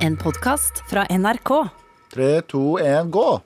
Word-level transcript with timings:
En 0.00 0.16
podkast 0.16 0.80
fra 0.88 1.04
NRK. 1.12 1.50
Tre, 2.14 2.28
to, 2.48 2.78
én, 2.80 3.10
gå! 3.12 3.40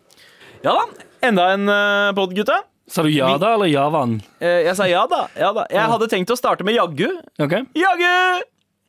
Ja 0.63 0.71
da, 0.77 0.85
enda 1.27 1.49
en 1.51 1.67
uh, 1.67 2.13
pod, 2.15 2.31
gutta. 2.37 2.61
Sa 2.87 3.03
du 3.03 3.11
ja 3.11 3.33
da, 3.43 3.57
eller 3.57 3.67
javan? 3.73 4.21
vann? 4.21 4.47
jeg 4.63 4.77
sa 4.79 4.87
ja 4.87 5.03
da. 5.11 5.25
ja 5.35 5.51
da. 5.57 5.65
Jeg 5.73 5.91
hadde 5.97 6.09
tenkt 6.13 6.31
å 6.31 6.39
starte 6.39 6.63
med 6.63 6.77
Jaggu. 6.79 7.11
Ok 7.43 7.57
Jaggu! 7.75 8.15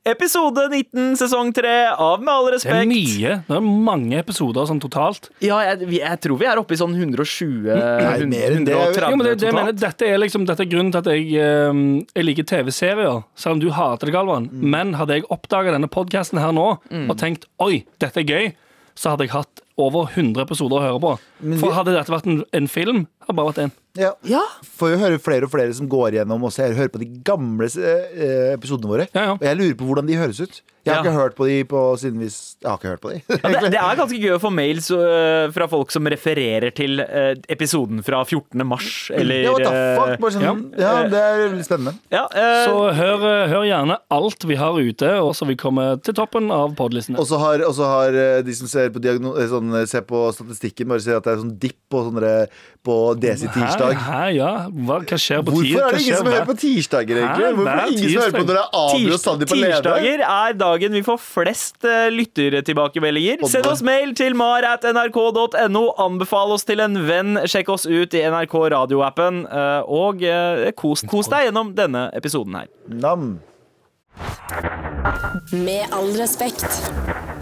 Episode 0.05 0.67
19, 0.69 1.15
sesong 1.17 1.47
3 1.49 1.69
av 1.97 2.21
Med 2.21 2.29
all 2.29 2.51
Det 2.53 2.69
er 2.69 2.83
mye. 2.85 3.31
Det 3.47 3.55
er 3.57 3.63
mange 3.65 4.19
episoder 4.21 4.67
sånn 4.69 4.77
totalt. 4.83 5.31
Ja, 5.41 5.57
jeg, 5.65 5.87
jeg 5.97 6.19
tror 6.21 6.37
vi 6.37 6.45
er 6.45 6.61
oppe 6.61 6.75
i 6.75 6.77
sånn 6.77 6.93
120 6.93 7.65
Nei, 7.73 8.27
mer 8.29 8.53
enn 8.53 8.67
det. 8.67 8.75
130 8.77 9.01
Jo, 9.09 9.17
men 9.17 9.25
det, 9.25 9.33
det 9.41 9.49
jeg 9.49 9.57
mener, 9.57 9.73
dette 9.81 10.05
er 10.05 10.21
liksom 10.21 10.45
Dette 10.45 10.61
er 10.61 10.69
grunnen 10.69 10.93
til 10.93 11.01
at 11.01 11.09
jeg, 11.09 11.25
eh, 11.41 11.81
jeg 12.19 12.27
liker 12.27 12.45
TV-serier, 12.53 13.23
selv 13.33 13.57
om 13.57 13.63
du 13.63 13.71
hater 13.73 14.11
det, 14.11 14.13
Galvan. 14.13 14.45
Men 14.53 14.93
hadde 14.99 15.17
jeg 15.17 15.25
oppdaga 15.33 15.73
denne 15.73 15.89
podkasten 15.89 16.37
her 16.43 16.53
nå 16.53 16.67
og 16.77 17.17
tenkt 17.17 17.49
oi, 17.65 17.81
dette 18.01 18.21
er 18.21 18.29
gøy, 18.29 18.51
så 18.93 19.15
hadde 19.15 19.25
jeg 19.25 19.33
hatt 19.33 19.65
over 19.81 20.05
100 20.13 20.45
episoder 20.45 20.77
å 20.79 20.83
høre 20.85 21.01
på. 21.03 21.15
For 21.59 21.73
hadde 21.75 21.91
dette 21.97 22.13
vært 22.13 22.27
en, 22.31 22.43
en 22.55 22.67
film, 22.71 23.05
hadde 23.25 23.33
det 23.33 23.39
bare 23.41 23.49
vært 23.51 23.63
én. 23.65 23.73
Ja. 23.95 24.09
Ja. 24.27 24.41
Får 24.75 24.89
jo 24.91 24.97
høre 24.99 25.19
flere 25.23 25.47
og 25.47 25.51
flere 25.53 25.73
som 25.75 25.87
går 25.91 26.17
gjennom 26.17 26.43
og 26.43 26.51
ser, 26.51 26.73
hører 26.75 26.91
på 26.91 26.99
de 26.99 27.07
gamle 27.23 27.67
eh, 27.71 28.53
episodene 28.55 28.89
våre. 28.91 29.05
Ja, 29.15 29.29
ja. 29.29 29.35
Og 29.39 29.43
jeg 29.47 29.55
lurer 29.59 29.75
på 29.79 29.87
hvordan 29.87 30.07
de 30.09 30.17
høres 30.19 30.41
ut. 30.43 30.61
Jeg 30.85 30.93
har 30.93 30.99
Ja. 31.01 31.09
ikke 31.09 31.15
hørt 31.17 31.35
på 31.39 31.45
de 31.49 31.63
på 31.65 31.79
siden 31.97 32.19
vi 32.21 32.27
s- 32.29 32.57
Jeg 32.61 32.69
har 32.69 32.77
ikke 32.77 32.89
hørt 32.91 33.01
på 33.01 33.09
de. 33.13 33.21
Ja, 33.31 33.49
det, 33.55 33.71
det 33.73 33.79
er 33.79 33.95
ganske 33.97 34.19
gøy 34.21 34.33
å 34.35 34.41
få 34.43 34.51
mails 34.53 34.89
øh, 34.93 35.47
fra 35.55 35.65
folk 35.71 35.91
som 35.95 36.05
refererer 36.11 36.69
til 36.75 36.99
øh, 37.01 37.31
episoden 37.49 38.03
fra 38.05 38.19
14. 38.27 38.61
mars, 38.67 39.09
eller 39.15 39.39
ja, 39.47 39.53
what 39.55 39.63
the 39.63 39.71
fuck? 39.95 40.11
øh, 40.11 40.19
Bare 40.21 40.35
sånn, 40.35 40.59
ja. 40.77 40.91
det 41.09 41.23
er 41.23 41.39
veldig 41.47 41.65
spennende. 41.65 41.95
ja, 42.13 42.25
øh, 42.29 42.59
Så 42.67 42.75
hør, 42.99 43.25
eh, 43.31 43.47
hør 43.55 43.65
gjerne 43.71 43.97
alt 44.19 44.45
vi 44.51 44.59
har 44.59 44.77
ute, 44.77 45.09
og 45.23 45.31
så 45.39 45.47
vi 45.49 45.55
kommer 45.57 45.95
til 46.05 46.13
toppen 46.19 46.51
av 46.53 46.75
podlistene. 46.77 47.17
Og 47.17 47.25
så 47.31 47.39
har, 47.41 47.63
og 47.65 47.73
så 47.79 47.89
har 47.89 48.19
eh, 48.21 48.41
de 48.45 48.53
som 48.59 48.67
ser 48.69 48.91
på, 48.93 49.01
diagno 49.01 49.33
eh, 49.39 49.47
sånn, 49.49 49.71
eh, 49.81 49.87
ser 49.89 50.03
på 50.05 50.27
statistikken, 50.37 50.91
bare 50.91 51.01
sier 51.01 51.17
at 51.23 51.24
det 51.25 51.33
er 51.33 51.41
sånn 51.41 51.55
dipp 51.61 51.77
på, 51.91 52.01
sånne, 52.07 52.31
på 52.85 52.95
Desi 53.21 53.47
tirsdag. 53.53 53.95
Hæ, 53.97 54.11
hæ, 54.11 54.27
ja. 54.35 54.49
Hva, 54.69 54.99
hva 55.01 55.19
skjer 55.21 55.41
på 55.45 55.55
tirsdag? 55.55 55.71
Hvorfor 55.71 55.87
er 55.87 55.95
det 55.95 56.01
ingen 56.03 56.19
som 56.19 56.29
hører 56.31 56.47
på 56.49 56.57
tirsdager, 56.61 57.21
egentlig? 57.21 57.45
Hæ? 57.45 57.53
Hvorfor 57.55 57.71
er 57.71 57.81
det 57.81 57.95
ingen 57.95 58.11
som 58.11 58.21
hører 58.21 58.35
på 58.35 58.43
når 58.43 58.51
det 58.51 58.65
er 58.65 58.81
Abu 58.81 59.15
og 59.15 59.21
Sandeep 59.23 59.55
leder? 59.55 59.73
Tirsdager 59.73 60.25
er 60.27 60.59
dagen 60.59 60.99
vi 60.99 61.03
får 61.07 61.23
flest 61.23 61.89
uh, 61.89 61.95
lyttertilbakemeldinger. 62.15 63.47
Send 63.55 63.71
oss 63.71 63.83
mail 63.85 64.13
til 64.17 64.37
mar.nrk.no. 64.37 65.83
Anbefal 66.05 66.55
oss 66.55 66.67
til 66.67 66.85
en 66.85 67.01
venn. 67.09 67.41
Sjekk 67.49 67.73
oss 67.75 67.89
ut 67.89 68.15
i 68.15 68.23
NRK 68.29 68.55
radioappen. 68.77 69.43
Uh, 69.49 69.81
og 69.85 70.23
uh, 70.25 70.69
kos, 70.77 71.05
kos 71.09 71.31
deg 71.31 71.49
gjennom 71.49 71.75
denne 71.77 72.07
episoden 72.17 72.61
her. 72.61 72.71
Nam. 72.91 73.35
Med 75.51 75.91
all 75.93 76.09
respekt. 76.17 76.65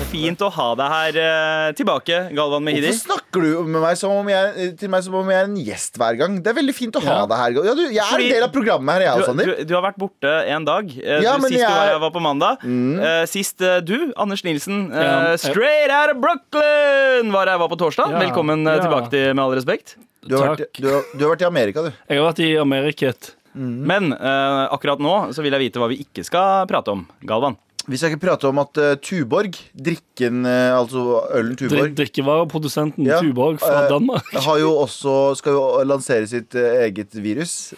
Fint 0.10 0.42
å 0.46 0.50
ha 0.54 0.66
deg 0.78 0.90
her 0.94 1.18
eh, 1.22 1.68
tilbake, 1.78 2.18
Galvan 2.36 2.64
Mehidi. 2.66 2.90
Hvorfor 2.92 3.14
snakker 3.16 3.46
du 3.46 3.70
med 3.70 3.82
meg 3.82 3.98
som 3.98 4.12
om 4.14 4.28
jeg, 4.30 4.74
til 4.78 4.92
meg 4.94 5.04
som 5.06 5.16
om 5.18 5.30
jeg 5.32 5.40
er 5.40 5.48
en 5.48 5.56
gjest 5.58 5.98
hver 6.02 6.18
gang? 6.20 6.36
Det 6.44 6.52
er 6.52 6.58
veldig 6.60 6.76
fint 6.78 6.98
å 7.00 7.02
ha 7.06 7.16
Ja. 7.16 7.26
deg 7.30 7.40
her. 7.42 7.56
Ja, 7.70 7.74
du, 7.78 7.84
jeg 7.88 7.98
er 8.04 8.10
Fordi- 8.12 8.28
en 8.28 8.34
del 8.36 8.44
av 8.48 8.52
programmet 8.54 8.94
her, 8.98 9.06
jeg 9.08 9.18
Du, 9.22 9.26
Sander. 9.30 9.46
du, 9.46 9.64
du 9.70 9.74
har 9.78 9.84
vært 9.88 9.98
borte 10.04 10.34
en 10.56 10.66
dag. 10.66 10.92
Eh, 10.98 11.22
Ja, 11.24 11.36
du, 11.38 11.42
men 11.46 11.52
sist 11.54 11.62
du 11.62 11.66
var 11.66 11.88
her, 11.88 12.00
var 12.04 12.12
på 12.12 12.22
mandag. 12.22 12.66
Eh, 12.66 13.26
sist 13.32 13.62
eh, 13.62 13.80
du, 13.82 14.14
Anders 14.18 14.44
Nilsen, 14.44 14.92
eh, 14.92 15.02
Ja. 15.04 15.38
straight 15.38 15.90
out 15.94 16.16
of 16.16 16.22
Brooklyn, 16.22 17.32
var 17.32 17.48
her 17.48 17.58
var 17.58 17.70
på 17.70 17.78
torsdag. 17.80 18.12
Ja. 18.12 18.20
Velkommen 18.20 18.68
eh, 18.68 18.76
Ja. 18.78 18.82
tilbake 18.84 19.10
til 19.10 19.34
Med 19.34 19.44
all 19.46 19.56
respekt. 19.56 19.96
Du 20.28 20.38
har, 20.38 20.54
vært, 20.56 20.68
Takk. 20.70 20.82
du, 20.82 20.88
har, 20.94 21.02
du 21.18 21.26
har 21.28 21.36
vært 21.36 21.42
i 21.42 21.46
Amerika, 21.50 21.82
du. 21.84 21.92
Jeg 22.10 22.20
har 22.22 22.32
vært 22.34 22.40
i 22.40 22.52
Ameriket. 22.58 23.34
Men 23.56 24.14
eh, 24.14 24.64
akkurat 24.74 25.02
nå 25.04 25.14
så 25.36 25.44
vil 25.46 25.54
jeg 25.56 25.68
vite 25.68 25.82
hva 25.82 25.92
vi 25.92 26.02
ikke 26.06 26.26
skal 26.26 26.66
prate 26.70 26.94
om. 26.96 27.06
Galvan. 27.28 27.58
Vi 27.84 27.98
skal 28.00 28.14
ikke 28.14 28.22
prate 28.24 28.48
om 28.48 28.60
at 28.62 28.80
uh, 28.80 28.94
Tuborg, 29.04 29.58
drikken, 29.76 30.46
uh, 30.48 30.78
altså 30.78 31.02
ølen 31.36 31.58
Dri- 31.60 31.68
Tuborg 31.68 31.96
Drikkevareprodusenten 31.98 33.10
Ja, 33.10 33.18
Tuborg 33.20 33.58
fra 33.60 33.82
eh, 33.82 33.90
Danmark. 33.92 34.30
har 34.46 34.62
jo 34.62 34.70
også, 34.86 35.16
skal 35.36 35.58
jo 35.58 35.66
lansere 35.84 36.30
sitt 36.32 36.56
eget 36.56 37.12
virus. 37.20 37.74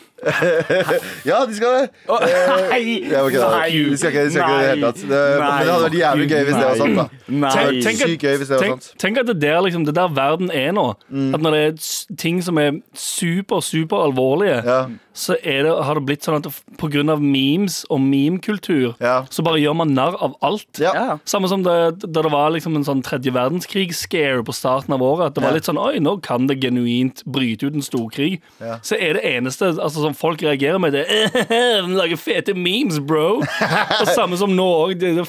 Ja, 1.26 1.46
de 1.46 1.56
skal 1.58 1.76
det. 1.78 1.86
Eh, 2.10 2.36
nei! 2.70 2.80
jeg 3.10 3.30
ikke. 3.30 3.50
Nei! 3.56 3.70
De 3.92 3.98
skal 4.00 4.12
ikke, 4.12 4.24
det 4.26 4.34
i 4.34 4.40
det 4.40 4.68
hele 4.70 4.90
tatt. 4.90 5.02
Det, 5.06 5.22
men 5.40 5.46
det 5.46 5.72
hadde 5.72 5.86
vært 5.86 5.98
jævlig 6.00 6.28
gøy 6.32 6.44
hvis 6.50 6.58
det 6.60 6.66
var 6.66 6.80
sant, 6.82 7.00
da. 7.00 7.08
Nei. 7.46 7.54
Tenk- 7.86 8.04
Sykt 8.06 8.26
gøy 8.28 8.38
hvis 8.42 8.52
det 8.52 8.60
var 8.60 8.68
sant. 8.76 8.92
tenk 9.02 9.22
at 9.22 9.30
det 9.32 9.38
der, 9.44 9.60
liksom, 9.66 9.86
det 9.88 9.96
der 9.98 10.14
verden 10.18 10.52
er 10.54 10.72
nå. 10.78 10.88
Mm. 11.10 11.32
At 11.38 11.46
når 11.46 11.58
det 11.58 11.64
er 11.66 12.16
ting 12.22 12.42
som 12.46 12.58
er 12.62 12.80
super, 12.94 13.62
super 13.66 14.06
alvorlige, 14.10 14.62
Ja. 14.66 14.80
så 15.16 15.38
er 15.44 15.64
det, 15.64 15.74
har 15.88 15.96
det 15.96 16.06
blitt 16.10 16.26
sånn 16.28 16.36
at 16.42 16.50
pga. 16.50 16.76
på 16.82 16.90
grunn 16.92 17.10
av 17.14 17.22
memes 17.24 17.86
og 17.90 18.02
memekultur, 18.04 18.96
Ja. 19.00 19.22
så 19.32 19.44
bare 19.46 19.62
gjør 19.62 19.76
man 19.80 19.94
narr 19.96 20.18
av 20.22 20.36
alt. 20.44 20.68
Ja. 20.80 21.18
Samme 21.26 21.48
som 21.48 21.64
da 21.64 21.92
det 21.92 22.26
var 22.32 22.50
liksom 22.52 22.76
en 22.76 22.84
sånn 22.84 23.04
tredje 23.04 23.32
verdenskrig-scare 23.32 24.44
på 24.46 24.54
starten 24.54 24.94
av 24.94 25.02
året. 25.02 25.28
At 25.28 25.36
det 25.36 25.44
var 25.44 25.50
Ja. 25.52 25.56
litt 25.56 25.64
sånn 25.66 25.76
Oi, 25.86 26.00
nå 26.00 26.22
kan 26.22 26.48
det 26.48 26.60
genuint 26.62 27.24
bryte 27.26 27.64
ut 27.68 27.74
en 27.76 27.82
storkrig. 27.82 28.40
Ja. 28.60 28.78
Så 28.82 28.96
er 29.00 29.14
det 29.14 29.24
eneste 29.24 29.78
altså, 29.78 30.15
folk 30.18 30.44
reagerer 30.46 30.80
med, 30.82 30.96
det 30.96 31.06
Den 31.86 31.96
lager 31.98 32.20
fete 32.20 32.56
memes, 32.58 33.00
bro. 33.00 33.42
Og 33.42 34.14
samme 34.14 34.40
som 34.40 34.56
nå 34.56 34.66
òg. 34.86 34.96
Det 35.02 35.14
er 35.22 35.28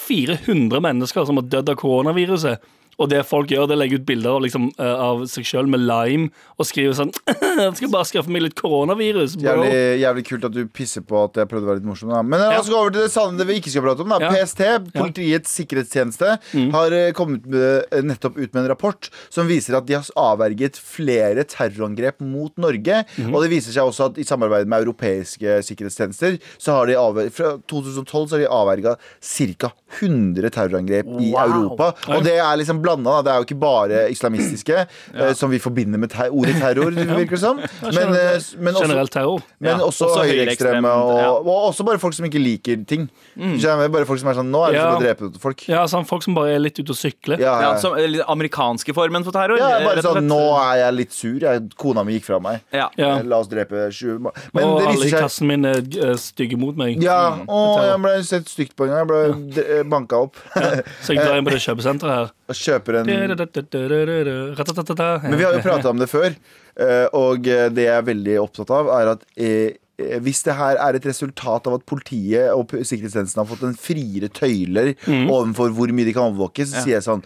400 0.00 0.82
mennesker 0.84 1.28
som 1.28 1.40
har 1.40 1.48
dødd 1.52 1.72
av 1.72 1.78
koronaviruset. 1.80 2.72
Og 2.96 3.10
det 3.12 3.22
folk 3.28 3.50
gjør, 3.52 3.66
det 3.68 3.74
er 3.74 3.78
å 3.78 3.82
legge 3.82 3.98
ut 4.00 4.06
bilder 4.08 4.36
av, 4.36 4.42
liksom, 4.44 4.70
eh, 4.80 5.00
av 5.06 5.24
seg 5.28 5.44
sjøl 5.48 5.68
med 5.68 5.82
lime 5.84 6.30
og 6.56 6.68
skrive 6.68 6.94
sånn 6.96 7.12
Jeg 7.12 7.74
skal 7.78 7.90
bare 7.92 8.08
skaffe 8.08 8.32
meg 8.32 8.46
litt 8.46 8.56
koronavirus. 8.56 9.36
Jævlig, 9.42 9.72
jævlig 10.00 10.24
kult 10.30 10.46
at 10.48 10.54
du 10.54 10.62
pisser 10.72 11.04
på 11.04 11.20
at 11.26 11.36
jeg 11.40 11.50
prøvde 11.50 11.68
å 11.68 11.70
være 11.72 11.80
litt 11.82 11.88
morsom. 11.88 12.12
Da. 12.14 12.22
Men 12.24 12.40
la 12.40 12.60
oss 12.60 12.70
gå 12.72 12.78
over 12.78 12.94
til 12.94 13.04
det 13.04 13.12
sanne 13.12 13.46
vi 13.48 13.58
ikke 13.60 13.72
skal 13.74 13.84
prate 13.84 14.04
om. 14.04 14.14
Da. 14.14 14.30
PST, 14.32 14.62
Politiets 14.96 15.52
sikkerhetstjeneste, 15.60 16.32
har 16.76 16.96
eh, 16.96 17.10
kommet 17.16 17.44
med, 17.52 17.84
eh, 17.90 18.04
nettopp 18.06 18.38
ut 18.40 18.48
med 18.56 18.62
en 18.64 18.70
rapport 18.72 19.10
som 19.28 19.48
viser 19.50 19.76
at 19.76 19.88
de 19.88 19.98
har 19.98 20.08
avverget 20.16 20.80
flere 20.80 21.44
terrorangrep 21.48 22.24
mot 22.24 22.54
Norge. 22.60 23.02
Og 23.28 23.38
det 23.44 23.52
viser 23.52 23.76
seg 23.76 23.90
også 23.90 24.10
at 24.10 24.20
i 24.22 24.26
samarbeid 24.26 24.68
med 24.70 24.86
europeiske 24.86 25.58
sikkerhetstjenester 25.68 26.40
så 26.56 26.78
har 26.78 26.88
de 26.88 26.96
avverget, 27.00 27.36
fra 27.36 27.54
2012 27.68 28.30
så 28.30 28.38
har 28.38 28.44
de 28.46 28.50
avverga 28.56 28.96
ca. 29.20 29.72
100 30.00 30.50
terrorangrep 30.54 31.08
i 31.22 31.30
Europa. 31.36 31.92
Og 32.12 32.24
det 32.26 32.38
er 32.40 32.58
liksom 32.58 32.82
blanda. 32.86 33.18
Det 33.26 33.32
er 33.34 33.42
jo 33.42 33.48
ikke 33.48 33.58
bare 33.66 34.04
islamistiske, 34.14 34.84
eh, 35.14 35.32
som 35.38 35.52
vi 35.52 35.60
forbinder 35.62 36.00
med 36.02 36.14
ter 36.14 36.30
ordet 36.30 36.56
terror, 36.62 36.94
virker 37.20 37.36
det 37.36 37.42
som. 37.42 37.60
Men, 37.82 38.14
eh, 38.14 38.38
men 38.62 38.78
også 38.78 38.88
men 39.58 39.70
Ja, 39.70 39.76
også, 39.82 40.08
høyreekstreme, 40.22 40.88
og, 40.88 41.12
ja. 41.18 41.30
og 41.34 41.70
også 41.72 41.84
bare 41.86 41.98
folk 42.02 42.14
som 42.16 42.26
ikke 42.28 42.40
liker 42.42 42.84
ting. 42.88 43.08
Du? 43.36 43.56
Bare 43.96 44.06
folk 44.08 44.20
som 44.22 44.30
er 44.30 44.38
sånn 44.38 44.50
Nå 44.52 44.62
er 44.66 44.72
det 44.72 44.78
Ja. 44.78 44.86
for 44.90 44.96
å 45.00 45.04
drepe 45.04 45.40
folk. 45.42 45.64
Ja, 45.68 45.84
sånn 45.90 46.06
Folk 46.06 46.22
som 46.22 46.36
bare 46.36 46.54
er 46.54 46.60
litt 46.62 46.78
ute 46.78 46.92
og 46.94 46.98
sykler. 46.98 47.40
Ja, 47.42 47.54
Ja, 47.60 47.70
ja. 47.72 47.78
som 47.82 47.94
amerikanske 47.96 48.94
formen 48.94 49.24
for 49.26 49.34
terror. 49.34 49.58
ja, 49.58 49.80
bare 49.84 50.02
sånn. 50.04 50.26
Nå 50.28 50.40
er 50.60 50.82
jeg 50.84 50.94
litt 50.94 51.12
sur. 51.16 51.38
Jeg, 51.42 51.64
kona 51.76 52.04
mi 52.06 52.18
gikk 52.18 52.28
fra 52.28 52.38
meg. 52.42 52.60
Ja. 52.72 52.88
Ja. 52.96 53.16
Eh, 53.18 53.26
La 53.26 53.40
oss 53.42 53.48
drepe 53.50 53.88
20 53.90 54.18
Men 54.54 54.64
og 54.64 54.80
det 54.80 54.86
alle 54.86 54.96
i 54.96 55.02
viser 55.06 55.18
klassen 55.18 55.46
min 55.50 55.64
er 55.64 55.82
stygge 56.20 56.58
mot 56.60 56.76
meg. 56.78 57.02
ja, 57.02 57.36
mm. 57.40 57.48
og 57.48 57.82
jeg 57.84 58.00
ble 58.04 58.14
sett 58.24 58.48
stygt 58.52 58.76
på 58.76 58.86
en 58.86 58.94
gang. 58.94 59.02
Jeg 59.04 59.10
ble 59.10 59.66
ja. 59.78 59.82
banka 59.90 60.22
opp. 60.28 60.36
Så 61.02 61.14
jeg 61.14 61.24
drar 61.24 61.38
inn 61.40 61.46
på 61.46 61.54
det 61.54 61.62
kjøpesenteret 61.66 62.16
her. 62.16 62.32
Kjøper 62.76 63.00
en 63.00 63.10
Men 65.26 65.40
vi 65.40 65.48
har 65.48 65.56
jo 65.56 65.64
prata 65.64 65.90
om 65.90 65.98
det 66.00 66.08
før, 66.12 66.36
og 67.16 67.48
det 67.48 67.88
jeg 67.88 67.96
er 67.96 68.06
veldig 68.06 68.38
opptatt 68.44 68.72
av, 68.76 68.92
er 69.00 69.12
at 69.16 69.26
hvis 69.96 70.42
det 70.44 70.54
her 70.58 70.76
er 70.84 70.98
et 70.98 71.06
resultat 71.08 71.68
av 71.70 71.78
at 71.78 71.84
politiet 71.88 72.50
og 72.52 72.68
sikkerhetstjenesten 72.68 73.40
har 73.40 73.48
fått 73.48 73.64
en 73.64 73.78
friere 73.80 74.28
tøyler 74.28 74.92
overfor 75.08 75.72
hvor 75.72 75.92
mye 75.96 76.08
de 76.08 76.12
kan 76.16 76.28
overvåke, 76.28 76.66
så 76.68 76.82
sier 76.84 76.98
jeg 76.98 77.06
sånn 77.06 77.24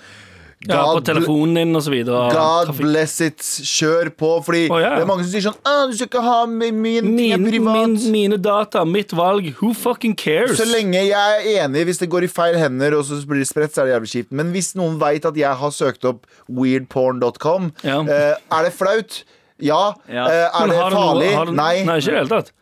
Ja, 0.68 0.82
på 0.92 1.00
telefonen 1.00 1.54
din 1.56 1.70
videre. 1.90 2.26
God 2.34 2.74
bless 2.76 3.14
it. 3.24 3.38
Kjør 3.64 4.10
på. 4.12 4.28
Fordi 4.44 4.66
oh, 4.68 4.76
ja. 4.82 4.90
det 4.98 5.06
er 5.06 5.08
mange 5.08 5.24
som 5.24 5.32
sier 5.32 5.46
sånn 5.46 5.56
Å, 5.64 5.86
Du 5.88 5.94
skal 5.96 6.10
ikke 6.10 6.20
ha 6.26 6.34
min, 6.50 6.76
min 6.84 7.08
Min, 7.14 7.46
privat. 7.48 7.78
min, 7.88 7.94
mine 8.12 8.36
data, 8.36 8.82
mitt 8.84 9.14
valg. 9.16 9.48
Who 9.62 9.72
fucking 9.72 10.12
cares? 10.20 10.58
Så 10.60 10.66
lenge 10.68 11.00
jeg 11.00 11.16
er 11.16 11.64
enig, 11.64 11.86
hvis 11.88 12.02
det 12.02 12.10
går 12.12 12.28
i 12.28 12.30
feil 12.30 12.58
hender 12.60 12.98
og 12.98 13.06
så 13.08 13.16
blir 13.24 13.40
det 13.40 13.48
spredt, 13.48 13.72
så 13.72 13.86
er 13.86 13.88
det 13.88 13.94
jævlig 13.96 14.12
kjipt. 14.12 14.32
Men 14.36 14.52
hvis 14.52 14.74
noen 14.76 15.00
veit 15.00 15.24
at 15.24 15.40
jeg 15.40 15.56
har 15.64 15.72
søkt 15.72 16.04
opp 16.12 16.28
weirdporn.com, 16.52 17.72
Ja. 17.82 18.00
eh, 18.04 18.34
er 18.52 18.62
det 18.68 18.72
flaut? 18.76 19.22
Ja. 19.60 19.94
Ja. 20.08 20.26
Eh, 20.28 20.60
er 20.60 20.66
det 20.68 20.76
farlig? 20.92 21.32
noe- 21.36 21.46
du- 21.46 21.52
Nei. 21.56 21.84
Nei, 21.84 21.98
ikke 22.00 22.08
i 22.08 22.14
det 22.14 22.20
hele 22.20 22.28
tatt. 22.42 22.52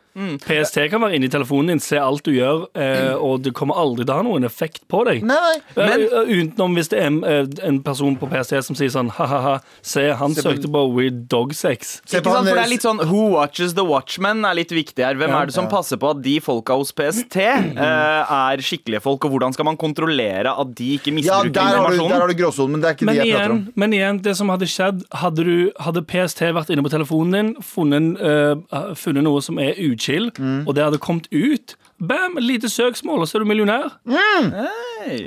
PST 0.42 0.78
kan 0.90 1.00
være 1.04 1.14
inni 1.18 1.28
telefonen 1.32 1.72
din, 1.74 1.80
se 1.80 1.98
alt 2.00 2.24
du 2.26 2.32
gjør, 2.34 2.66
eh, 2.74 3.14
og 3.14 3.42
det 3.44 3.52
kommer 3.56 3.78
aldri 3.78 4.04
til 4.04 4.14
å 4.14 4.18
ha 4.18 4.24
noen 4.26 4.44
effekt 4.48 4.82
på 4.90 5.04
deg. 5.06 5.22
Nei, 5.28 5.36
nei. 5.76 5.86
Men, 5.88 6.06
utenom 6.28 6.74
hvis 6.78 6.88
det 6.92 6.98
er 7.00 7.06
en, 7.10 7.18
eh, 7.24 7.46
en 7.68 7.80
person 7.86 8.16
på 8.18 8.28
PST 8.30 8.62
som 8.66 8.76
sier 8.78 8.90
sånn 8.94 9.10
ha-ha-ha, 9.18 9.60
se, 9.82 10.08
han 10.12 10.34
Se 10.34 10.42
på- 10.42 10.50
søkte 10.52 10.70
på 10.72 10.82
weird 10.94 11.28
dog 11.28 11.52
sex. 11.54 12.00
Se 12.04 12.18
Ikke 12.20 12.24
sant? 12.32 12.48
For 12.48 12.54
det 12.56 12.64
er 12.64 12.70
litt 12.72 12.82
sånn 12.82 13.00
Who 13.08 13.28
watches 13.36 13.74
the 13.74 13.84
watchman 13.84 14.44
er 14.44 14.54
litt 14.54 14.70
viktig 14.70 15.04
her. 15.04 15.14
Hvem 15.14 15.28
Ja. 15.30 15.42
er 15.42 15.46
det 15.46 15.54
som 15.54 15.68
passer 15.68 15.96
på 15.96 16.10
at 16.10 16.22
de 16.22 16.38
folka 16.40 16.74
hos 16.76 16.92
PST 16.92 17.36
eh, 17.36 17.76
er 17.76 18.56
skikkelige 18.58 19.00
folk, 19.02 19.24
og 19.24 19.30
hvordan 19.32 19.52
skal 19.54 19.64
man 19.64 19.76
kontrollere 19.76 20.46
at 20.58 20.74
de 20.74 20.98
ikke 20.98 21.08
Ja, 21.24 21.42
misbruker 21.42 21.52
der 21.52 21.60
har, 21.62 21.72
du, 21.72 21.94
informasjonen? 21.94 22.10
der 22.10 22.20
har 22.20 22.28
du 22.28 22.34
gråsonen, 22.34 22.70
men 22.72 22.80
det 22.80 22.88
er 22.90 22.94
ikke 22.94 23.06
Men 23.06 23.14
de 23.14 23.24
jeg 23.26 23.34
prater 23.36 23.50
om. 23.52 23.72
men 23.76 23.90
igjen, 23.92 24.22
det 24.22 24.36
som 24.36 24.48
hadde 24.48 24.66
skjedd 24.66 25.04
Hadde, 25.14 25.44
du, 25.44 25.72
hadde 25.80 26.02
PST 26.06 26.40
vært 26.52 26.70
inne 26.70 26.82
på 26.82 26.90
telefonen 26.90 27.32
din, 27.32 27.54
funnet, 27.62 28.20
uh, 28.20 28.94
funnet 28.94 29.22
noe 29.24 29.40
som 29.42 29.58
er 29.58 29.74
uchill, 30.08 30.30
Mm. 30.38 30.66
og 30.66 30.74
det 30.74 30.84
hadde 30.84 30.98
kommet 30.98 31.28
ut 31.32 31.76
Bam! 32.00 32.36
Lite 32.40 32.68
søksmål, 32.68 33.20
og 33.20 33.28
så 33.28 33.38
er 33.38 33.42
du 33.42 33.48
millionær. 33.48 33.88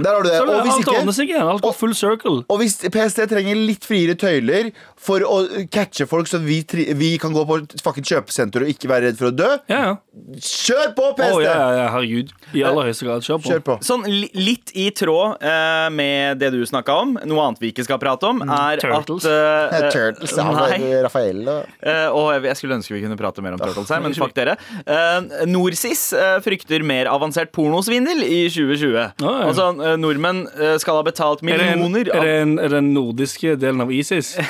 Der 0.02 0.12
har 0.14 0.22
du 0.24 0.30
det. 0.30 0.38
Så 0.38 0.46
Og 0.48 0.62
hvis 0.66 0.76
alt 0.76 0.88
ordner 0.92 1.02
ikke 1.02 1.16
seg 1.18 1.30
igjen. 1.34 1.50
Alt 1.52 1.62
går 1.66 1.76
full 1.80 1.94
circle. 1.98 2.38
og 2.50 2.60
hvis 2.62 2.76
PST 2.94 3.26
trenger 3.32 3.56
litt 3.56 3.86
friere 3.88 4.16
tøyler 4.16 4.72
for 5.02 5.20
å 5.26 5.40
catche 5.74 6.06
folk, 6.08 6.28
så 6.30 6.38
vi, 6.44 6.60
vi 6.96 7.18
kan 7.22 7.34
gå 7.34 7.44
på 7.50 7.60
fucking 7.82 8.06
kjøpesenter 8.06 8.62
og 8.66 8.70
ikke 8.70 8.90
være 8.92 9.10
redd 9.10 9.18
for 9.18 9.32
å 9.32 9.36
dø, 9.36 9.50
Ja, 9.72 9.80
ja. 9.82 9.96
kjør 10.38 10.92
på, 10.98 11.08
PST! 11.18 11.34
Oh, 11.36 11.42
ja, 11.44 11.56
ja, 11.80 11.88
herregud. 11.96 12.32
I 12.54 12.64
aller 12.68 12.90
høyeste 12.90 13.08
grad. 13.08 13.24
Kjør 13.26 13.40
på. 13.42 13.50
Kjør 13.50 13.64
på. 13.66 13.78
Sånn 13.88 14.06
litt 14.38 14.72
i 14.78 14.90
tråd 14.96 15.42
uh, 15.42 15.88
med 15.94 16.38
det 16.42 16.52
du 16.54 16.60
snakka 16.68 16.96
om, 17.02 17.16
noe 17.26 17.46
annet 17.48 17.62
vi 17.64 17.72
ikke 17.74 17.86
skal 17.88 17.98
prate 18.02 18.28
om, 18.30 18.42
er 18.46 18.82
Turtles. 18.84 19.26
at 19.26 19.32
uh, 19.32 19.78
Eh, 19.82 19.88
Turtles, 19.94 20.34
ja, 20.38 20.44
Nei. 20.52 20.78
Raphael 21.06 21.42
og 21.48 21.66
uh, 21.88 22.08
og 22.12 22.28
jeg- 22.36 22.44
jeg 22.52 22.58
skulle 22.60 22.76
ønske 22.78 22.94
vi 22.94 23.02
kunne 23.02 23.18
prate 23.18 23.42
mer 23.42 23.54
om 23.56 23.60
Turtles 23.62 23.90
her, 23.90 24.02
men 24.04 24.14
fuck 24.14 24.34
dere. 24.36 24.58
Uh, 24.86 25.46
Norsis 25.48 26.12
eh, 26.14 26.40
frykter 26.44 26.84
mer 26.86 27.08
avansert 27.12 27.52
pornosvindel 27.56 28.22
i 28.26 28.44
2020. 28.52 28.92
ja. 28.94 29.08
Altså, 29.48 29.70
eh, 29.71 29.71
nordmenn 30.02 30.44
eh, 30.56 30.76
skal 30.82 31.00
ha 31.00 31.06
betalt 31.06 31.42
Er 31.42 31.48
millioner 31.52 32.10
er, 32.12 32.26
det 32.26 32.36
en, 32.42 32.58
er 32.60 32.72
det 32.72 32.78
den 32.80 32.94
nordiske 32.96 33.56
delen 33.62 33.82
av 33.86 33.92
ISIS? 33.94 34.36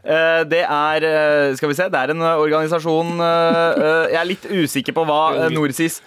Eh, 0.00 0.42
det 0.50 0.60
er 0.64 1.04
eh, 1.06 1.54
Skal 1.56 1.70
vi 1.70 1.76
se, 1.76 1.86
det 1.92 1.98
er 2.00 2.12
en 2.14 2.22
eh, 2.22 2.40
organisasjon 2.40 3.20
eh, 3.20 3.80
eh, 3.80 4.04
Jeg 4.12 4.18
er 4.20 4.28
litt 4.28 4.46
usikker 4.50 4.96
på 4.96 5.04
hva 5.08 5.48
Norsis 5.52 6.00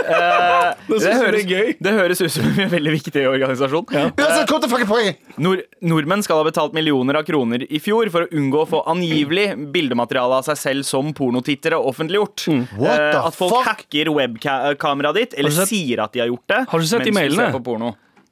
eh, 0.00 0.68
det, 0.88 0.98
synes 0.98 1.04
det 1.04 1.14
høres, 1.18 1.46
gøy. 1.48 1.72
det 1.82 1.94
høres 1.96 2.22
ut 2.22 2.34
som 2.34 2.48
en 2.52 2.70
veldig 2.76 2.94
viktig 2.96 3.24
organisasjon. 3.28 3.86
Ja. 3.92 4.04
poenget! 4.90 5.20
Nord 5.42 5.64
nordmenn 5.84 6.24
skal 6.24 6.40
ha 6.40 6.46
betalt 6.46 6.76
millioner 6.76 7.20
av 7.20 7.26
kroner 7.28 7.64
i 7.66 7.80
fjor 7.82 8.10
for 8.14 8.26
å 8.26 8.30
unngå 8.38 8.62
å 8.62 8.68
få 8.68 8.84
angivelig 8.92 9.48
bildemateriale 9.74 10.40
av 10.40 10.46
seg 10.48 10.60
selv 10.60 10.88
som 10.88 11.12
pornotittere 11.16 11.80
offentliggjort. 11.80 12.46
Mm. 12.52 12.62
Uh, 12.78 12.94
at 13.22 13.36
folk 13.36 13.56
fuck? 13.58 13.68
hacker 13.70 14.12
webkameraet 14.16 15.20
ditt, 15.20 15.36
eller 15.38 15.68
sier 15.68 16.04
at 16.06 16.14
de 16.14 16.24
har 16.24 16.32
gjort 16.32 16.48
det. 16.54 16.64
Har 16.72 16.82
du 16.82 16.88
sett 16.88 17.06
de 17.08 17.14
mailene? 17.14 17.52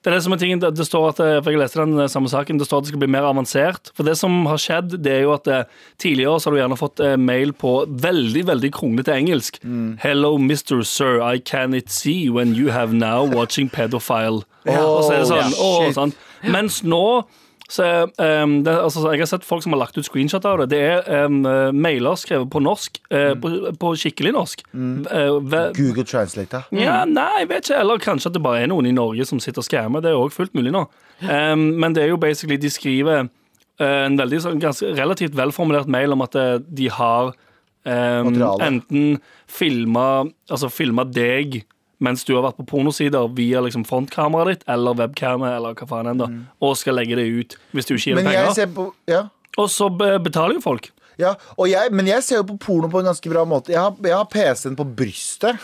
Det 0.00 0.08
er 0.08 0.14
det 0.16 0.22
som 0.24 0.32
er 0.32 0.38
tingen, 0.40 0.60
det, 0.62 0.84
står 0.88 1.10
at, 1.10 1.18
eh, 1.20 1.38
for 1.44 1.52
Jeg 1.52 1.60
leste 1.60 1.82
den 1.82 2.00
eh, 2.00 2.08
samme 2.08 2.30
saken. 2.32 2.56
Det 2.56 2.64
står 2.64 2.80
at 2.80 2.86
det 2.86 2.92
skal 2.94 3.02
bli 3.02 3.10
mer 3.12 3.26
avansert. 3.28 3.90
For 3.92 4.08
det 4.08 4.14
som 4.16 4.46
har 4.48 4.56
skjedd, 4.56 4.94
det 5.04 5.12
er 5.12 5.26
jo 5.26 5.34
at 5.34 5.50
eh, 5.52 5.66
tidligere 6.00 6.38
så 6.40 6.48
har 6.48 6.56
du 6.56 6.60
gjerne 6.62 6.78
fått 6.80 7.02
mail 7.20 7.52
på 7.52 7.74
veldig 8.00 8.46
veldig 8.48 8.70
kronglete 8.72 9.12
engelsk. 9.12 9.60
Mm. 9.60 9.98
Hello, 10.00 10.38
Mr. 10.40 10.80
Sir, 10.88 11.20
I 11.20 11.36
cannot 11.38 11.92
see 11.92 12.30
when 12.32 12.56
you 12.56 12.72
have 12.72 12.96
now 12.96 13.28
watching 13.28 13.68
pedophile. 13.68 14.46
og 14.64 15.04
så 15.04 15.12
er 15.12 15.20
det 15.20 15.28
sånn, 15.28 15.44
ja, 15.44 15.52
«Åh», 15.60 15.84
shit. 15.84 15.98
sånn. 15.98 16.16
Mens 16.48 16.80
nå 16.80 17.04
så, 17.70 17.84
um, 18.18 18.56
det, 18.66 18.72
altså, 18.74 19.04
Jeg 19.12 19.20
har 19.22 19.28
sett 19.30 19.44
folk 19.46 19.62
som 19.62 19.72
har 19.76 19.78
lagt 19.84 19.96
ut 19.98 20.04
screenshot 20.08 20.44
av 20.50 20.58
det. 20.64 20.68
Det 20.72 20.80
er 20.82 21.26
um, 21.26 21.40
mailer 21.78 22.18
skrevet 22.18 22.50
på 22.50 22.62
norsk, 22.64 22.98
Mm. 23.10 23.40
på, 23.42 23.50
på 23.78 23.90
skikkelig 23.98 24.32
norsk. 24.34 24.64
Mm. 24.74 25.06
Uh, 25.06 25.70
Google 25.76 26.04
translator? 26.04 26.66
ja, 26.74 27.04
nei, 27.06 27.28
jeg 27.44 27.48
vet 27.50 27.68
ikke. 27.70 27.78
Eller 27.80 28.02
kanskje 28.02 28.30
at 28.30 28.34
det 28.34 28.42
bare 28.42 28.62
er 28.64 28.70
noen 28.72 28.86
i 28.90 28.94
Norge 28.96 29.24
som 29.28 29.38
sitter 29.42 29.62
og 29.62 29.68
skammer. 29.68 30.02
Det 30.02 30.10
er 30.10 30.18
òg 30.18 30.32
fullt 30.34 30.54
mulig 30.58 30.72
nå. 30.74 30.84
Um, 31.22 31.68
men 31.78 31.94
det 31.94 32.02
er 32.04 32.08
jo 32.14 32.16
basically 32.22 32.56
De 32.56 32.70
skriver 32.70 33.28
en 33.80 34.16
veldig 34.18 34.40
sånn 34.44 34.58
ganske 34.60 34.90
relativt 34.96 35.32
velformulert 35.38 35.88
mail 35.88 36.12
om 36.12 36.20
at 36.26 36.34
de 36.68 36.88
har 36.92 37.30
enten 37.86 39.20
filma 39.48 40.26
Altså 40.50 40.68
filma 40.72 41.04
deg 41.08 41.62
mens 42.00 42.24
du 42.24 42.34
har 42.34 42.42
vært 42.46 42.56
på 42.60 42.66
pornosider 42.72 43.28
via 43.36 43.60
liksom 43.64 43.84
frontkameraet 43.88 44.54
ditt 44.60 44.64
eller 44.72 44.96
webcamet 44.96 45.52
eller 45.58 45.76
hva 45.76 45.88
faen 45.90 46.08
enn 46.14 46.22
da, 46.22 46.28
og 46.64 46.78
skal 46.80 46.96
legge 46.96 47.18
det 47.20 47.26
ut 47.28 47.58
hvis 47.76 47.86
du 47.90 47.94
ikke 47.94 48.06
gir 48.10 48.18
Men 48.20 48.30
jeg 48.32 48.40
penger. 48.40 48.56
ser 48.56 48.72
på 48.76 48.88
Ja. 49.10 49.26
Og 49.58 49.68
så 49.68 49.88
betaler 49.92 50.54
jo 50.56 50.60
folk. 50.64 50.90
Ja, 51.20 51.34
jeg, 51.68 51.92
men 51.92 52.06
jeg 52.08 52.22
ser 52.24 52.40
jo 52.40 52.46
på 52.52 52.56
porno 52.62 52.88
på 52.88 53.00
en 53.02 53.10
ganske 53.10 53.28
bra 53.28 53.42
måte. 53.44 53.74
Jeg 53.74 53.80
har, 53.82 53.92
jeg 54.00 54.14
har 54.16 54.24
PC-en 54.32 54.76
på 54.78 54.86
brystet. 54.96 55.58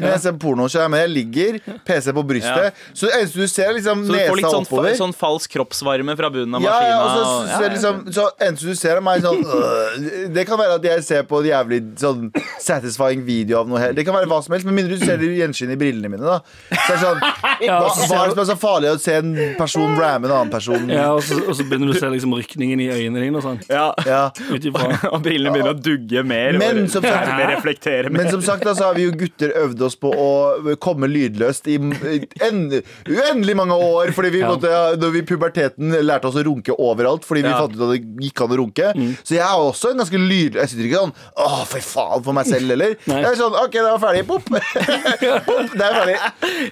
Når 0.00 0.08
jeg 0.12 0.20
ser 0.24 0.32
porno, 0.42 0.66
så 0.68 0.80
jeg, 0.82 0.90
men 0.92 1.00
jeg 1.00 1.10
ligger 1.14 1.58
PC 1.88 2.12
på 2.16 2.22
brystet. 2.26 2.74
Så 2.92 3.06
det 3.08 3.14
eneste 3.20 3.40
du 3.40 3.46
ser, 3.48 3.68
er 3.70 3.76
liksom 3.78 4.02
Så 4.06 4.12
du 4.12 4.18
får 4.20 4.36
litt 4.40 4.50
sånn, 4.52 4.66
fa- 4.68 4.94
sånn 4.98 5.14
falsk 5.16 5.54
kroppsvarme 5.56 6.16
fra 6.18 6.30
bunnen 6.34 6.54
av 6.58 6.64
ja, 6.64 6.70
maskina. 6.70 6.90
ja, 6.90 7.00
og 7.00 7.10
så, 7.10 7.22
og- 7.24 7.62
ser 7.62 7.70
liksom, 7.74 8.00
så 8.18 8.26
eneste 8.46 8.66
du 8.70 8.74
ser 8.80 8.96
er 9.00 9.04
meg 9.06 9.22
sånn 9.24 9.40
øh, 9.44 10.28
Det 10.34 10.44
kan 10.48 10.58
være 10.60 10.74
at 10.80 10.84
jeg 10.90 11.04
ser 11.06 11.22
på 11.30 11.40
en 11.40 11.48
jævlig 11.50 11.80
sånn 12.00 12.28
satisfying 12.60 13.22
video 13.26 13.60
av 13.60 13.68
noe 13.70 13.80
helt 13.82 13.96
Det 13.98 14.04
kan 14.06 14.14
være 14.16 14.28
hva 14.30 14.40
som 14.44 14.54
helst, 14.54 14.66
med 14.68 14.76
mindre 14.76 14.98
du 14.98 15.04
ser 15.04 15.16
det 15.20 15.30
gjenskinn 15.38 15.72
i 15.74 15.78
brillene 15.80 16.10
mine. 16.12 16.24
da 16.26 16.40
Så 16.42 16.76
det 16.76 16.96
er 16.96 17.02
sånn, 17.04 17.20
Ja, 17.68 17.78
hva, 17.82 17.90
så 17.94 18.08
hva 18.10 18.20
er 18.24 18.30
det 18.30 18.36
som 18.36 18.42
er 18.44 18.50
så 18.52 18.58
farlig 18.60 18.90
å 18.94 18.98
se 19.00 19.14
en 19.20 19.32
person 19.58 19.96
ramme 20.00 20.28
en 20.28 20.34
annen 20.36 20.52
person? 20.52 20.86
Ja, 20.90 21.10
og, 21.16 21.22
så, 21.26 21.36
og 21.44 21.56
så 21.58 21.64
begynner 21.68 21.90
du 21.92 21.96
å 21.96 22.00
se 22.00 22.08
liksom 22.12 22.32
rykningen 22.38 22.80
i 22.84 22.88
øynene 22.94 23.20
dine 23.26 23.40
og 23.40 23.44
sånn. 23.44 23.58
ja. 23.70 23.88
Ja. 24.08 24.22
Ut 24.50 24.64
ifra 24.66 24.88
Og 25.14 25.20
brillene 25.24 25.52
begynner 25.54 25.74
å 25.76 25.80
dugge 25.80 26.22
mer. 26.26 26.56
Men 26.60 26.84
og 26.86 26.90
som 26.94 27.04
sagt- 27.04 27.28
mer 27.36 27.50
reflektere 27.54 28.10
mer. 28.10 28.22
Men 28.24 28.30
som 28.32 28.42
sagt 28.44 28.64
da, 28.66 28.72
så 28.74 28.88
har 28.90 28.96
vi 28.98 29.04
jo 29.06 29.12
gutter 29.20 29.52
øvd 29.60 29.69
oss 29.80 29.94
på 30.00 30.10
å 30.10 30.74
komme 30.82 31.06
lydløst 31.10 31.68
i 31.70 31.76
en, 31.78 32.70
uendelig 33.06 33.54
mange 33.58 33.76
år. 33.76 34.12
Fordi 34.16 34.30
vi 34.34 34.40
Ja. 34.40 34.48
måtte, 34.50 34.70
da 35.00 35.10
vi 35.10 35.18
i 35.20 35.22
puberteten 35.28 35.92
lærte 36.02 36.26
oss 36.26 36.34
å 36.34 36.44
runke 36.44 36.74
overalt. 36.78 37.24
Fordi 37.24 37.42
vi 37.42 37.48
Ja. 37.50 37.58
fant 37.60 37.74
ut 37.76 37.82
at 37.82 37.92
det 37.94 38.16
gikk 38.24 38.40
an 38.42 38.50
å 38.50 38.58
runke. 38.58 38.92
Mm. 38.96 39.16
Så 39.22 39.36
jeg 39.36 39.44
er 39.46 39.58
også 39.60 39.90
en 39.92 39.98
ganske 39.98 40.18
lydløs 40.18 40.60
Jeg 40.60 40.68
sitter 40.70 40.84
ikke 40.88 41.00
sånn 41.04 41.14
Åh, 41.36 41.64
for 41.66 41.78
faen 41.80 42.22
for 42.24 42.32
meg 42.32 42.46
selv, 42.46 42.70
eller? 42.74 42.96
Nei. 43.06 43.20
Jeg 43.22 43.30
er 43.32 43.36
sånn 43.36 43.54
OK, 43.54 43.72
det 43.72 43.82
var 43.82 43.98
ferdig. 43.98 44.26
Pop. 44.26 44.44
Pop, 44.50 45.70
det 45.76 45.84
er 45.84 45.94
ferdig. 45.94 46.16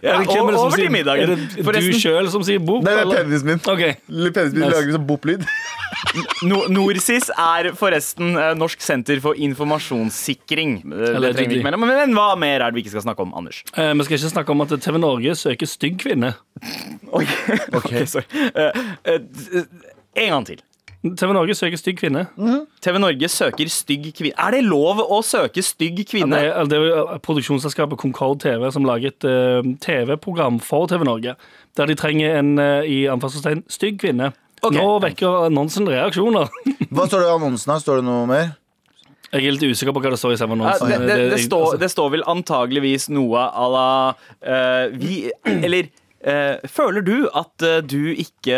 Ja, 0.02 0.18
det 0.18 0.28
er 0.28 0.46
det 0.48 0.58
over 0.58 0.76
til 0.76 0.90
middagen. 0.90 1.30
Er 1.30 1.36
det 1.36 1.64
Forresten- 1.64 1.92
du 1.92 1.98
sjøl 1.98 2.30
som 2.30 2.42
sier 2.42 2.58
bop? 2.58 2.82
Nei, 2.84 2.94
det 2.94 2.98
er 2.98 3.06
eller? 3.06 3.24
penisen 3.24 3.44
min. 3.46 3.60
Okay. 3.64 3.96
Penisen 4.08 4.52
min 4.58 4.68
Nice. 4.68 4.74
lager 4.76 4.92
sånn 4.98 5.06
bop-lyd. 5.06 5.46
No 6.46 6.60
Norsis 6.68 7.28
er 7.32 7.72
forresten 7.74 8.36
eh, 8.38 8.52
Norsk 8.54 8.80
senter 8.84 9.18
for 9.20 9.34
informasjonssikring. 9.34 10.76
Eh, 10.84 11.18
Det 11.20 11.32
trenger 11.34 11.48
vi 11.48 11.58
ikke 11.58 11.64
mer. 11.64 11.76
Men, 11.80 11.88
men 11.96 12.14
hva 12.16 12.36
mer 12.38 12.60
er 12.62 12.70
det 12.70 12.76
vi 12.78 12.82
ikke 12.84 12.87
skal 12.92 13.04
snakke 13.04 13.24
om, 13.24 13.34
Anders? 13.36 13.62
Eh, 13.76 13.92
vi 13.94 14.06
skal 14.06 14.18
ikke 14.18 14.32
snakke 14.34 14.54
om 14.54 14.64
at 14.64 14.72
TV 14.80 14.98
Norge 14.98 15.34
søker 15.38 15.70
stygg 15.70 15.98
kvinne. 16.02 16.34
Oi, 17.18 17.26
ok, 17.74 17.92
sorry. 18.06 18.26
Eh, 18.54 18.80
eh, 19.04 19.68
en 20.24 20.34
gang 20.36 20.48
til. 20.48 20.64
TV 21.04 21.30
Norge 21.32 21.54
søker 21.54 21.78
stygg 21.78 22.00
kvinne. 22.00 22.24
TV 22.82 22.98
Norge 22.98 23.28
søker 23.30 23.68
stygg 23.70 24.08
kvinne. 24.18 24.34
Er 24.34 24.56
det 24.56 24.64
lov 24.66 24.98
å 25.04 25.20
søke 25.22 25.62
stygg 25.62 26.00
Det 26.00 26.08
kvinne? 26.10 26.40
er, 26.42 26.64
det 26.66 26.74
er 26.74 26.88
jo 26.88 27.04
produksjonsselskapet 27.22 28.00
Concord 28.02 28.40
TV 28.42 28.66
som 28.74 28.86
lager 28.86 29.14
et 29.14 29.28
uh, 29.28 29.62
TV-program 29.78 30.58
for 30.58 30.90
TV 30.90 31.06
Norge. 31.06 31.36
Der 31.78 31.86
de 31.86 31.94
trenger 31.94 32.40
en 32.40 32.58
uh, 32.58 32.82
i 32.82 33.04
anførselstegn 33.06 33.62
stygg 33.70 34.00
kvinne. 34.02 34.32
Okay. 34.58 34.80
Nå 34.80 34.98
vekker 35.06 35.44
annonsen 35.46 35.86
reaksjoner. 35.86 36.50
Hva 36.90 37.06
står 37.06 37.22
det 37.22 37.28
i 37.28 37.34
annonsen? 37.36 37.78
Står 37.78 38.00
det 38.00 38.08
noe 38.08 38.26
mer? 38.26 38.56
Jeg 39.34 39.44
er 39.44 39.54
litt 39.58 39.64
usikker 39.76 39.92
på 39.92 40.00
hva 40.00 40.12
det 40.14 40.18
står 40.20 40.34
i 40.34 40.40
selve 40.40 40.56
Ja, 40.56 40.72
annonsen. 40.72 40.88
det, 40.88 40.98
det, 41.04 41.30
det, 41.34 41.38
står, 41.44 41.64
altså, 41.66 41.80
det 41.82 41.88
står 41.92 42.12
vel 42.16 42.26
antageligvis 42.32 43.08
noe 43.12 43.42
à 43.44 43.66
la 43.74 43.88
uh, 44.16 44.84
Vi 44.96 45.18
Eller 45.44 45.90
uh, 46.24 46.56
føler 46.64 47.04
du 47.04 47.28
at 47.36 47.66
uh, 47.66 47.78
du 47.84 48.14
ikke 48.14 48.56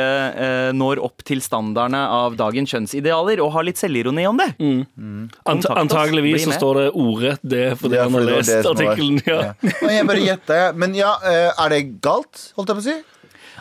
når 0.76 1.02
opp 1.02 1.24
til 1.26 1.42
standardene 1.42 2.00
av 2.14 2.38
dagens 2.38 2.70
kjønnsidealer, 2.70 3.42
og 3.42 3.50
har 3.56 3.66
litt 3.66 3.80
selvironi 3.80 4.28
om 4.30 4.38
det? 4.38 4.52
ant 4.62 5.34
kontakt 5.42 5.72
oss, 5.72 5.80
antageligvis 5.82 6.46
så 6.46 6.54
står 6.54 6.78
det 6.78 6.88
ordrett 6.94 7.42
det, 7.42 7.66
fordi 7.80 7.98
Ja, 7.98 8.06
han 8.06 8.18
har 8.20 8.28
lest 8.30 8.70
artikkelen. 8.70 9.18
Ja. 9.26 9.40
Ja. 9.58 9.72
Jeg 9.90 10.06
bare 10.06 10.22
gjetta, 10.22 10.60
jeg. 10.62 10.78
Men 10.78 10.94
ja, 10.94 11.16
er 11.26 11.74
det 11.74 11.82
galt? 12.04 12.52
Holdt 12.54 12.70
jeg 12.70 12.78
på 12.78 12.84
å 12.84 12.88
si? 12.92 13.00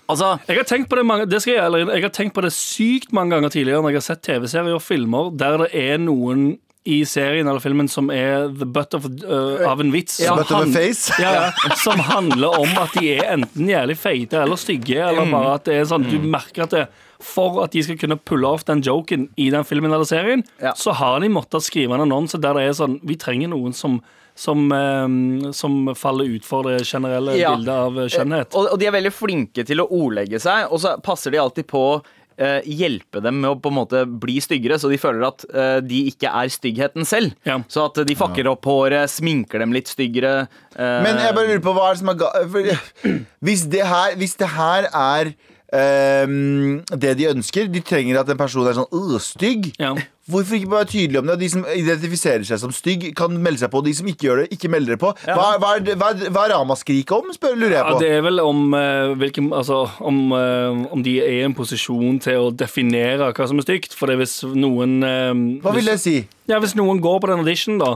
Altså, 0.09 0.31
Jeg 0.47 0.57
har 0.57 0.65
tenkt 0.65 0.89
på 0.89 0.97
det 0.97 1.05
mange, 1.05 1.25
det 1.29 1.41
skal 1.43 1.53
jeg, 1.57 1.85
jeg 1.89 2.05
har 2.05 2.13
tenkt 2.15 2.33
på 2.37 2.41
det 2.45 2.53
sykt 2.55 3.11
mange 3.13 3.35
ganger 3.35 3.53
tidligere 3.53 3.83
når 3.83 3.93
jeg 3.93 4.01
har 4.01 4.07
sett 4.07 4.25
TV-serier 4.25 4.77
og 4.77 4.81
filmer 4.81 5.29
der 5.37 5.65
det 5.65 5.69
er 5.77 6.01
noen 6.01 6.47
i 6.88 7.01
serien 7.05 7.48
eller 7.48 7.59
filmen 7.59 7.89
som 7.91 8.07
er 8.09 8.48
the 8.55 8.65
butt 8.65 8.93
of, 8.95 9.05
uh, 9.25 9.65
av 9.69 9.81
en 9.83 9.91
vits. 9.91 10.19
Ja, 10.24 10.36
butt 10.39 10.51
of 10.51 10.63
a 10.63 10.71
face. 10.74 11.12
Ja, 11.21 11.51
som 11.83 12.00
handler 12.00 12.55
om 12.59 12.71
at 12.79 12.93
de 12.95 13.12
er 13.17 13.33
enten 13.36 13.67
jævlig 13.69 13.98
feite 14.00 14.39
eller 14.41 14.55
stygge, 14.59 14.98
eller 15.09 15.27
bare 15.29 15.57
at 15.59 15.67
det 15.67 15.75
er 15.81 15.89
sånn 15.91 16.07
du 16.09 16.17
merker 16.24 16.63
at 16.65 16.75
det 16.77 16.86
for 17.19 17.57
at 17.65 17.74
de 17.75 17.81
skal 17.83 17.98
kunne 18.00 18.15
pulle 18.24 18.48
off 18.48 18.63
den 18.63 18.79
joken 18.86 19.25
i 19.36 19.50
den 19.51 19.65
filmen 19.67 19.91
eller 19.91 20.07
serien, 20.07 20.39
Ja. 20.63 20.71
så 20.74 20.93
har 20.95 21.19
de 21.19 21.27
måttet 21.27 21.65
skrive 21.67 21.98
en 21.98 22.05
annonse 22.07 22.39
der 22.39 22.53
det 22.55 22.63
er 22.69 22.77
sånn 22.79 23.00
Vi 23.03 23.15
trenger 23.19 23.50
noen 23.51 23.74
som 23.75 24.00
som, 24.39 24.71
eh, 24.71 25.51
som 25.51 25.89
faller 26.00 26.29
utfor 26.38 26.63
det 26.63 26.86
generelle 26.88 27.33
Ja. 27.36 27.50
bildet 27.57 27.74
av 27.75 27.98
eh, 28.00 28.07
skjønnhet. 28.07 28.55
og, 28.55 28.69
og 28.71 28.79
de 28.79 28.86
er 28.88 28.93
veldig 28.95 29.12
flinke 29.12 29.65
til 29.67 29.81
å 29.83 29.88
ordlegge 29.91 30.39
seg, 30.39 30.71
og 30.71 30.79
så 30.79 30.93
passer 31.03 31.31
de 31.31 31.41
alltid 31.43 31.67
på 31.67 32.01
eh, 32.39 32.62
hjelpe 32.65 33.22
dem 33.22 33.41
med 33.43 33.50
å 33.51 33.60
på 33.62 33.69
en 33.72 33.77
måte 33.77 34.01
bli 34.24 34.38
styggere, 34.41 34.79
så 34.79 34.89
de 34.89 34.98
føler 35.01 35.27
at 35.27 35.46
eh, 35.51 35.81
de 35.86 36.00
ikke 36.13 36.31
er 36.31 36.50
styggheten 36.55 37.05
selv. 37.05 37.36
Ja. 37.46 37.60
Så 37.67 37.86
at 37.89 38.00
de 38.08 38.15
fakker 38.17 38.48
opp 38.53 38.65
håret, 38.69 39.12
sminker 39.12 39.60
dem 39.63 39.75
litt 39.75 39.91
styggere. 39.91 40.48
eh, 40.75 40.98
Men 41.05 41.19
jeg 41.22 41.36
bare 41.36 41.51
lurer 41.51 41.63
på 41.67 41.75
hva 41.77 41.89
er 41.91 41.98
det 41.98 42.01
som 42.05 42.13
er 42.15 42.19
galt 42.24 42.88
hvis, 43.46 43.67
det 43.75 43.86
her- 43.91 44.15
hvis 44.19 44.36
det 44.39 44.50
her 44.55 44.89
er 44.93 45.34
det 45.69 47.11
de 47.19 47.27
ønsker 47.29 47.67
De 47.69 47.81
trenger 47.85 48.17
at 48.21 48.29
en 48.33 48.39
person 48.39 48.65
er 48.65 48.73
sånn 48.73 48.88
øh, 48.95 49.19
stygg. 49.21 49.67
Ja. 49.77 49.91
Hvorfor 50.29 50.57
ikke 50.57 50.69
være 50.71 50.88
tydelig 50.89 51.19
om 51.21 51.29
det? 51.29 51.35
De 51.41 51.49
som 51.49 51.63
identifiserer 51.73 52.43
seg 52.45 52.59
som 52.61 52.73
stygg, 52.73 53.07
kan 53.17 53.33
melde 53.41 53.61
seg 53.63 53.71
på. 53.73 53.81
De 53.85 53.93
som 53.97 54.09
ikke 54.09 54.27
gjør 54.27 54.41
det, 54.43 54.47
ikke 54.53 54.69
melder 54.69 54.93
det 54.93 54.99
på. 55.01 55.09
Hva, 55.25 55.47
hva, 55.61 55.71
er, 55.77 55.95
hva, 55.97 56.11
hva 56.29 56.43
er 56.45 56.53
ramaskriket 56.53 57.13
om, 57.15 57.31
spør, 57.33 57.55
lurer 57.57 57.77
jeg 57.77 57.81
Ja, 57.81 57.93
på. 57.93 58.01
det 58.03 58.11
er 58.17 58.25
vel 58.25 58.41
om, 58.43 58.59
uh, 58.73 59.15
hvilken, 59.21 59.49
altså, 59.57 59.79
om, 60.05 60.19
uh, 60.33 60.83
om 60.93 61.05
de 61.05 61.15
er 61.23 61.39
i 61.39 61.45
en 61.47 61.57
posisjon 61.57 62.19
til 62.21 62.45
å 62.45 62.51
definere 62.53 63.31
hva 63.33 63.49
som 63.49 63.61
er 63.61 63.65
stygt. 63.65 63.97
For 63.97 64.09
det 64.09 64.17
er 64.17 64.23
hvis 64.23 64.38
noen 64.53 64.99
uh, 65.01 65.33
Hva 65.65 65.73
vil 65.77 65.89
det 65.89 65.97
si? 66.01 66.19
ja, 66.49 66.61
hvis 66.61 66.77
noen 66.77 67.01
går 67.01 67.21
på 67.23 67.29
den 67.31 67.41
audition, 67.45 67.81
da, 67.81 67.95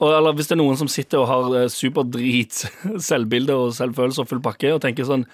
Og, 0.00 0.08
eller 0.08 0.36
hvis 0.36 0.48
det 0.48 0.56
er 0.56 0.62
noen 0.64 0.80
som 0.80 0.88
sitter 0.90 1.20
og 1.20 1.28
har 1.30 1.68
superdrit 1.72 2.64
selvbilde 3.10 3.56
og 3.60 3.76
selvfølelse 3.76 4.24
og 4.24 4.32
full 4.32 4.40
pakke, 4.44 4.72
og 4.76 4.80
tenker 4.84 5.08
sånn 5.08 5.28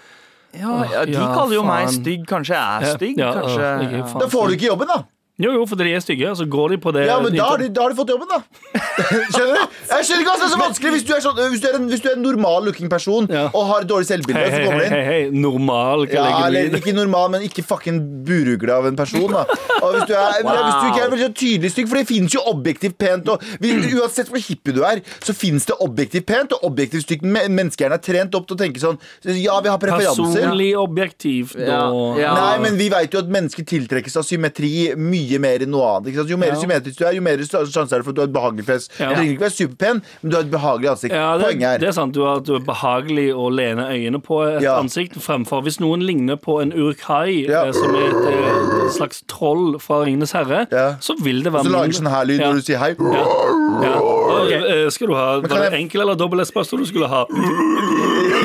Ja, 0.58 0.84
ja, 0.92 1.04
de 1.06 1.14
kaller 1.14 1.54
jo 1.54 1.62
meg 1.62 1.88
stygg. 1.94 2.24
Kanskje 2.26 2.56
jeg 2.56 2.82
er 2.82 2.96
stygg? 2.96 3.18
Ja, 3.20 3.30
ja, 3.30 3.40
kanskje 3.40 4.20
Da 4.20 4.28
får 4.32 4.48
du 4.48 4.56
ikke 4.58 4.70
jobben, 4.72 4.90
da. 4.90 5.02
Jo, 5.40 5.52
jo, 5.56 5.62
for 5.66 5.80
de 5.80 5.88
er 5.96 6.02
stygge, 6.04 6.28
så 6.36 6.44
går 6.52 6.74
de 6.74 6.76
på 6.84 6.92
det 6.92 7.06
Ja, 7.08 7.16
men 7.24 7.32
da 7.32 7.46
har, 7.48 7.56
du, 7.62 7.68
da 7.72 7.86
har 7.86 7.94
du 7.94 7.96
fått 7.96 8.10
jobben, 8.12 8.28
da. 8.28 8.42
Skjønner 9.32 9.56
du? 9.56 9.78
Jeg 9.90 10.04
skjønner 10.06 10.20
ikke 10.20 10.30
hva 10.30 10.36
som 10.36 10.44
er 10.46 10.52
så 10.52 10.58
vanskelig 10.60 10.90
hvis 10.94 11.04
du 11.08 11.12
er, 11.16 11.22
sånn, 11.24 11.38
hvis 11.54 11.62
du 11.62 11.66
er 11.70 11.78
en, 11.78 11.86
hvis 11.90 12.02
du 12.04 12.08
er 12.10 12.16
en 12.18 12.24
normal 12.24 12.66
looking 12.68 12.90
person 12.92 13.28
Ja. 13.32 13.46
og 13.56 13.64
har 13.70 13.86
dårlig 13.88 14.08
selvbilde. 14.10 14.40
Hei, 14.42 14.50
så 14.50 14.58
hei, 14.60 14.66
kommer 14.68 14.84
hei, 14.84 14.88
du 14.90 14.94
hei, 14.94 15.00
inn. 15.00 15.34
hei. 15.34 15.40
Normal. 15.46 16.04
Hva 16.10 16.12
Ja, 16.18 16.24
legger 16.26 16.46
eller 16.50 16.60
du 16.60 16.66
i 16.68 16.72
det? 16.74 16.80
ikke 16.82 16.94
normal, 16.98 17.30
men 17.34 17.46
ikke 17.48 17.64
fucking 17.66 18.00
burugle 18.28 18.76
av 18.76 18.88
en 18.90 18.98
person. 19.00 19.26
Da. 19.32 19.44
Og 19.80 19.96
hvis 19.96 20.06
du, 20.10 20.14
er, 20.14 20.36
Wow. 20.44 20.60
hvis 20.60 20.76
du 20.76 20.86
ikke 20.90 21.04
er 21.06 21.10
veldig 21.14 21.24
så 21.24 21.32
tydelig 21.40 21.70
stygg, 21.74 21.88
for 21.90 22.00
det 22.00 22.06
finnes 22.10 22.36
jo 22.36 22.42
objektivt 22.52 22.98
pent. 23.00 23.28
Og, 23.32 23.44
vi- 23.64 23.74
uansett 24.00 24.28
hvor 24.32 24.44
hippie 24.44 24.76
du 24.76 24.82
er, 24.84 25.00
så 25.24 25.32
finnes 25.36 25.64
det 25.68 25.78
objektivt 25.84 26.26
pent 26.28 26.52
og 26.58 26.64
objektivt 26.70 27.06
stygt. 27.08 27.24
Men 27.24 27.56
Menneskehjernen 27.56 27.96
er 27.98 28.04
trent 28.04 28.34
opp 28.38 28.46
til 28.50 28.56
å 28.56 28.60
tenke 28.60 28.80
sånn 28.82 28.98
Ja, 29.40 29.60
vi 29.64 29.68
har 29.72 29.78
preferanser. 29.80 30.20
Personlig 30.20 30.70
objektivt, 30.80 31.56
da. 31.56 31.64
Ja, 31.64 32.14
ja. 32.20 32.34
Nei, 32.36 32.58
men 32.66 32.76
vi 32.80 32.88
vet 32.92 33.12
jo 33.14 33.20
at 33.24 33.28
mennesker 33.32 33.64
tiltrekkes 33.68 34.16
av 34.20 34.24
symmetri 34.28 34.70
mye 34.96 35.29
mer 35.38 35.58
enn 35.62 35.70
noe 35.70 35.86
annet. 35.86 36.08
Ikke 36.10 36.16
sant? 36.24 36.30
Jo 36.30 36.36
mer 36.36 36.48
Ja. 36.48 36.54
symmetrisk 36.58 36.96
du 36.98 37.04
er, 37.06 37.12
jo 37.14 37.20
mer 37.22 37.36
sjanse 37.38 37.92
er 37.92 37.98
det 37.98 38.04
for 38.04 38.10
at 38.10 38.14
du 38.16 38.20
har 38.20 38.28
et 38.28 38.32
behagelig 38.34 38.64
fjes. 38.66 38.88
Ja. 38.98 39.10
Du 39.10 39.14
trenger 39.14 39.32
ikke 39.36 39.44
være 39.46 39.56
superpen, 39.56 40.02
men 40.22 40.30
du 40.30 40.36
har 40.36 40.42
et 40.44 40.50
behagelig 40.50 40.88
ansikt. 40.90 41.12
Ja, 41.14 41.36
det, 41.38 41.44
Poenget 41.46 41.78
det 41.80 41.86
er 41.86 41.88
er 41.88 41.92
sant. 41.92 42.12
Du 42.14 42.24
har, 42.24 42.40
du 42.40 42.54
er 42.56 42.60
behagelig 42.60 43.28
å 43.34 43.50
lene 43.52 43.86
øynene 43.88 44.20
på 44.22 44.42
et 44.56 44.62
Ja. 44.62 44.78
ansikt 44.80 45.14
fremfor 45.20 45.62
Hvis 45.62 45.78
noen 45.80 46.02
ligner 46.02 46.36
på 46.36 46.60
en 46.62 46.72
urkai, 46.72 47.46
eh, 47.48 47.72
som 47.72 47.94
er 47.94 48.08
et, 48.08 48.34
eh, 48.34 48.86
et 48.86 48.92
slags 48.92 49.22
troll 49.28 49.78
fra 49.78 50.04
Ringenes 50.04 50.32
herre, 50.32 50.66
så 51.00 51.14
vil 51.22 51.42
det 51.42 51.52
være 51.52 51.64
Så 51.64 51.70
lager 51.70 51.86
du 51.92 51.98
sånn 52.00 52.10
her 52.10 52.24
lyd 52.24 52.40
når 52.40 52.54
du 52.54 52.62
sier 52.62 52.78
hei. 52.78 52.94
Ja. 52.98 54.00
Okay. 54.40 54.88
Skal 54.90 55.06
du 55.08 55.14
ha 55.14 55.40
Var 55.40 55.48
det 55.48 55.72
jeg- 55.72 55.80
enkel 55.90 56.00
eller 56.00 56.14
dobbel 56.16 56.40
espresso 56.40 56.76
du 56.78 56.84
skulle 56.86 57.06
ha? 57.08 57.24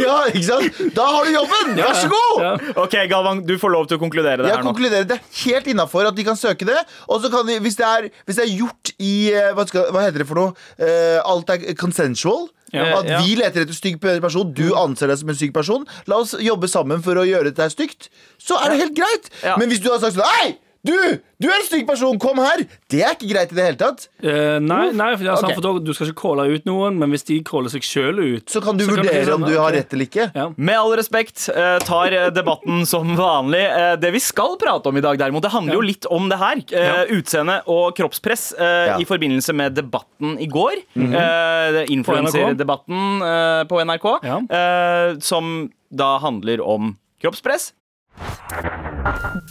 Ja, 0.05 0.15
ikke 0.31 0.45
sant? 0.47 0.79
Da 0.95 1.05
har 1.11 1.25
du 1.27 1.31
jobben! 1.35 1.75
Vær 1.79 1.97
så 1.99 2.09
god! 2.11 2.41
Ja. 2.45 2.53
Ok, 2.85 2.95
Galvan, 3.11 3.43
du 3.47 3.55
får 3.61 3.73
lov 3.73 3.87
til 3.89 3.97
å 3.99 4.01
konkludere 4.01 4.43
det 4.43 4.49
Jeg 4.51 4.57
her 4.59 4.63
nå. 4.65 4.71
konkluderer 4.73 5.07
det 5.09 5.17
er 5.19 5.23
helt 5.43 5.69
innafor 5.73 6.07
at 6.09 6.15
de 6.17 6.25
kan 6.27 6.37
søke 6.39 6.67
det. 6.69 6.77
Og 7.09 7.21
så 7.23 7.31
kan 7.33 7.47
de, 7.49 7.59
hvis 7.65 7.77
det 7.79 7.85
er, 7.89 8.09
hvis 8.27 8.39
det 8.39 8.45
er 8.47 8.53
gjort 8.61 8.93
i 9.01 9.13
eh, 9.33 9.51
hva, 9.57 9.65
skal, 9.69 9.89
hva 9.95 10.03
heter 10.07 10.23
det 10.23 10.29
for 10.29 10.39
noe? 10.41 10.53
Eh, 10.79 11.17
alt 11.25 11.49
er 11.55 11.65
consensual. 11.79 12.47
Ja. 12.73 12.85
At 12.99 13.07
Ja. 13.07 13.19
vi 13.23 13.35
leter 13.39 13.61
etter 13.63 13.75
stygg 13.77 13.99
person, 14.01 14.49
du 14.57 14.73
anser 14.75 15.07
deg 15.07 15.19
som 15.21 15.29
en 15.31 15.37
stygg 15.37 15.53
person. 15.55 15.85
La 16.11 16.17
oss 16.23 16.33
jobbe 16.43 16.67
sammen 16.67 17.01
for 17.05 17.15
å 17.21 17.23
gjøre 17.27 17.51
dette 17.53 17.69
stygt. 17.71 18.09
Så 18.41 18.57
er 18.59 18.73
det 18.73 18.81
helt 18.81 18.95
greit. 18.97 19.29
Ja. 19.45 19.55
Men 19.61 19.69
hvis 19.71 19.79
du 19.85 19.91
har 19.93 20.01
sagt 20.03 20.17
sånn 20.17 20.27
Hei! 20.41 20.55
Du! 20.85 20.93
Du 21.41 21.47
er 21.49 21.55
en 21.57 21.65
stygg 21.67 21.83
person! 21.89 22.15
Kom 22.21 22.37
her! 22.39 22.61
Det 22.91 23.01
er 23.03 23.15
ikke 23.15 23.27
greit 23.31 23.51
i 23.51 23.55
det 23.57 23.63
hele 23.65 23.77
tatt. 23.79 24.05
Uh, 24.23 24.55
nei, 24.63 24.91
nei 24.95 25.07
for, 25.17 25.23
det 25.25 25.31
er 25.33 25.39
sant, 25.41 25.51
Ok. 25.51 25.57
for 25.57 25.79
du 25.83 25.89
skal 25.97 26.11
ikke 26.11 26.21
calle 26.21 26.45
ut 26.53 26.67
noen, 26.69 26.99
men 27.01 27.11
hvis 27.11 27.25
de 27.27 27.39
caller 27.47 27.73
seg 27.73 27.83
sjøl 27.85 28.21
ut 28.21 28.53
Så 28.53 28.61
kan 28.63 28.77
du 28.79 28.85
Så 28.85 28.93
kan 28.93 29.01
du 29.01 29.09
vurdere 29.09 29.33
om 29.35 29.41
sånn, 29.43 29.49
du 29.51 29.57
har 29.59 29.73
rett 29.75 29.91
eller 29.97 30.07
ikke. 30.07 30.27
ja. 30.37 30.45
Med 30.55 30.77
all 30.79 30.93
respekt 30.99 31.47
uh, 31.51 31.75
tar 31.83 32.13
eh, 32.15 32.27
debatten 32.35 32.85
som 32.93 33.11
vanlig. 33.17 33.63
Uh, 33.73 33.95
det 33.99 34.13
vi 34.15 34.21
skal 34.23 34.55
prate 34.61 34.91
om 34.93 34.97
i 35.01 35.03
dag, 35.03 35.17
derimot, 35.19 35.43
det 35.43 35.51
handler 35.55 35.79
jo 35.79 35.83
litt 35.89 36.07
om 36.13 36.29
det 36.31 36.39
her. 36.39 36.61
Eh, 36.71 37.13
Utseende 37.17 37.59
og 37.71 37.95
kroppspress 37.97 38.45
eh, 38.55 38.73
Ja. 38.93 38.97
i 39.01 39.07
forbindelse 39.09 39.53
med 39.57 39.75
debatten 39.77 40.37
i 40.39 40.47
går. 40.51 40.79
eh, 40.95 41.81
Influenserdebatten 41.95 43.25
eh, 43.25 43.63
på 43.69 43.81
NRK. 43.83 44.07
Ja. 44.23 44.39
Eh, 44.61 45.17
som 45.25 45.55
da 45.91 46.15
handler 46.23 46.61
om 46.63 46.93
kroppspress. 47.23 47.73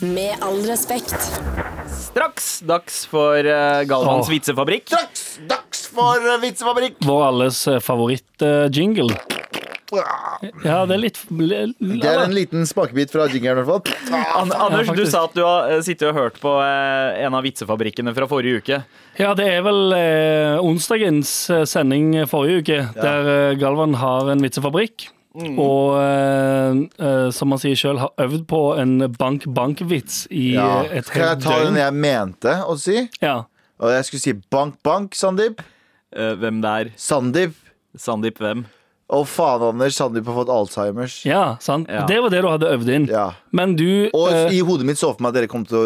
Med 0.01 0.35
all 0.45 0.61
respekt. 0.69 1.15
Straks 1.95 2.61
dags 2.67 3.05
for 3.11 3.39
uh, 3.45 3.83
Galvans 3.89 4.27
Åh. 4.29 4.33
vitsefabrikk. 4.35 4.89
Straks 4.89 5.39
dags 5.51 5.87
for 5.95 6.19
eh, 6.23 6.41
vitsefabrikk! 6.43 6.97
Vår 7.07 7.23
alles 7.29 7.65
favorittjingle. 7.83 9.15
favoritt-jingle. 9.15 9.17
ja, 10.65 10.79
det 10.89 10.95
er 10.97 11.01
litt 11.03 11.19
Det 11.31 12.09
er 12.11 12.23
en 12.25 12.33
liten 12.35 12.65
smakebit 12.67 13.13
fra 13.15 13.29
jingeren, 13.31 13.61
i 13.63 13.67
hvert 13.69 13.89
fall. 13.91 14.17
An 14.41 14.51
Anders, 14.57 14.89
du 14.89 14.93
faktisk. 14.95 15.13
sa 15.15 15.25
at 15.29 15.37
du 15.37 15.43
har 15.47 15.71
eh, 15.71 15.83
sittet 15.87 16.09
og 16.11 16.19
hørt 16.19 16.41
på 16.43 16.55
eh, 16.65 17.23
en 17.27 17.37
av 17.39 17.45
vitsefabrikkene 17.47 18.15
fra 18.17 18.27
forrige 18.31 18.63
uke. 18.63 18.81
Ja, 19.21 19.35
det 19.39 19.47
er 19.55 19.63
vel 19.67 19.95
eh, 19.99 20.57
onsdagens 20.65 21.35
eh, 21.55 21.63
sending 21.71 22.17
forrige 22.31 22.65
uke, 22.65 22.81
der 22.99 23.31
eh, 23.37 23.59
Galvan 23.61 23.95
har 24.03 24.33
en 24.35 24.43
vitsefabrikk. 24.43 25.09
Mm. 25.35 25.57
Og 25.59 25.97
eh, 25.99 26.77
eh, 27.03 27.31
som 27.35 27.51
han 27.51 27.59
sier 27.59 27.75
sjøl, 27.79 27.99
har 27.99 28.13
øvd 28.23 28.45
på 28.47 28.61
en 28.79 28.93
bank-bank-vits 29.19 30.29
i 30.31 30.53
Ja. 30.55 30.83
helt 30.87 30.93
døgn 30.93 31.09
Skal 31.09 31.27
jeg 31.27 31.41
ta 31.43 31.57
den 31.65 31.79
jeg 31.81 31.95
mente 32.05 32.55
å 32.63 32.77
si? 32.79 33.09
Ja. 33.21 33.41
Og 33.83 33.91
jeg 33.91 34.05
skulle 34.07 34.23
si 34.23 34.33
bank, 34.55 34.77
bank, 34.87 35.15
Sandeep. 35.19 35.61
Eh, 36.15 36.35
hvem 36.39 36.61
det 36.63 36.71
er? 36.71 36.93
Sandeep. 36.97 37.57
Sandeep 37.99 38.39
hvem? 38.39 38.65
Å, 39.13 39.19
faen, 39.29 39.61
Anders. 39.69 39.95
Sandeep 39.99 40.25
har 40.27 40.35
fått 40.39 40.49
Alzheimers. 40.49 41.19
ja, 41.29 41.57
sant. 41.61 41.91
Ja. 41.93 42.07
Det 42.09 42.17
var 42.25 42.31
det 42.33 42.41
du 42.41 42.49
hadde 42.49 42.71
øvd 42.73 42.89
inn. 42.95 43.05
Ja. 43.13 43.27
Men 43.53 43.75
du 43.77 44.09
Og 44.17 44.31
eh, 44.33 44.55
i 44.57 44.63
hodet 44.65 44.87
mitt 44.89 44.97
så 44.99 45.11
for 45.13 45.21
meg 45.23 45.35
at 45.35 45.43
dere 45.43 45.51
kom 45.53 45.67
til 45.69 45.77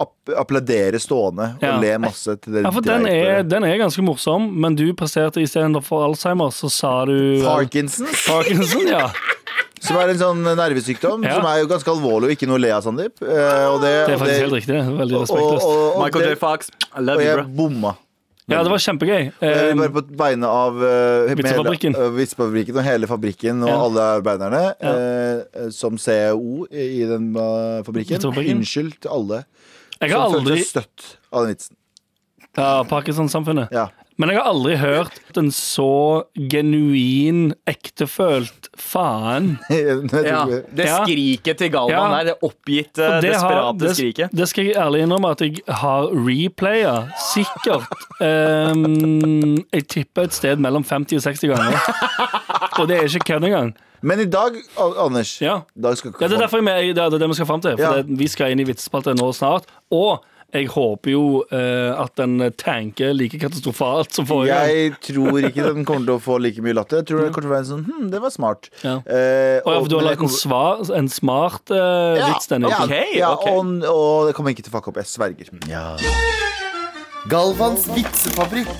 å 0.00 0.06
applaudere 0.40 0.96
stående 0.98 1.50
og 1.60 1.82
le 1.84 1.92
masse 2.00 2.38
til 2.40 2.56
dere 2.56 2.64
Ja, 2.64 2.72
for 2.72 2.80
den 2.86 3.04
er, 3.06 3.42
den 3.44 3.64
er 3.68 3.76
ganske 3.82 4.02
morsom, 4.02 4.48
men 4.64 4.74
du 4.80 4.86
presterte 4.96 5.44
istedenfor 5.44 6.06
Alzheimer, 6.08 6.48
så 6.56 6.72
sa 6.72 6.94
du 7.04 7.42
Parkinsons, 7.44 8.24
Parkinson, 8.26 8.88
ja. 8.88 9.04
som 9.84 10.00
er 10.00 10.10
en 10.16 10.18
sånn 10.24 10.40
nervesykdom 10.48 11.22
Ja. 11.28 11.36
som 11.36 11.46
er 11.52 11.60
jo 11.62 11.68
ganske 11.70 11.92
alvorlig 11.92 12.32
og 12.32 12.36
ikke 12.38 12.48
noe 12.48 12.56
å 12.58 12.64
le 12.64 12.72
av, 12.74 12.82
Sandeep. 12.88 13.20
Eh, 13.22 13.28
det, 13.28 13.92
Det 13.92 13.94
er 13.94 14.16
og 14.16 14.24
faktisk 14.24 14.44
helt 14.48 14.56
riktig. 14.56 14.80
Veldig 15.04 15.20
Og, 15.20 15.20
og, 15.20 15.28
respektløst. 15.28 15.68
og, 15.68 15.86
og, 15.92 16.02
Michael 16.02 16.30
J. 16.32 16.36
Fox. 16.40 16.72
I 16.88 16.92
og 16.96 17.04
love 17.12 17.20
you, 17.22 17.28
jeg 17.28 17.42
bro. 17.44 17.50
bomma. 17.60 17.94
Ja, 18.48 18.62
det 18.64 18.70
var 18.72 18.80
kjempegøy. 18.80 19.26
Eh, 19.44 19.74
bare 19.76 19.92
på 19.92 20.02
vegne 20.16 20.48
av 20.48 20.78
uh, 20.80 21.34
Vitsefabrikken. 21.36 21.96
Vitsefabrikken 22.16 22.78
og 22.80 22.86
hele 22.86 23.08
fabrikken 23.10 23.62
og 23.62 23.68
Ja. 23.68 23.76
alle 23.84 24.06
arbeiderne 24.18 24.62
Ja. 24.80 24.92
eh, 24.94 25.68
som 25.74 25.98
CEO 26.00 26.64
i 26.72 27.04
den 27.04 27.28
uh, 27.36 27.82
fabrikken. 27.84 28.16
Unnskyld 28.24 29.00
til 29.04 29.10
alle 29.12 29.42
jeg 30.00 30.12
har 30.14 30.30
som 30.30 30.38
aldri 30.40 30.56
følte 30.56 30.68
støtt 30.70 31.06
av 31.32 31.44
den 31.44 31.54
vitsen. 31.56 31.76
Ja, 32.56 32.82
Parkinson-samfunnet. 32.88 33.68
Ja. 33.74 33.88
Men 34.18 34.32
jeg 34.32 34.40
har 34.40 34.48
aldri 34.50 34.74
hørt 34.80 35.36
en 35.38 35.48
så 35.54 36.24
genuin, 36.50 37.52
ektefølt 37.70 38.66
faen. 38.74 39.52
Ja, 40.28 40.40
det 40.74 40.88
skriket 41.04 41.60
til 41.60 41.70
Galvan 41.70 41.94
Ja. 41.94 42.16
der, 42.16 42.24
det 42.32 42.34
oppgitte, 42.42 43.04
har, 43.06 43.20
desperate 43.22 43.78
det, 43.84 43.92
skriket. 43.94 44.32
det 44.34 44.48
skal 44.50 44.66
jeg 44.66 44.76
ærlig 44.82 45.04
innrømme 45.06 45.30
at 45.36 45.44
jeg 45.46 45.62
har 45.82 46.08
replaya 46.10 46.96
sikkert 47.30 47.86
um, 48.18 49.54
Jeg 49.72 49.86
tipper 49.88 50.26
et 50.26 50.34
sted 50.36 50.58
mellom 50.62 50.82
50 50.84 51.20
og 51.20 51.22
60 51.22 51.46
ganger. 51.52 51.78
Og 52.78 52.88
det 52.90 52.98
er 52.98 53.06
ikke 53.06 53.28
kødd 53.32 53.46
engang. 53.48 53.70
Men 54.02 54.20
i 54.22 54.26
dag, 54.30 54.54
Anders 54.78 55.36
Ja. 55.42 55.60
dag 55.74 55.96
skal 55.98 56.12
Ja, 56.20 56.26
det 56.28 56.36
er 56.36 56.44
derfor 56.46 56.62
jeg, 56.62 56.94
det 56.94 57.02
er 57.06 57.18
det 57.18 57.28
vi 57.28 57.34
skal 57.38 57.46
fram 57.46 57.60
til. 57.62 57.76
For 57.78 57.82
Ja. 57.98 58.02
det, 58.02 58.18
vi 58.18 58.26
skal 58.30 58.50
inn 58.54 58.60
i 58.62 58.66
vitsespalten 58.66 59.16
nå 59.18 59.30
snart. 59.34 59.66
Og 59.90 60.24
jeg 60.48 60.70
håper 60.72 61.12
jo 61.12 61.24
eh, 61.52 61.90
at 61.92 62.14
den 62.16 62.40
tanker 62.56 63.12
like 63.12 63.36
katastrofalt 63.36 64.14
som 64.16 64.24
forrige. 64.28 64.56
Jeg 64.56 64.94
tror 65.10 65.44
ikke 65.44 65.66
den 65.74 65.84
kommer 65.84 66.08
til 66.08 66.14
å 66.14 66.22
få 66.24 66.38
like 66.40 66.64
mye 66.64 66.72
latter. 66.78 67.02
Jeg 67.02 67.10
tror 67.10 67.20
det 67.20 67.34
kommer 67.34 67.44
til 67.44 67.50
å 67.50 67.56
være 67.56 67.68
sånn 67.68 67.84
Hm, 67.88 68.06
det 68.14 68.22
var 68.22 68.32
smart. 68.32 68.70
Ja. 68.80 68.94
Eh, 69.04 69.60
og, 69.60 69.68
ja, 69.74 69.76
for 69.82 69.92
du 69.92 69.98
har 69.98 70.06
lagt 70.08 70.24
en, 70.24 70.32
svar, 70.32 70.80
en 70.96 71.12
smart 71.12 71.74
eh, 71.74 72.16
Ja, 72.16 72.32
vits 72.32 72.48
denne 72.48 72.72
ja, 72.72 72.80
uken. 72.80 72.96
Ok, 72.96 73.12
ja, 73.18 73.32
okay. 73.36 73.58
Og, 73.60 73.84
og 73.92 74.30
det 74.30 74.34
kommer 74.38 74.56
ikke 74.56 74.64
til 74.64 74.72
å 74.72 74.78
fucke 74.78 74.94
opp. 74.94 75.02
Jeg 75.02 75.12
sverger. 75.12 75.52
Ja. 75.68 75.92
Galvans 77.28 77.84
vitsefabrikk. 77.92 78.72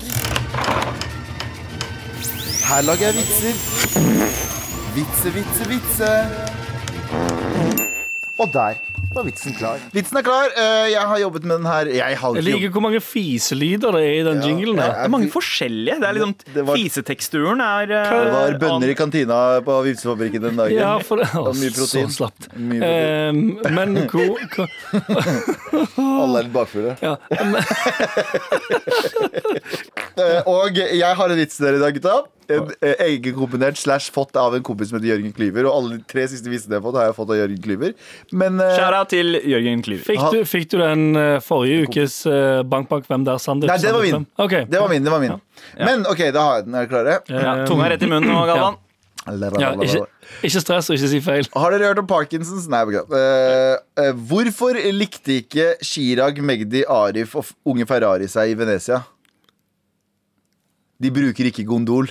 Her 2.65 2.85
lager 2.89 3.11
jeg 3.11 3.21
vitser. 3.21 3.53
Vitse, 4.97 5.37
vitse, 5.37 5.69
vitse. 5.69 6.13
Og 8.39 8.49
der 8.53 8.81
var 9.15 9.23
vitsen 9.25 9.53
klar. 9.57 9.79
Vitsen 9.93 10.17
er 10.19 10.23
klar. 10.25 10.51
Eh, 10.55 10.87
Jeg 10.93 11.01
har 11.09 11.17
jobbet 11.19 11.43
med 11.49 11.57
den 11.59 11.65
her 11.69 11.85
Jeg 11.89 12.17
har 12.21 12.35
Jeg 12.37 12.43
liker 12.45 12.69
hvor 12.75 12.81
mange 12.85 12.99
fiselyder 13.01 13.91
det 13.95 14.01
er 14.05 14.13
i 14.19 14.23
den 14.27 14.41
jinglen. 14.45 14.77
Ja, 14.77 14.83
her. 14.85 14.93
Det 14.99 15.05
er 15.07 15.13
mange 15.15 15.29
forskjellige. 15.33 15.95
Det 15.99 16.07
er 16.09 16.13
liksom, 16.17 16.33
Det 16.53 16.65
var- 16.67 16.75
Fiseteksturen 16.77 17.59
er 17.65 17.83
uh, 17.89 18.09
Det 18.09 18.31
var 18.35 18.57
bønner 18.61 18.89
i 18.89 18.93
kantina 18.99 19.39
på 19.65 19.77
vipsefabrikken 19.87 20.41
den 20.45 20.55
dagen. 20.61 20.77
Ja, 20.77 20.97
for 20.99 21.15
det 21.23 21.27
Og 21.35 21.55
mye 21.55 21.71
Så 21.73 21.85
protein. 21.87 22.09
slapt. 22.13 22.49
Mye 22.55 22.79
protein. 22.79 23.59
Eh, 23.65 23.71
men 23.71 23.89
hvor, 24.07 24.37
hvor 25.95 26.23
Alle 26.23 26.39
er 26.39 26.43
litt 26.43 26.53
bakfulle. 26.53 26.97
ja, 27.01 27.15
men, 27.31 27.63
Eh, 30.19 30.41
Og 30.51 30.75
jeg 30.75 31.15
har 31.15 31.29
en 31.31 31.37
vits 31.39 31.55
til 31.57 31.65
dere 31.65 31.77
i 31.79 31.79
dag, 31.79 31.93
gutta. 31.95 32.15
En 32.49 32.71
eh, 32.81 33.03
egenkomponert 33.05 33.77
slash 33.77 34.13
fått 34.13 34.37
av 34.39 34.55
en 34.57 34.63
kompis 34.65 34.89
som 34.89 34.97
heter 34.97 35.11
Jørgen 35.11 35.33
Klyver. 35.35 35.67
Og 35.69 35.75
alle 35.75 35.97
de 35.97 36.09
tre 36.09 36.25
siste 36.31 36.49
visene 36.51 36.75
jeg 36.75 36.81
har 36.81 36.87
fått, 36.87 36.97
har 36.99 37.09
jeg 37.11 37.17
fått 37.19 37.33
av 37.35 37.39
Jørgen 37.41 37.61
Klyver. 37.63 37.95
Men 38.43 38.59
uh, 38.63 38.99
til 39.09 39.37
Jørgen 39.37 39.85
Klyver. 39.85 40.05
fikk, 40.07 40.25
du, 40.33 40.41
fikk 40.49 40.69
du 40.73 40.77
den 40.81 41.07
eh, 41.19 41.37
forrige 41.45 41.87
ukes 41.87 42.19
uh, 42.29 42.65
Bank 42.67 42.89
Bank 42.91 43.07
Hvem 43.09 43.25
der, 43.27 43.39
Sander? 43.41 43.71
Nei, 43.71 43.79
det 43.81 43.93
var 43.95 44.05
min. 44.05 44.27
Okay. 44.37 44.65
Det 44.69 44.81
var 44.81 44.91
min. 44.91 45.05
det 45.05 45.13
var 45.13 45.23
min 45.23 45.39
Men 45.77 46.05
OK, 46.09 46.25
da 46.33 46.45
har 46.45 46.61
jeg 46.61 46.69
den. 46.69 46.77
Er 46.77 46.85
dere 46.85 46.93
klare? 46.93 47.17
Ja, 47.29 47.57
tunga 47.69 47.89
rett 47.93 48.05
i 48.05 48.09
munnen 48.09 48.31
nå, 48.33 48.45
Galvan. 48.49 48.79
Ja, 49.59 49.73
ikke, 49.83 50.05
ikke 50.47 50.61
stress 50.63 50.87
og 50.89 50.95
ikke 50.95 51.09
si 51.11 51.19
feil. 51.21 51.47
Har 51.53 51.73
dere 51.73 51.91
hørt 51.91 51.99
om 52.01 52.07
Parkinsons? 52.09 52.65
Nei, 52.71 52.81
beklager. 52.87 53.11
Uh, 53.11 53.75
eh, 53.99 54.13
hvorfor 54.31 54.79
likte 54.95 55.39
ikke 55.43 55.73
Chirag, 55.85 56.39
Magdi, 56.41 56.85
Arif 56.87 57.35
og 57.37 57.51
unge 57.67 57.85
Ferrari 57.89 58.29
seg 58.31 58.53
i 58.53 58.57
Venezia? 58.57 59.03
De 60.99 61.11
bruker 61.13 61.51
ikke 61.51 61.67
gondol. 61.67 62.09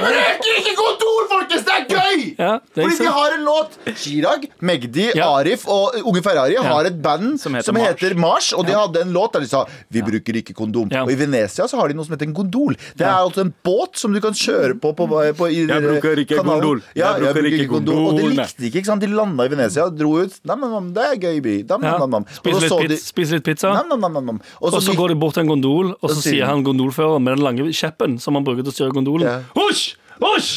De 0.00 0.69
gondol, 1.00 1.26
folkens! 1.30 1.64
Det 1.66 1.74
er 1.74 1.84
gøy! 1.90 2.24
Ja, 2.38 2.50
det 2.74 2.82
er 2.84 2.88
Fordi 2.88 2.98
de 3.04 3.12
har 3.16 3.34
en 3.36 3.44
låt. 3.46 3.76
Chirag, 4.00 4.46
Magdi, 4.60 5.06
Ja. 5.16 5.28
Arif 5.40 5.64
og 5.70 5.96
Unge 6.04 6.22
Ferrari 6.24 6.56
har 6.60 6.84
et 6.88 7.00
band 7.02 7.38
som 7.40 7.56
Som 7.62 7.76
heter, 7.76 8.10
heter 8.10 8.16
Mars. 8.20 8.52
Og 8.56 8.66
de 8.66 8.72
hadde 8.76 9.02
en 9.04 9.12
låt 9.12 9.32
der 9.32 9.40
de 9.40 9.48
sa 9.48 9.64
'Vi 9.90 10.02
bruker 10.02 10.34
ikke 10.42 10.54
kondom'. 10.54 10.90
Ja. 10.92 11.02
Og 11.04 11.10
i 11.12 11.14
Venezia 11.16 11.66
så 11.66 11.76
har 11.80 11.88
de 11.88 11.94
noe 11.94 12.04
som 12.04 12.14
heter 12.16 12.26
en 12.28 12.34
gondol. 12.34 12.76
Det 12.96 13.06
er 13.06 13.16
altså 13.18 13.40
en 13.46 13.54
båt 13.64 13.96
som 13.96 14.12
du 14.12 14.20
kan 14.20 14.32
kjøre 14.32 14.78
på, 14.80 14.94
på, 14.96 15.06
på 15.08 15.48
i, 15.50 15.66
Jeg 15.66 15.82
bruker 15.82 16.16
ikke 16.24 16.36
kanalen. 16.36 16.60
gondol. 16.60 16.82
Ja, 16.94 17.14
Jeg 17.16 17.24
jeg 17.24 17.34
bruker 17.34 17.52
ikke 17.60 17.68
gondol. 17.68 18.06
Og 18.06 18.18
de 18.18 18.28
likte 18.28 18.62
ikke, 18.66 18.78
ikke 18.80 18.86
sant? 18.86 19.00
De 19.00 19.06
landa 19.06 19.44
i 19.44 19.48
Venezia 19.48 19.84
og 19.84 19.96
dro 19.98 20.18
ut. 20.22 20.32
Nam, 20.44 20.60
nam, 20.60 20.70
nam, 20.70 20.92
det 20.94 21.02
er 21.02 21.16
gøy 21.16 21.40
by. 21.42 21.64
Nam, 21.68 21.82
Ja. 21.82 21.98
nam, 21.98 22.10
nam, 22.10 22.24
så 22.24 22.44
litt, 22.44 22.88
de 22.88 22.88
pizza, 22.88 23.06
spise 23.06 23.32
litt 23.32 23.44
pizza. 23.44 23.72
Nam, 23.72 24.00
nam, 24.00 24.12
nam. 24.24 24.40
Og 24.60 24.72
så 24.72 24.94
går 24.94 25.08
de 25.08 25.14
bort 25.14 25.34
til 25.34 25.42
en 25.42 25.48
gondol, 25.48 25.94
og 26.02 26.10
så 26.10 26.20
sier 26.22 26.46
han 26.46 26.62
gondolføreren 26.64 27.22
med 27.22 27.36
den 27.36 27.44
lange 27.44 27.72
kjeppen 27.72 28.18
som 28.20 28.34
han 28.34 28.44
bruker 28.44 28.62
til 28.64 28.72
å 28.72 28.74
styre 28.74 28.92
gondolen. 28.92 29.26
Ja. 29.26 29.40
Husj! 29.56 29.96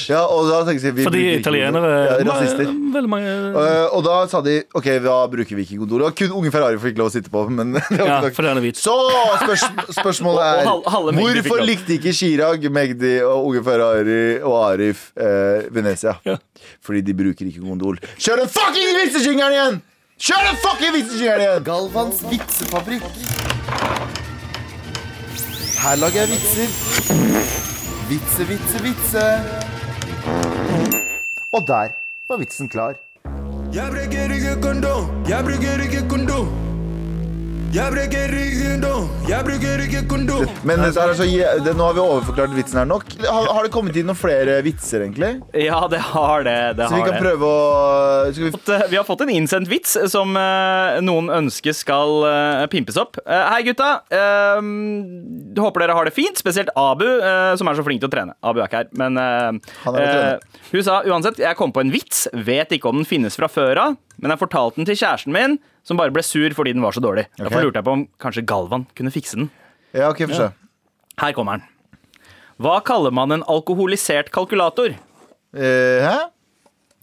Ja, 0.10 0.26
og 0.28 0.50
da 0.50 0.58
tenkte 0.68 0.90
jeg 0.90 0.96
vi 0.98 1.04
Fordi 1.08 1.20
bruker 1.22 1.30
ikke 1.34 1.40
italienere 1.40 1.92
er 1.94 2.10
ja, 2.10 2.16
Rasister. 2.28 2.68
Veldig 2.94 3.10
mange 3.10 3.30
Eh, 3.64 3.96
og 3.96 4.02
da 4.04 4.16
sa 4.28 4.42
de 4.44 4.58
OK, 4.76 4.90
da 5.06 5.14
bruker 5.32 5.56
vi 5.56 5.64
ikke 5.64 5.78
gondol. 5.80 6.04
Og 6.10 6.16
kun 6.20 6.34
Unge 6.42 6.52
Ferrari 6.52 6.80
fikk 6.84 6.98
lov 7.00 7.08
å 7.08 7.14
sitte 7.14 7.32
på, 7.32 7.46
men 7.50 7.74
det 7.78 7.84
var 7.90 7.96
Ja, 7.98 8.18
ikke 8.18 8.28
nok. 8.28 8.36
for 8.36 8.48
den 8.50 8.60
er 8.60 8.66
hvit. 8.66 8.82
Så 8.82 8.96
spørs 9.44 9.64
spørsmålet 10.00 10.42
Og- 10.44 10.44
og 10.44 10.60
er 10.60 10.68
hal- 10.68 10.84
halve 10.98 11.14
fikk 11.16 11.24
Hvorfor 11.24 11.62
lov. 11.64 11.68
likte 11.72 11.96
ikke 11.98 12.14
Chirag, 12.20 12.68
Magdi 12.76 13.14
og 13.24 13.48
Unge 13.50 13.64
Ferrari 13.64 14.20
og 14.44 14.58
Arif 14.74 15.06
eh, 15.16 15.64
Venezia? 15.72 16.18
Ja. 16.28 16.36
Fordi 16.84 17.02
de 17.08 17.14
bruker 17.24 17.48
ikke 17.48 17.64
gondol. 17.64 17.98
Kjør 18.20 18.44
den 18.44 18.52
fucking 18.52 18.94
vitsejingeren 19.00 19.58
igjen! 19.58 19.82
Kjør 20.24 20.44
den 20.50 20.60
fucking 20.64 20.94
vitsejingeren 21.00 21.42
igjen! 21.48 21.64
Galvans 21.68 22.20
vitsefabrikk. 22.30 23.08
Her 25.84 25.96
lager 26.00 26.24
jeg 26.24 26.30
vitser. 26.36 27.83
Vitse, 28.10 28.44
vitse, 28.50 28.84
vitse. 28.84 29.24
Og 31.54 31.68
der 31.68 31.88
var 32.30 32.38
vitsen 32.38 32.70
klar. 32.70 32.94
Jeg 33.74 33.88
bruker 33.94 34.34
ikke 34.36 34.62
kondom. 34.62 35.10
Jeg 35.30 35.44
bruker 35.48 35.84
ikke 35.86 36.10
kondom. 36.10 36.73
Jeg 37.74 37.90
bruker 37.90 38.34
ikke 38.38 38.66
kondom. 38.70 39.06
Jeg 39.26 39.46
bruker 39.48 39.82
ikke 39.82 40.02
kondom. 40.12 40.44
Men 40.68 40.78
det 40.84 40.92
er 40.94 41.10
altså, 41.10 41.26
det, 41.66 41.72
nå 41.74 41.88
har 41.88 41.96
vi 41.98 42.02
overforklart 42.04 42.52
vitsen 42.54 42.78
her 42.84 42.86
nok. 42.86 43.16
Har, 43.24 43.48
har 43.50 43.66
det 43.66 43.72
kommet 43.74 43.98
inn 43.98 44.06
noen 44.06 44.20
flere 44.20 44.60
vitser, 44.62 45.02
egentlig? 45.08 45.32
Ja, 45.58 45.80
det 45.90 46.04
har 46.12 46.46
det. 46.46 46.54
det, 46.78 46.86
Så 46.92 47.00
vi 47.00 47.08
kan 47.08 47.18
det. 47.18 47.24
prøve 47.24 47.50
å 47.50 48.30
skal 48.30 48.52
vi, 48.52 48.78
Vi 48.94 49.00
har 49.00 49.08
fått 49.08 49.24
en 49.26 49.32
innsendt 49.34 49.72
vits 49.72 49.96
som 50.14 50.38
eh, 50.38 51.00
noen 51.02 51.32
ønsker 51.34 51.74
skal 51.74 52.28
eh, 52.30 52.62
pimpes 52.70 53.00
opp. 53.02 53.18
Eh, 53.26 53.42
hei, 53.56 53.64
gutta. 53.72 53.90
Eh, 54.14 54.62
håper 55.64 55.88
dere 55.88 55.98
har 55.98 56.12
det 56.12 56.14
fint. 56.14 56.38
Spesielt 56.46 56.70
Abu, 56.78 57.08
som 57.58 57.74
er 57.74 57.82
så 57.82 57.88
flink 57.90 58.06
til 58.06 58.12
å 58.12 58.14
trene. 58.14 58.38
Abu 58.46 58.62
er 58.62 58.70
ikke 58.70 58.84
her, 58.84 58.94
men 59.02 59.18
Han 59.18 59.98
er 59.98 60.14
eh, 60.38 60.62
Hun 60.76 60.86
sa 60.86 61.02
uansett 61.10 61.42
jeg 61.42 61.58
kom 61.58 61.74
på 61.74 61.82
en 61.82 61.94
vits. 61.94 62.28
Vet 62.38 62.78
ikke 62.78 62.94
om 62.94 63.02
den 63.02 63.10
finnes 63.10 63.34
fra 63.40 63.50
før 63.50 63.82
av, 63.88 63.98
men 64.22 64.34
jeg 64.34 64.42
fortalte 64.42 64.80
den 64.80 64.88
til 64.90 65.00
kjæresten 65.00 65.34
min, 65.36 65.58
som 65.84 66.00
bare 66.00 66.14
ble 66.14 66.24
sur 66.26 66.54
fordi 66.56 66.74
den 66.76 66.84
var 66.86 66.96
så 66.96 67.04
dårlig. 67.04 67.28
Okay. 67.34 67.46
Derfor 67.46 67.66
lurte 67.66 67.82
jeg 67.82 67.88
på 67.88 67.96
om 67.98 68.06
kanskje 68.22 68.46
Galvan 68.48 68.86
kunne 68.98 69.14
fikse 69.14 69.40
den. 69.40 69.50
Ja, 69.94 70.10
ok, 70.10 70.26
for 70.28 70.48
ja. 70.48 70.52
Her 71.22 71.36
kommer 71.38 71.60
den. 71.60 71.68
Hva 72.62 72.78
kaller 72.86 73.14
man 73.14 73.34
en 73.34 73.44
alkoholisert 73.50 74.32
kalkulator? 74.34 74.96
Eh, 75.54 76.00
hæ? 76.06 76.30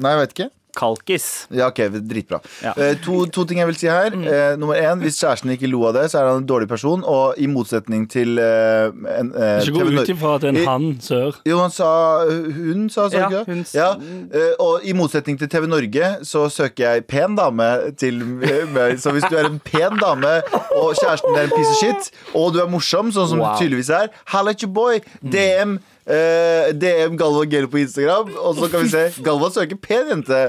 Nei, 0.00 0.14
jeg 0.14 0.20
vet 0.22 0.34
ikke. 0.36 0.48
Kalkis. 0.76 1.46
Ja, 1.50 1.66
ok, 1.70 1.80
Dritbra. 2.10 2.40
Ja. 2.64 2.72
Uh, 2.76 2.94
to, 3.04 3.24
to 3.26 3.44
ting 3.44 3.58
jeg 3.62 3.66
vil 3.70 3.76
si 3.80 3.86
her. 3.90 4.14
Uh, 4.14 4.56
nummer 4.60 4.74
én, 4.78 5.00
Hvis 5.04 5.18
kjæresten 5.20 5.50
ikke 5.54 5.66
lo 5.70 5.82
av 5.88 5.94
det, 5.98 6.06
så 6.12 6.20
er 6.22 6.28
han 6.30 6.42
en 6.42 6.46
dårlig 6.48 6.68
person. 6.70 7.02
Og 7.04 7.34
i 7.38 7.46
motsetning 7.50 8.06
til 8.10 8.38
uh, 8.38 8.88
en, 9.18 9.32
uh, 9.34 9.60
Ikke 9.64 9.74
gå 9.80 9.88
ut 10.00 10.12
ifra 10.14 10.34
at 10.38 10.44
det 10.46 10.52
er 10.54 10.60
en 10.62 10.68
han 10.70 10.88
sør. 11.02 11.40
Jo, 11.48 11.58
han 11.64 11.70
sa 11.74 11.90
Hun 12.30 12.88
sa 12.90 13.08
sa 13.10 13.16
Ja, 13.18 13.28
ikke 13.28 13.38
det? 13.38 13.46
hun 13.46 13.64
Ja, 13.74 13.90
eh, 14.34 14.52
og 14.60 14.84
i 14.84 14.92
motsetning 14.96 15.38
til 15.40 15.48
TV 15.50 15.66
Norge 15.70 16.10
så 16.26 16.46
søker 16.52 16.84
jeg 16.94 17.04
pen 17.10 17.36
dame 17.38 17.68
til 18.00 18.20
meg. 18.24 18.98
Så 19.00 19.12
hvis 19.14 19.24
du 19.30 19.36
er 19.40 19.48
en 19.48 19.60
pen 19.64 19.98
dame, 20.00 20.36
og 20.76 20.94
kjæresten 20.98 21.36
er 21.36 21.48
en 21.48 21.54
piece 21.54 21.70
of 21.70 21.78
shit, 21.80 22.10
og 22.34 22.52
du 22.54 22.60
er 22.62 22.68
morsom, 22.70 23.10
sånn 23.14 23.28
som 23.32 23.40
Wow. 23.40 23.54
du 23.56 23.64
tydeligvis 23.64 23.88
er, 23.94 24.10
halla 24.34 24.50
at 24.52 24.60
your 24.62 24.72
boy, 24.74 24.98
DM 25.24 25.78
eh, 26.10 26.72
DM 26.76 27.16
Galva 27.20 27.44
Gel 27.48 27.68
på 27.72 27.80
Instagram, 27.80 28.32
og 28.36 28.56
så 28.58 28.68
kan 28.72 28.82
vi 28.84 28.90
se. 28.96 29.04
Galva 29.24 29.48
søker 29.54 29.78
pen 29.80 30.10
jente. 30.12 30.40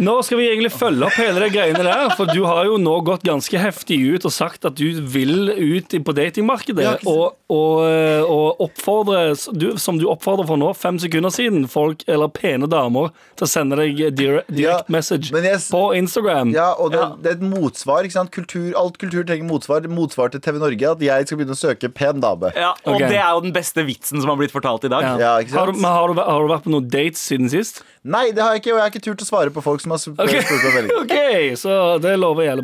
Nå 0.00 0.14
skal 0.24 0.40
vi 0.40 0.48
egentlig 0.48 0.72
følge 0.72 1.04
opp 1.06 1.16
hele 1.20 1.42
de 1.42 1.50
greiene 1.52 1.82
der, 1.84 2.12
for 2.16 2.30
du 2.32 2.44
har 2.46 2.64
jo 2.68 2.78
nå 2.80 2.94
gått 3.04 3.26
ganske 3.26 3.58
heftig 3.60 3.98
ut 4.14 4.26
og 4.28 4.32
sagt 4.32 4.64
at 4.68 4.78
du 4.78 5.02
vil 5.12 5.52
ut 5.52 5.92
på 5.92 6.14
datingmarkedet 6.16 6.84
Ja, 6.84 6.94
og, 7.10 7.36
og, 7.52 7.82
eh, 7.84 8.22
og 8.24 8.62
oppfordre, 8.64 9.34
du, 9.52 9.72
som 9.82 10.00
du 10.00 10.06
oppfordrer 10.10 10.48
for 10.48 10.60
nå, 10.60 10.72
fem 10.78 10.98
sekunder 11.02 11.32
siden, 11.34 11.66
folk 11.70 12.04
eller 12.08 12.32
pene 12.32 12.68
damer 12.70 13.12
til 13.36 13.46
å 13.46 13.50
sende 13.50 13.78
deg 13.80 14.00
direct, 14.16 14.48
direct 14.48 14.62
Ja, 14.62 14.78
message 14.92 15.28
jeg 15.32 15.60
på 15.68 15.82
Instagram. 15.98 16.54
Ja, 16.56 16.72
og 16.78 16.94
det, 16.94 17.02
Ja. 17.02 17.10
det 17.20 17.30
er 17.32 17.38
et 17.40 17.46
motsvar. 17.52 18.04
ikke 18.06 18.16
sant? 18.16 18.32
Kultur, 18.32 18.72
alt 18.78 18.98
kultur 18.98 19.26
trenger 19.28 19.48
motsvar. 19.48 19.84
Motsvar 19.92 20.32
til 20.32 20.40
TV 20.40 20.58
Norge 20.62 20.90
at 20.92 21.04
jeg 21.04 21.26
skal 21.28 21.40
begynne 21.40 21.56
å 21.56 21.60
søke 21.60 21.92
pen 21.92 22.20
dame. 22.22 22.52
Ja, 22.56 22.72
og 22.86 22.96
okay. 22.96 23.08
det 23.12 23.20
er 23.20 23.30
jo 23.34 23.44
den 23.44 23.52
beste 23.52 23.84
vitsen 23.84 24.22
som 24.22 24.32
har 24.32 24.40
blitt 24.40 24.54
fortalt 24.54 24.84
i 24.88 24.92
dag. 24.92 25.02
Ja. 25.02 25.14
Ja, 25.20 25.32
ikke 25.42 25.52
sant? 25.52 25.60
har, 25.60 25.72
du, 25.72 25.80
men 25.82 25.90
har, 25.90 26.08
du, 26.08 26.22
har 26.22 26.46
du 26.46 26.52
vært 26.54 26.64
på 26.66 26.72
noen 26.72 26.88
dates 26.88 27.22
siden 27.28 27.50
sist? 27.52 27.82
Nei, 28.02 28.32
det 28.34 28.42
har 28.42 28.56
jeg 28.56 28.64
ikke, 28.64 28.72
og 28.72 28.80
jeg 28.80 28.82
har 28.82 28.90
ikke 28.90 29.04
turt 29.04 29.22
å 29.22 29.26
svare 29.28 29.52
på 29.54 29.62
folk 29.62 29.81
som 29.82 29.90
har 29.94 30.00
spurt 30.02 30.20
Ok, 30.22 30.32
spurt 30.46 30.62
meg 30.64 30.72
melding. 30.78 30.92
Ok, 31.02 31.14
så 31.60 31.76
det 32.02 32.14
lover 32.22 32.42
jeg. 32.46 32.54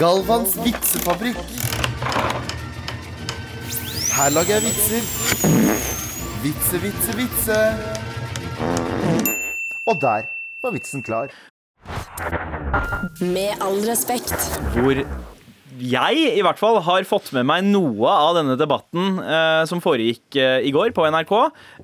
Galvans 0.00 0.56
vitsefabrikk. 0.64 1.36
Her 4.16 4.28
lager 4.34 4.52
jeg 4.58 4.62
vitser. 4.68 5.02
Vitse, 6.42 6.76
vitse, 6.82 7.16
vitse. 7.18 7.58
Og 9.86 9.96
der 10.00 10.22
var 10.62 10.70
vitsen 10.76 11.02
klar. 11.02 11.28
Med 13.20 13.50
all 13.64 13.80
respekt. 13.88 14.34
hvor 14.74 14.94
jeg 15.80 16.24
i 16.36 16.42
hvert 16.44 16.60
fall 16.60 16.78
har 16.86 17.06
fått 17.08 17.30
med 17.36 17.46
meg 17.48 17.64
noe 17.68 18.10
av 18.10 18.36
denne 18.38 18.56
debatten 18.60 19.18
eh, 19.22 19.62
som 19.70 19.82
foregikk 19.82 20.36
eh, 20.38 20.58
i 20.66 20.72
går 20.74 20.92
på 20.96 21.06
NRK. 21.10 21.32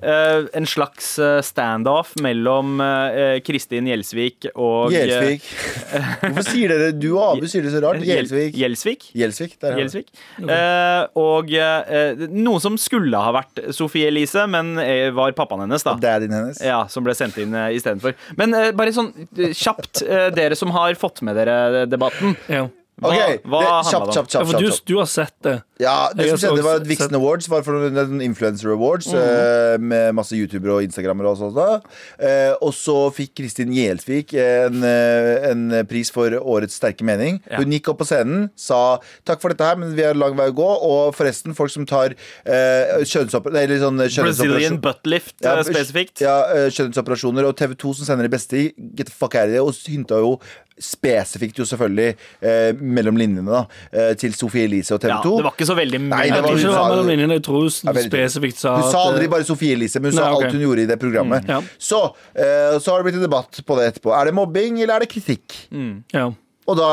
Eh, 0.01 0.47
en 0.59 0.67
slags 0.69 1.13
eh, 1.19 1.39
standoff 1.45 2.13
mellom 2.23 2.79
eh, 2.83 3.37
Kristin 3.45 3.89
Gjelsvik 3.89 4.49
og 4.53 4.93
eh, 4.93 5.07
Gjelsvik. 5.07 5.47
Hvorfor 6.27 6.47
sier 6.49 6.73
dere 6.73 6.91
Du 6.95 7.09
og 7.15 7.23
Abu 7.37 7.47
sier 7.49 7.65
det 7.65 7.73
så 7.75 7.83
rart? 7.83 8.03
Gjelsvik. 8.05 8.57
Gjelsvik. 8.57 9.07
Gjelsvik. 9.17 9.57
Gjelsvik. 9.61 10.11
Eh, 10.43 11.03
og 11.19 11.53
eh, 11.57 12.25
noe 12.33 12.63
som 12.63 12.77
skulle 12.81 13.19
ha 13.21 13.33
vært 13.35 13.63
Sofie 13.75 14.11
Elise, 14.11 14.45
men 14.51 14.75
eh, 14.83 15.09
var 15.15 15.35
pappaen 15.37 15.65
hennes, 15.65 15.85
da. 15.85 15.97
Daddyen 16.01 16.35
hennes. 16.37 16.61
Ja, 16.63 16.83
Som 16.91 17.05
ble 17.07 17.15
sendt 17.17 17.37
inn 17.41 17.55
uh, 17.55 17.67
istedenfor. 17.73 18.15
Men 18.39 18.53
eh, 18.57 18.71
bare 18.77 18.93
sånn 18.95 19.11
eh, 19.37 19.53
kjapt, 19.55 20.03
eh, 20.05 20.27
dere 20.35 20.57
som 20.57 20.73
har 20.75 20.95
fått 20.99 21.23
med 21.25 21.37
dere 21.39 21.85
debatten. 21.89 22.35
Ja. 22.51 22.67
Hva, 22.97 23.11
Ok, 23.13 23.43
hva 23.45 23.59
det, 23.61 23.67
handla 23.69 23.91
kjapt, 23.91 23.91
det 23.93 24.07
om? 24.09 24.13
kjapt, 24.17 24.33
Ja, 24.33 24.59
du, 24.59 24.69
du 24.89 24.95
har 24.97 25.05
sett 25.05 25.33
det. 25.45 25.51
Ja, 25.77 26.09
det 26.17 26.25
Jeg 26.25 26.31
som 26.31 26.39
skjedde 26.41 26.63
var 26.65 26.79
at 26.79 26.87
Vixen 26.89 27.11
sett- 27.11 27.17
Awards 27.19 27.47
var 27.51 27.61
for 27.61 27.75
en 27.85 27.97
en 28.01 28.21
Influencer 28.25 28.71
Awards 28.73 29.11
eh, 29.13 29.77
med 29.77 30.15
masse 30.17 30.33
youtubere 30.33 30.79
og 30.79 30.81
instagrammere 30.87 31.29
og 31.29 31.37
sånt. 31.37 31.53
da. 31.53 31.79
Eh, 32.17 32.55
og 32.59 32.73
så 32.73 32.95
fikk 33.13 33.35
Kristin 33.37 33.69
Gjelsvik 33.75 34.33
en, 34.41 34.81
eh, 34.83 35.45
en 35.51 35.85
pris 35.85 36.09
for 36.09 36.33
årets 36.41 36.73
sterke 36.81 37.05
mening. 37.05 37.37
Ja. 37.51 37.57
Hun 37.61 37.69
gikk 37.75 37.91
opp 37.93 37.99
på 38.01 38.07
scenen, 38.09 38.49
sa 38.57 38.97
takk 39.29 39.41
for 39.45 39.53
dette 39.53 39.61
her, 39.69 39.75
men 39.77 39.93
vi 39.93 40.01
har 40.01 40.17
lang 40.17 40.33
vei 40.35 40.49
å 40.49 40.57
gå. 40.57 40.71
Og 40.89 41.13
forresten, 41.13 41.53
folk 41.53 41.69
som 41.69 41.85
tar 41.85 42.15
uh, 42.17 43.05
kjønnsoperasjoner 43.05 43.77
sånn 43.85 44.01
Brazilian 44.25 44.81
buttlift 44.81 45.35
Ja, 45.45 45.61
spesifikt. 45.61 46.21
Ja, 46.25 46.41
kjønnsoperasjoner. 46.73 47.45
Og 47.45 47.53
TV2 47.61 47.93
som 48.01 48.09
sender 48.09 48.25
de 48.25 48.33
beste 48.33 48.57
i, 48.57 48.73
get 48.97 49.05
the 49.05 49.13
fuck 49.13 49.35
out 49.37 49.49
of 49.49 49.53
it, 49.53 49.61
og 49.61 49.73
hinta 49.85 50.17
jo 50.25 50.39
spesifikt, 50.79 51.57
jo 51.59 51.65
selvfølgelig, 51.65 52.15
eh, 52.41 52.71
mellom 52.79 53.17
linjene, 53.17 53.45
da, 53.49 53.65
eh, 53.91 54.13
til 54.15 54.33
Sophie 54.33 54.67
Elise 54.67 54.93
og 54.95 55.01
TV2. 55.01 55.31
Ja, 55.31 55.37
det 55.37 55.45
var 55.47 55.55
ikke 55.55 55.69
så 55.69 55.77
veldig 55.77 56.01
mye. 56.01 56.09
Nei, 56.09 56.21
det 56.21 56.33
Jeg 56.33 56.43
var- 56.43 56.49
tror 56.49 56.57
ikke 56.57 56.67
det 56.67 56.77
var 56.77 56.89
mellom 56.89 57.07
linjene. 57.07 57.33
Jeg 57.37 57.43
tror 57.43 57.59
hun 57.61 57.71
Ja, 57.87 57.91
veldig 57.93 58.11
spesifikt 58.11 58.57
sa 58.57 58.75
Hun 58.81 58.91
sa 58.91 58.97
aldri 59.09 59.23
eh, 59.23 59.29
bare 59.29 59.43
Sophie 59.43 59.73
Elise, 59.75 59.99
men 59.99 60.11
hun 60.11 60.19
sa 60.19 60.31
okay. 60.33 60.45
alt 60.45 60.53
hun 60.53 60.61
gjorde 60.61 60.79
i 60.83 60.85
det 60.85 60.99
programmet. 60.99 61.47
ja. 61.47 61.61
Så, 61.79 62.13
eh, 62.35 62.77
så 62.79 62.91
har 62.91 63.03
det 63.03 63.11
blitt 63.13 63.21
en 63.23 63.29
debatt 63.29 63.61
på 63.65 63.75
det 63.77 63.93
etterpå. 63.93 64.13
Er 64.13 64.25
det 64.25 64.33
mobbing, 64.33 64.81
eller 64.81 64.95
er 64.95 64.99
det 64.99 65.09
kritikk? 65.09 65.67
ja. 66.13 66.31
Og 66.67 66.75
da 66.75 66.87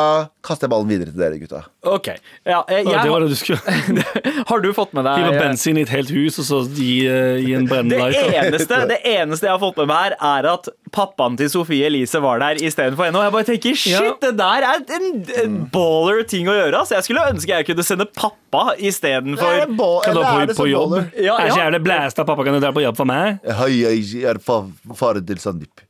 kaster 0.46 0.68
jeg 0.68 0.70
ballen 0.70 0.86
videre 0.86 1.10
til 1.10 1.18
dere, 1.18 1.38
gutta. 1.40 1.60
Ok. 1.90 2.12
Ja, 2.46 2.60
eh, 2.70 2.84
jeg, 2.84 2.94
det 2.94 3.10
var 3.10 3.24
det 3.24 3.32
du 3.32 3.38
skulle 3.38 4.04
har 4.50 4.60
du 4.62 4.68
fått 4.76 4.92
med 4.94 5.08
Hive 5.08 5.32
deg 5.32 5.34
eh, 5.34 5.40
bensin 5.42 5.80
i 5.80 5.82
et 5.82 5.90
helt 5.90 6.12
hus 6.14 6.38
og 6.38 6.46
så 6.46 6.60
gi, 6.76 6.90
eh, 7.10 7.40
gi 7.42 7.56
en 7.58 7.66
brennende 7.66 8.06
det 8.12 8.20
eneste, 8.38 8.78
det 8.92 9.00
eneste 9.10 9.48
jeg 9.48 9.54
har 9.56 9.62
fått 9.62 9.80
med 9.82 9.88
meg 9.90 10.04
her, 10.04 10.14
er 10.30 10.48
at 10.52 10.68
pappaen 10.94 11.34
til 11.40 11.50
Sofie 11.50 11.88
Elise 11.88 12.20
var 12.22 12.38
der 12.44 12.60
istedenfor 12.62 13.08
henne. 13.08 13.18
Og 13.18 13.26
jeg 13.26 13.34
bare 13.34 13.48
tenker 13.48 13.80
shit, 13.80 13.96
Ja. 13.96 14.12
det 14.22 14.30
der 14.38 14.66
er 14.68 14.84
en, 14.98 15.08
en 15.42 15.56
baller 15.74 16.22
ting 16.30 16.46
å 16.50 16.54
gjøre. 16.54 16.84
Altså, 16.84 16.94
jeg 17.00 17.08
skulle 17.08 17.24
ønske 17.32 17.56
jeg 17.56 17.66
kunne 17.72 17.86
sende 17.86 18.06
pappa 18.14 18.76
istedenfor 18.78 19.64
Kan 20.06 20.14
du 20.20 20.22
ha 20.22 20.36
på, 20.52 20.58
på 20.60 20.68
jobb? 20.70 20.94
Ja, 21.18 21.40
Er 21.40 21.50
ja. 21.50 21.56
ikke 21.56 21.74
det 21.74 21.82
blæsta 21.88 22.26
pappa 22.28 22.46
kan 22.46 22.54
du 22.54 22.62
dra 22.62 22.70
på 22.76 22.84
jobb 22.84 23.00
for 23.00 23.10
meg? 23.10 23.42
Hei, 23.64 23.72
jeg 23.82 24.22
er 24.30 24.38
fa 24.42 24.60
faren 24.94 25.26
til 25.26 25.42
Sandeep. 25.42 25.83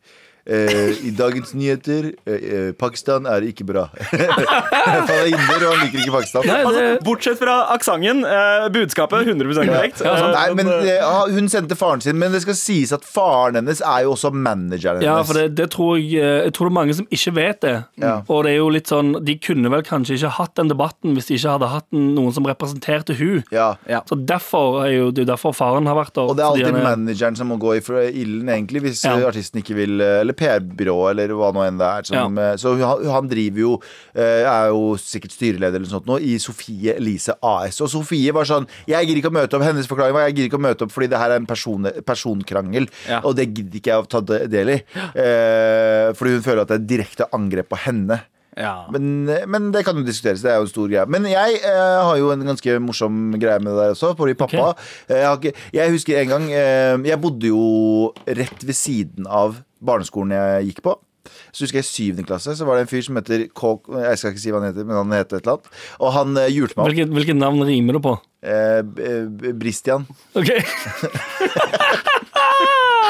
Eh, 0.46 1.07
i 1.09 1.11
dagens 1.16 1.54
nyheter 1.57 2.11
eh, 2.26 2.35
eh, 2.35 2.72
Pakistan 2.78 3.26
er 3.30 3.46
ikke 3.48 3.64
bra. 3.68 3.87
Han 4.85 5.09
er 5.09 5.28
inder, 5.30 5.62
og 5.64 5.74
han 5.74 5.83
liker 5.87 6.02
ikke 6.02 6.14
Pakistan. 6.18 6.46
Nei, 6.48 6.61
Altså, 6.64 6.83
bortsett 7.04 7.38
fra 7.40 7.54
aksenten, 7.74 8.24
eh, 8.28 8.66
budskapet 8.74 9.26
100% 9.28 9.68
korrekt. 9.70 10.02
Ja, 10.04 10.14
sant. 10.20 10.35
Nei, 10.37 10.46
men 10.59 10.70
eh, 10.72 11.33
Hun 11.35 11.48
sendte 11.52 11.76
faren 11.78 12.02
sin, 12.04 12.18
men 12.20 12.33
det 12.35 12.42
skal 12.44 12.57
sies 12.59 12.92
at 12.96 13.04
faren 13.07 13.59
hennes 13.61 13.80
er 13.85 14.04
jo 14.07 14.14
også 14.14 14.33
manageren 14.35 15.00
hennes. 15.00 15.07
ja, 15.09 15.16
for 15.26 15.38
det, 15.40 15.46
det 15.59 15.68
tror 15.74 15.96
jeg 16.00 16.20
eh, 16.20 16.42
Jeg 16.48 16.54
tror 16.57 16.68
det 16.68 16.72
er 16.74 16.78
mange 16.80 16.96
som 16.98 17.09
ikke 17.14 17.35
vet 17.38 17.61
det. 17.64 17.74
Ja. 18.02 18.14
Og 18.28 18.44
det 18.46 18.52
er 18.54 18.59
jo 18.61 18.68
litt 18.74 18.90
sånn 18.90 19.14
De 19.24 19.37
kunne 19.40 19.70
vel 19.72 19.85
kanskje 19.87 20.16
ikke 20.18 20.33
hatt 20.38 20.54
den 20.61 20.70
debatten 20.72 21.14
hvis 21.16 21.28
de 21.30 21.38
ikke 21.38 21.54
hadde 21.57 21.70
hatt 21.72 21.87
noen 21.94 22.33
som 22.37 22.46
representerte 22.48 23.16
hun 23.18 23.42
Ja. 23.54 23.74
Ja. 23.90 24.02
Så 24.09 24.18
derfor 24.20 24.83
er 24.85 24.92
jo 24.96 25.11
det 25.14 25.24
er 25.24 25.33
derfor 25.35 25.54
faren 25.57 25.87
har 25.88 25.96
vært 25.98 26.14
der. 26.16 26.28
Og 26.30 26.37
det 26.38 26.44
er 26.44 26.50
alltid 26.50 26.68
er- 26.74 26.88
manageren 26.90 27.37
som 27.38 27.48
må 27.52 27.57
gå 27.62 27.76
i 27.78 27.83
ilden, 28.24 28.48
egentlig, 28.50 28.83
hvis 28.88 29.04
Ja. 29.04 29.16
eh, 29.18 29.26
artisten 29.28 29.61
ikke 29.62 29.76
vil 29.78 30.00
eh, 30.00 30.24
Eller 30.35 30.61
PR-byrå, 30.61 30.97
eller 31.12 31.33
hva 31.38 31.53
nå 31.55 31.62
enn 31.64 31.79
det 31.81 31.87
er. 31.88 32.07
Som, 32.11 32.37
ja. 32.42 32.55
Så 32.61 32.75
han, 32.81 33.05
han 33.14 33.29
driver 33.31 33.61
jo 33.62 33.73
eh, 34.14 34.42
Er 34.44 34.68
jo 34.75 34.94
sikkert 35.01 35.33
styreleder 35.37 35.79
eller 35.79 35.87
noe 35.87 35.94
sånt 35.97 36.11
nå 36.11 36.18
i 36.20 36.35
Sofie 36.42 36.97
Elise 36.99 37.37
AS. 37.44 37.81
Og 37.85 37.90
Sofie 37.92 38.35
var 38.35 38.49
sånn 38.49 38.66
Jeg 38.90 39.07
gidder 39.09 39.23
ikke 39.23 39.33
å 39.33 39.38
møte 39.38 39.57
opp. 39.59 39.64
Hennes 39.66 39.88
forklaring 39.90 40.16
var 40.16 40.27
jeg 40.29 40.37
gidder 40.37 40.51
ikke 40.51 40.61
å 40.61 40.66
møte 40.66 40.85
opp 40.88 40.92
fordi 40.94 41.09
det 41.12 41.20
her 41.23 41.35
er 41.35 41.40
en 41.42 41.49
person, 41.49 41.88
personkrangel, 42.07 42.88
Ja. 43.09 43.20
og 43.25 43.37
det 43.38 43.49
gidder 43.55 43.79
ikke 43.81 43.92
jeg 43.94 44.05
å 44.05 44.09
ta 44.11 44.20
del 44.25 44.75
i. 44.75 44.79
Eh, 45.14 46.12
fordi 46.16 46.37
hun 46.37 46.44
føler 46.44 46.64
at 46.64 46.73
det 46.73 46.81
er 46.81 46.87
direkte 46.97 47.29
angrep 47.37 47.68
på 47.73 47.79
henne. 47.87 48.20
Ja. 48.57 48.87
Men, 48.93 49.25
men 49.51 49.71
det 49.75 49.85
kan 49.87 49.99
jo 49.99 50.05
diskuteres. 50.07 50.43
Det 50.45 50.53
er 50.53 50.61
jo 50.61 50.67
en 50.69 50.71
stor 50.71 50.90
greie. 50.90 51.07
Men 51.11 51.27
jeg 51.31 51.59
eh, 51.61 52.03
har 52.07 52.19
jo 52.21 52.31
en 52.35 52.45
ganske 52.47 52.77
morsom 52.83 53.35
greie 53.40 53.59
med 53.62 53.73
det 53.73 53.81
der 53.81 53.95
også. 53.97 54.12
Fordi 54.19 54.37
pappa 54.38 54.73
eh, 55.09 55.25
jeg, 55.25 55.55
jeg 55.75 55.95
husker 55.95 56.21
en 56.21 56.35
gang 56.35 56.47
eh, 56.53 56.95
Jeg 57.09 57.21
bodde 57.23 57.51
jo 57.51 57.64
rett 58.27 58.61
ved 58.62 58.79
siden 58.79 59.27
av 59.27 59.59
barneskolen 59.85 60.37
jeg 60.37 60.71
gikk 60.71 60.85
på. 60.87 60.97
Så 61.55 61.64
husker 61.64 61.81
jeg 61.81 61.87
I 61.87 61.88
syvende 61.88 62.27
klasse 62.29 62.53
så 62.59 62.67
var 62.69 62.77
det 62.77 62.85
en 62.85 62.90
fyr 62.90 63.05
som 63.07 63.17
heter 63.17 63.47
K... 63.49 63.71
Jeg 64.05 64.21
skal 64.21 64.35
ikke 64.35 64.43
si 64.43 64.53
hva 64.53 64.61
han 64.61 64.69
heter, 64.69 64.87
men 64.87 65.01
han 65.01 65.17
heter 65.17 65.40
et 65.40 65.47
eller 65.47 65.57
annet. 65.57 65.69
Og 65.99 66.14
han 66.14 66.29
hjulte 66.37 66.57
julte 66.59 66.77
meg 66.77 66.83
opp. 66.83 66.90
Hvilket, 66.93 67.14
hvilket 67.19 67.40
navn 67.40 67.67
rimer 67.67 67.99
du 67.99 68.03
på? 68.05 68.14
Eh, 68.45 68.81
Bristian. 69.57 70.07
OK. 70.37 70.53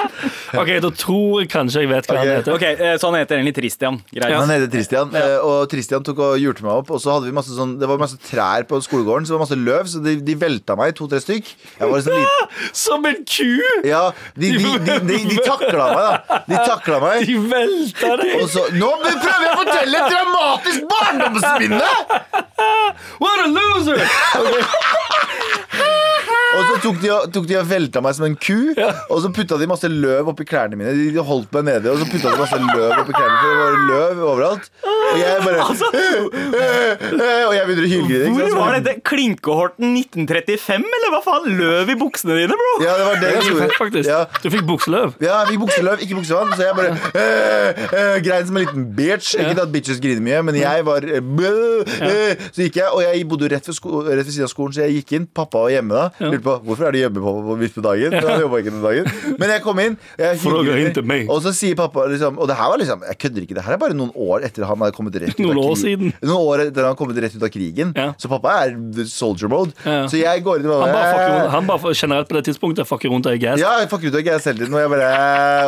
OK, 0.62 0.70
da 0.84 0.90
tror 0.94 1.42
jeg 1.42 1.48
kanskje 1.52 1.82
jeg 1.84 1.90
vet 1.90 2.08
hva 2.08 2.14
Ok, 2.14 2.20
han 2.20 2.30
heter. 2.38 2.54
Ok, 2.56 2.64
eh, 2.72 2.94
Så 3.00 3.10
han 3.10 3.18
heter 3.20 3.38
egentlig 3.38 3.54
Tristian. 3.58 3.98
Greit. 4.14 4.34
Han 4.34 4.52
heter 4.54 4.70
Tristian, 4.72 5.14
eh, 5.18 5.36
og 5.44 5.68
Tristian 5.72 6.04
tok 6.06 6.22
og 6.24 6.36
hjulte 6.42 6.64
meg 6.66 6.72
opp. 6.82 6.92
Og 6.94 7.02
så 7.02 7.14
hadde 7.16 7.28
vi 7.30 7.34
masse 7.36 7.54
sånn 7.56 7.76
Det 7.80 7.88
var 7.90 8.00
masse 8.02 8.18
trær 8.28 8.66
på 8.70 8.80
skolegården, 8.84 9.26
så 9.26 9.34
det 9.34 9.38
var 9.38 9.44
masse 9.46 9.58
løv, 9.60 9.90
så 9.90 10.02
de, 10.04 10.16
de 10.24 10.36
velta 10.40 10.76
meg, 10.80 10.94
to-tre 10.98 11.20
stykk. 11.24 11.50
Jeg 11.78 11.90
var 11.90 11.96
liksom 11.98 12.18
liten. 12.20 12.54
Som 12.84 13.08
en 13.10 13.20
ku! 13.24 13.50
Ja, 13.88 14.04
de, 14.36 14.52
de, 14.58 14.74
de, 14.86 14.98
de, 15.08 15.18
de 15.32 15.38
takla 15.44 15.88
meg, 15.94 16.04
da. 16.04 16.40
De 16.48 16.60
takla 16.68 17.00
meg. 17.04 17.26
De 17.28 17.38
velta 17.52 18.14
deg! 18.20 18.36
Og 18.42 18.48
så 18.52 18.66
Nå 18.74 18.90
prøver 19.02 19.44
jeg 19.44 19.50
å 19.50 19.58
fortelle 19.62 20.00
et 20.00 20.14
dramatisk 20.14 20.86
barndomsminne! 20.94 21.92
What 23.20 23.44
a 23.44 23.48
loser! 23.50 24.00
Og 26.54 26.62
så 26.68 26.76
tok 26.84 27.00
de, 27.02 27.10
tok 27.34 27.46
de 27.50 27.58
og 27.60 27.68
velta 27.70 28.02
meg 28.04 28.16
som 28.16 28.26
en 28.28 28.36
ku, 28.38 28.58
og 29.10 29.18
så 29.24 29.30
putta 29.34 29.58
de 29.60 29.68
masse 29.70 29.88
løv 29.90 30.30
oppi 30.32 30.46
klærne 30.48 30.78
mine. 30.78 30.92
De 31.14 31.24
holdt 31.24 31.52
meg 31.56 31.66
nede, 31.68 31.90
og 31.92 32.00
så 32.02 32.08
putta 32.10 32.32
de 32.34 32.40
masse 32.40 32.58
løv 32.60 32.94
oppi 33.00 33.16
klærne, 33.16 33.36
for 33.40 33.48
det 33.50 33.58
var 33.60 33.78
løv 33.90 34.22
overalt. 34.30 34.70
Og 34.84 35.18
jeg 35.20 35.42
bare 35.44 35.64
Og 37.48 37.52
jeg 37.54 37.66
begynner 37.68 37.84
å 37.84 37.90
hylgrine. 37.90 38.30
Hvor 38.34 38.54
var 38.58 38.76
dette? 38.78 38.94
Klinkehorten 39.04 39.94
1935, 39.98 40.86
eller 40.98 41.12
hva 41.14 41.20
faen? 41.24 41.48
Løv 41.58 41.92
i 41.92 41.96
buksene 42.00 42.38
dine, 42.38 42.56
bro? 42.58 42.70
Ja, 42.84 42.94
det 42.98 43.06
var 43.08 43.20
det 43.22 43.30
jeg 43.34 43.48
gjorde. 43.50 43.68
faktisk. 43.78 44.08
Ja. 44.08 44.20
Du 44.42 44.48
fikk 44.52 44.64
bukseløv. 44.68 45.14
Ja, 45.22 45.40
vi 45.50 45.58
bukseløv, 45.60 46.02
ikke 46.04 46.18
buksevann. 46.20 46.52
Så 46.56 46.66
jeg 46.66 46.76
bare 46.78 46.94
øh, 46.94 47.82
øh, 48.00 48.16
grein 48.24 48.48
som 48.48 48.58
en 48.58 48.64
liten 48.64 48.86
bitch. 48.96 49.34
Ikke 49.38 49.66
at 49.66 49.72
bitches 49.74 50.00
griner 50.02 50.24
mye, 50.24 50.40
men 50.48 50.58
jeg 50.60 50.86
var 50.86 51.04
øh, 51.04 51.20
bø. 51.38 51.52
Så 52.54 52.64
gikk 52.64 52.80
jeg, 52.80 52.88
og 52.90 53.02
jeg 53.04 53.26
bodde 53.30 53.48
jo 53.48 53.52
rett 53.54 53.68
ved, 53.70 53.78
rett 54.10 54.24
ved 54.24 54.32
siden 54.32 54.48
av 54.48 54.52
skolen, 54.52 54.76
så 54.76 54.84
jeg 54.86 55.00
gikk 55.00 55.14
inn. 55.18 55.28
Pappa 55.34 55.64
var 55.66 55.74
hjemme 55.74 55.98
da. 55.98 56.06
Lurte 56.24 56.43
på 56.44 56.54
hvorfor 56.66 56.88
er 56.88 56.94
du 56.94 56.98
hjemme 57.00 57.22
på, 57.24 57.34
på 57.48 57.56
midt 57.60 57.74
på 57.76 57.84
dagen. 57.84 58.14
Jobbet 58.44 58.64
ikke 58.64 58.74
den 58.74 58.84
dagen. 58.84 59.36
Men 59.40 59.52
jeg 59.54 59.62
kom 59.64 59.80
inn, 59.82 59.96
jeg 60.20 61.04
meg. 61.04 61.28
og 61.32 61.40
så 61.44 61.52
sier 61.56 61.76
pappa 61.78 62.04
liksom 62.10 62.38
Og 62.40 62.48
det 62.48 62.56
her 62.58 62.70
var 62.70 62.80
liksom 62.80 63.02
Jeg 63.08 63.18
kødder 63.22 63.44
ikke, 63.44 63.54
det 63.56 63.64
her 63.66 63.74
er 63.76 63.80
bare 63.80 63.96
noen 63.96 64.12
år 64.14 64.44
etter 64.46 64.64
han 64.68 64.80
hadde 64.84 64.94
kommet 64.96 65.16
rett 65.20 65.34
ut 65.34 65.42
Noen 65.42 65.58
av 65.58 65.70
år 65.72 65.78
siden. 65.80 66.12
Noen 66.22 66.48
år 66.52 66.62
etter 66.66 66.84
han 66.84 66.92
hadde 66.92 67.00
kommet 67.00 67.20
rett 67.24 67.34
ut 67.36 67.44
av 67.46 67.52
krigen. 67.54 67.92
Ja. 67.96 68.06
Så 68.20 68.30
pappa 68.30 68.54
er 68.64 68.76
soldier 69.10 69.50
mode. 69.52 69.74
Ja. 69.84 70.04
Så 70.10 70.20
jeg 70.20 70.44
går 70.46 70.62
inn 70.62 70.70
og 70.70 70.84
Han 70.84 70.94
bare 70.94 71.48
han 71.54 71.68
bare 71.68 71.94
generelt 71.94 72.28
på 72.30 72.36
det 72.38 72.44
tidspunktet 72.48 72.88
fucker 72.88 73.12
rundt 73.12 73.26
og 73.28 73.34
er 73.34 73.40
gass. 73.42 73.60
ja, 73.62 73.72
jeg 73.82 73.90
fucker 73.92 74.12
ut 74.12 74.18
er 74.20 74.26
gass 74.26 74.48
hele 74.48 74.58
tiden. 74.62 74.74
Og, 74.74 74.80
jeg 74.82 74.90
bare, 74.92 75.10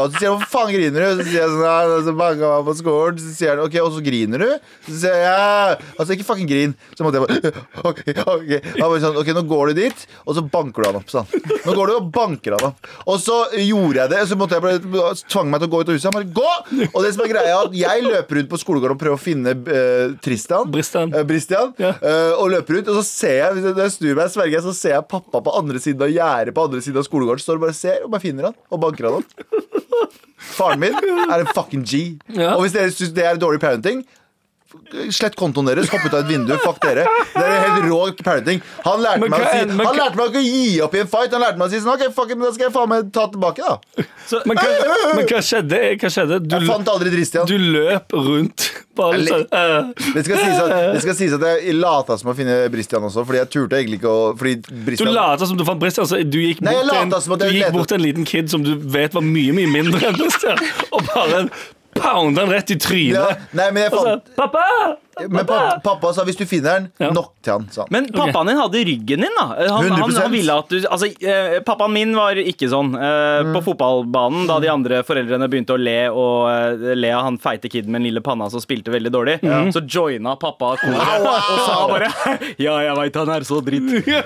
og 0.03 0.11
så 0.11 0.19
sier 0.19 0.31
han 0.31 0.39
'hvorfor 0.39 0.53
faen 0.53 0.73
griner 0.75 1.01
du?' 1.01 1.11
Og 1.11 1.17
så 1.21 1.27
sier 1.29 1.41
jeg 1.41 1.51
sånn 1.51 1.93
og 1.97 2.05
så 2.07 2.13
banka 2.17 2.45
meg 2.57 2.65
på 2.69 2.75
skolen. 2.81 3.19
Så 3.23 3.35
sier 3.37 3.51
han 3.55 3.63
'ok, 3.65 3.77
og 3.85 3.93
så 3.97 4.01
griner 4.05 4.39
du?' 4.39 4.57
Så 4.89 4.97
sier 5.01 5.15
jeg 5.15 5.25
ja. 5.27 5.77
Altså 5.99 6.13
ikke 6.17 6.29
fucking 6.31 6.49
grin. 6.49 6.75
Så 6.97 7.05
måtte 7.05 7.21
jeg 7.21 7.27
bare 7.27 7.53
ok, 7.91 8.01
ok. 8.27 8.51
Han 8.81 8.89
bare 8.91 9.01
sånn 9.05 9.17
'ok, 9.21 9.29
nå 9.35 9.43
går 9.49 9.65
du 9.69 9.75
dit', 9.83 10.07
og 10.27 10.35
så 10.35 10.43
banker 10.43 10.66
du 10.75 10.87
han 10.89 10.97
opp. 10.97 11.11
Sånn. 11.11 11.27
Nå 11.67 11.75
går 11.77 11.87
du 11.87 11.95
og 11.97 12.11
banker 12.15 12.57
han 12.57 12.71
opp. 12.71 12.87
Og 13.07 13.21
så 13.21 13.37
gjorde 13.61 14.01
jeg 14.03 14.11
det. 14.11 14.23
Så 14.31 14.37
måtte 14.39 14.57
jeg 14.57 14.63
bare 14.63 15.15
tvang 15.29 15.51
meg 15.51 15.61
til 15.61 15.69
å 15.69 15.73
gå 15.73 15.81
ut 15.83 15.89
av 15.89 15.95
huset. 15.95 16.09
Han 16.11 16.17
bare 16.19 16.33
'gå!' 16.33 16.91
Og 16.95 17.03
det 17.05 17.15
som 17.15 17.25
er 17.25 17.29
greia, 17.33 17.53
er 17.55 17.67
at 17.67 17.75
jeg 17.75 18.03
løper 18.07 18.37
rundt 18.41 18.51
på 18.51 18.59
skolegården 18.65 18.97
og 18.97 19.01
prøver 19.01 19.17
å 19.19 19.23
finne 19.23 19.55
uh, 19.55 20.17
Tristan. 20.23 20.71
Bristian. 20.71 21.15
Uh, 21.15 21.23
Bristian, 21.23 21.75
Ja. 21.79 21.93
uh, 22.03 22.33
og 22.43 22.51
løper 22.51 22.75
rundt, 22.79 22.89
Og 22.89 22.97
så 23.03 23.05
ser 23.05 23.37
jeg 23.45 23.53
hvis 23.55 23.65
jeg- 23.65 23.77
jeg 23.77 23.91
snur 23.93 24.15
meg, 24.17 24.31
sverger 24.31 24.53
jeg, 24.59 24.63
så 24.63 24.75
ser 24.75 24.91
jeg 24.97 25.09
pappa 25.09 25.41
på 25.41 25.57
andre 25.59 25.79
siden 25.79 26.03
av 26.03 26.09
gjerdet 26.11 26.55
på 26.55 26.65
andre 26.65 26.81
siden 26.81 26.97
av 26.99 27.05
skolegården. 27.05 27.41
Står 27.43 27.55
og 27.55 27.61
bare 27.61 27.75
ser 27.75 28.05
og 28.05 28.11
bare 28.11 28.21
finner 28.21 28.45
han 28.51 28.55
og 28.71 28.81
banker 28.81 29.05
han 29.11 29.15
opp. 29.23 29.31
Faren 30.57 30.79
min 30.81 30.95
er 30.95 31.41
en 31.41 31.47
fucking 31.57 31.83
G. 31.85 32.19
Ja. 32.33 32.55
Og 32.57 32.63
hvis 32.65 32.73
dere 32.77 32.93
syns 32.95 33.13
det 33.17 33.25
er 33.25 33.37
dårlig 33.41 33.61
parenting 33.61 34.05
Slett 35.13 35.37
kontoen 35.39 35.69
deres, 35.71 35.91
hopp 35.93 36.05
ut 36.07 36.15
av 36.15 36.25
et 36.25 36.31
vindu. 36.31 36.55
Fuck 36.63 36.81
dere. 36.85 37.07
Det 37.35 37.43
er 37.45 37.57
helt 37.67 37.87
rå 37.91 38.01
parenting. 38.25 38.63
Han 38.87 39.03
lærte, 39.05 39.27
meg 39.27 39.37
å 39.41 39.51
si, 39.51 39.63
han 39.83 39.99
lærte 40.01 40.21
meg 40.21 40.31
ikke 40.33 40.43
å 40.43 40.47
gi 40.47 40.81
opp 40.87 40.97
i 40.97 41.03
en 41.03 41.11
fight. 41.13 41.35
Han 41.37 41.45
lærte 41.45 41.61
meg 41.61 41.69
å 41.69 41.73
si 41.75 41.83
sånn 41.83 41.95
Ok, 41.97 42.07
fuck 42.17 42.33
it, 42.33 42.39
men 42.39 42.49
da 42.49 42.55
skal 42.55 42.69
jeg 42.69 42.75
faen 42.77 42.91
meg 42.93 43.13
ta 43.15 43.27
tilbake, 43.33 43.63
da. 43.67 44.07
Men, 44.49 44.59
hva, 44.59 44.97
men 45.17 45.29
hva 45.31 45.43
skjedde? 45.45 45.83
Hva 46.01 46.11
skjedde? 46.13 46.41
Du, 46.47 46.57
Jeg 46.57 46.69
fant 46.69 46.89
aldri 46.91 47.13
Dristian. 47.15 47.47
du 47.49 47.57
løp 47.59 48.17
rundt 48.17 48.67
bare 48.97 49.21
sånn 49.27 49.45
eh, 49.53 49.91
Det 50.17 50.25
skal 50.27 50.41
sies 50.41 50.59
at, 50.63 50.73
det 50.97 51.03
skal 51.05 51.17
sies 51.19 51.35
at 51.37 51.45
jeg 51.47 51.77
lata 51.77 52.17
som 52.19 52.33
å 52.33 52.35
finne 52.39 52.57
Bristian 52.73 53.05
også, 53.07 53.25
fordi 53.29 53.43
jeg 53.43 53.51
turte 53.53 53.79
egentlig 53.79 54.01
ikke 54.01 54.13
å 54.13 54.27
Fordi 54.41 54.55
Du 54.65 54.71
Bristian 54.89 55.13
lata 55.15 55.49
som 55.49 55.59
du 55.61 55.65
fant 55.69 55.81
Bristian. 55.83 56.09
så 56.09 56.21
du 56.25 56.39
gikk 56.41 56.63
bort 56.65 56.89
til 56.91 56.97
en, 57.05 57.15
du 57.45 57.57
gikk 57.59 57.73
bort 57.77 57.93
til 57.93 58.01
en 58.01 58.07
liten 58.07 58.29
kid 58.29 58.51
som 58.53 58.65
du 58.67 58.75
vet 58.97 59.15
var 59.17 59.25
mye 59.27 59.55
mye 59.57 59.71
mindre 59.71 60.11
enn 60.11 60.19
Bristian, 60.19 60.61
og 60.91 61.05
bare 61.13 61.45
pounda 62.07 62.47
han 62.47 62.55
rett 62.55 62.71
i 62.75 62.79
ja. 63.17 63.27
Nei, 63.57 63.69
men 63.73 63.87
jeg 63.87 63.93
Og 63.97 64.07
så, 64.07 64.17
Pappa! 64.39 64.65
Men 65.33 65.47
pappa, 65.47 65.81
pappa 65.81 66.11
sa 66.13 66.25
hvis 66.29 66.37
du 66.37 66.45
finner 66.47 66.81
den, 66.81 66.89
Ja. 67.01 67.09
nok 67.15 67.31
til 67.43 67.53
han. 67.55 67.63
Sa 67.73 67.83
han. 67.87 67.89
Men 67.95 68.09
pappaen 68.13 68.51
din 68.51 68.59
hadde 68.61 68.83
ryggen 68.85 69.23
din, 69.25 69.37
da. 69.39 69.47
Han, 69.73 69.89
han, 69.91 70.03
100%. 70.11 70.21
han 70.23 70.33
ville 70.35 70.57
at 70.61 70.69
du 70.69 70.77
Altså, 70.91 71.09
eh, 71.25 71.55
pappaen 71.65 71.93
min 71.95 72.13
var 72.17 72.37
ikke 72.41 72.69
sånn. 72.73 72.93
Eh, 72.97 73.15
Mm. 73.37 73.53
På 73.57 73.61
fotballbanen, 73.67 74.47
da 74.49 74.59
de 74.63 74.69
andre 74.71 74.99
foreldrene 75.05 75.47
begynte 75.51 75.75
å 75.75 75.79
le 75.81 75.97
og 76.09 76.47
eh, 76.51 76.95
le 76.97 77.11
av 77.13 77.25
han 77.27 77.37
feite 77.43 77.69
kiden 77.73 77.91
med 77.93 78.01
den 78.01 78.07
lille 78.11 78.23
panna 78.25 78.47
som 78.53 78.61
spilte 78.63 78.93
veldig 78.93 79.11
dårlig, 79.13 79.35
så 79.75 79.83
joina 79.83 80.37
pappa 80.41 80.75
koret 80.81 81.27
og 81.27 81.61
sa 81.67 81.77
bare 81.91 82.09
Ja, 82.65 82.77
jeg 82.85 82.97
veit 82.99 83.19
han 83.21 83.33
er 83.37 83.47
så 83.49 83.61
dritt. 83.65 83.91
Ja. 84.09 84.23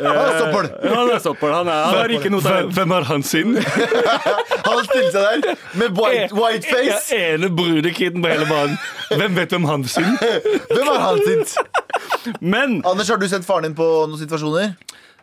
Han 0.00 1.10
er 1.10 1.20
soppel. 1.22 1.52
Han, 1.54 1.68
er, 1.68 1.84
han 1.90 1.98
har 2.00 2.14
ikke 2.16 2.30
noe 2.32 2.42
Hvem, 2.44 2.70
hvem 2.74 2.94
er 2.96 3.06
han 3.10 3.22
sin? 3.26 3.54
Han 3.56 4.82
stilte 4.86 5.12
seg 5.14 5.44
der 5.44 5.60
med 5.80 5.98
white, 5.98 6.34
white 6.36 6.66
face. 6.70 7.10
Ja, 7.14 7.34
ene 7.34 7.50
brudekiden 7.54 8.22
på 8.24 8.30
hele 8.30 8.46
banen. 8.50 8.76
Hvem 9.10 9.34
vet 9.36 9.50
hvem 9.54 9.66
han 9.68 9.84
sin? 9.90 10.06
Hvem 10.70 10.86
var 10.86 11.00
han 11.08 11.20
sin? 11.26 11.44
Men 12.40 12.78
Anders, 12.86 13.08
har 13.10 13.20
du 13.20 13.26
sett 13.30 13.46
faren 13.48 13.68
din 13.70 13.76
på 13.78 13.86
noen 14.06 14.20
situasjoner? 14.20 14.74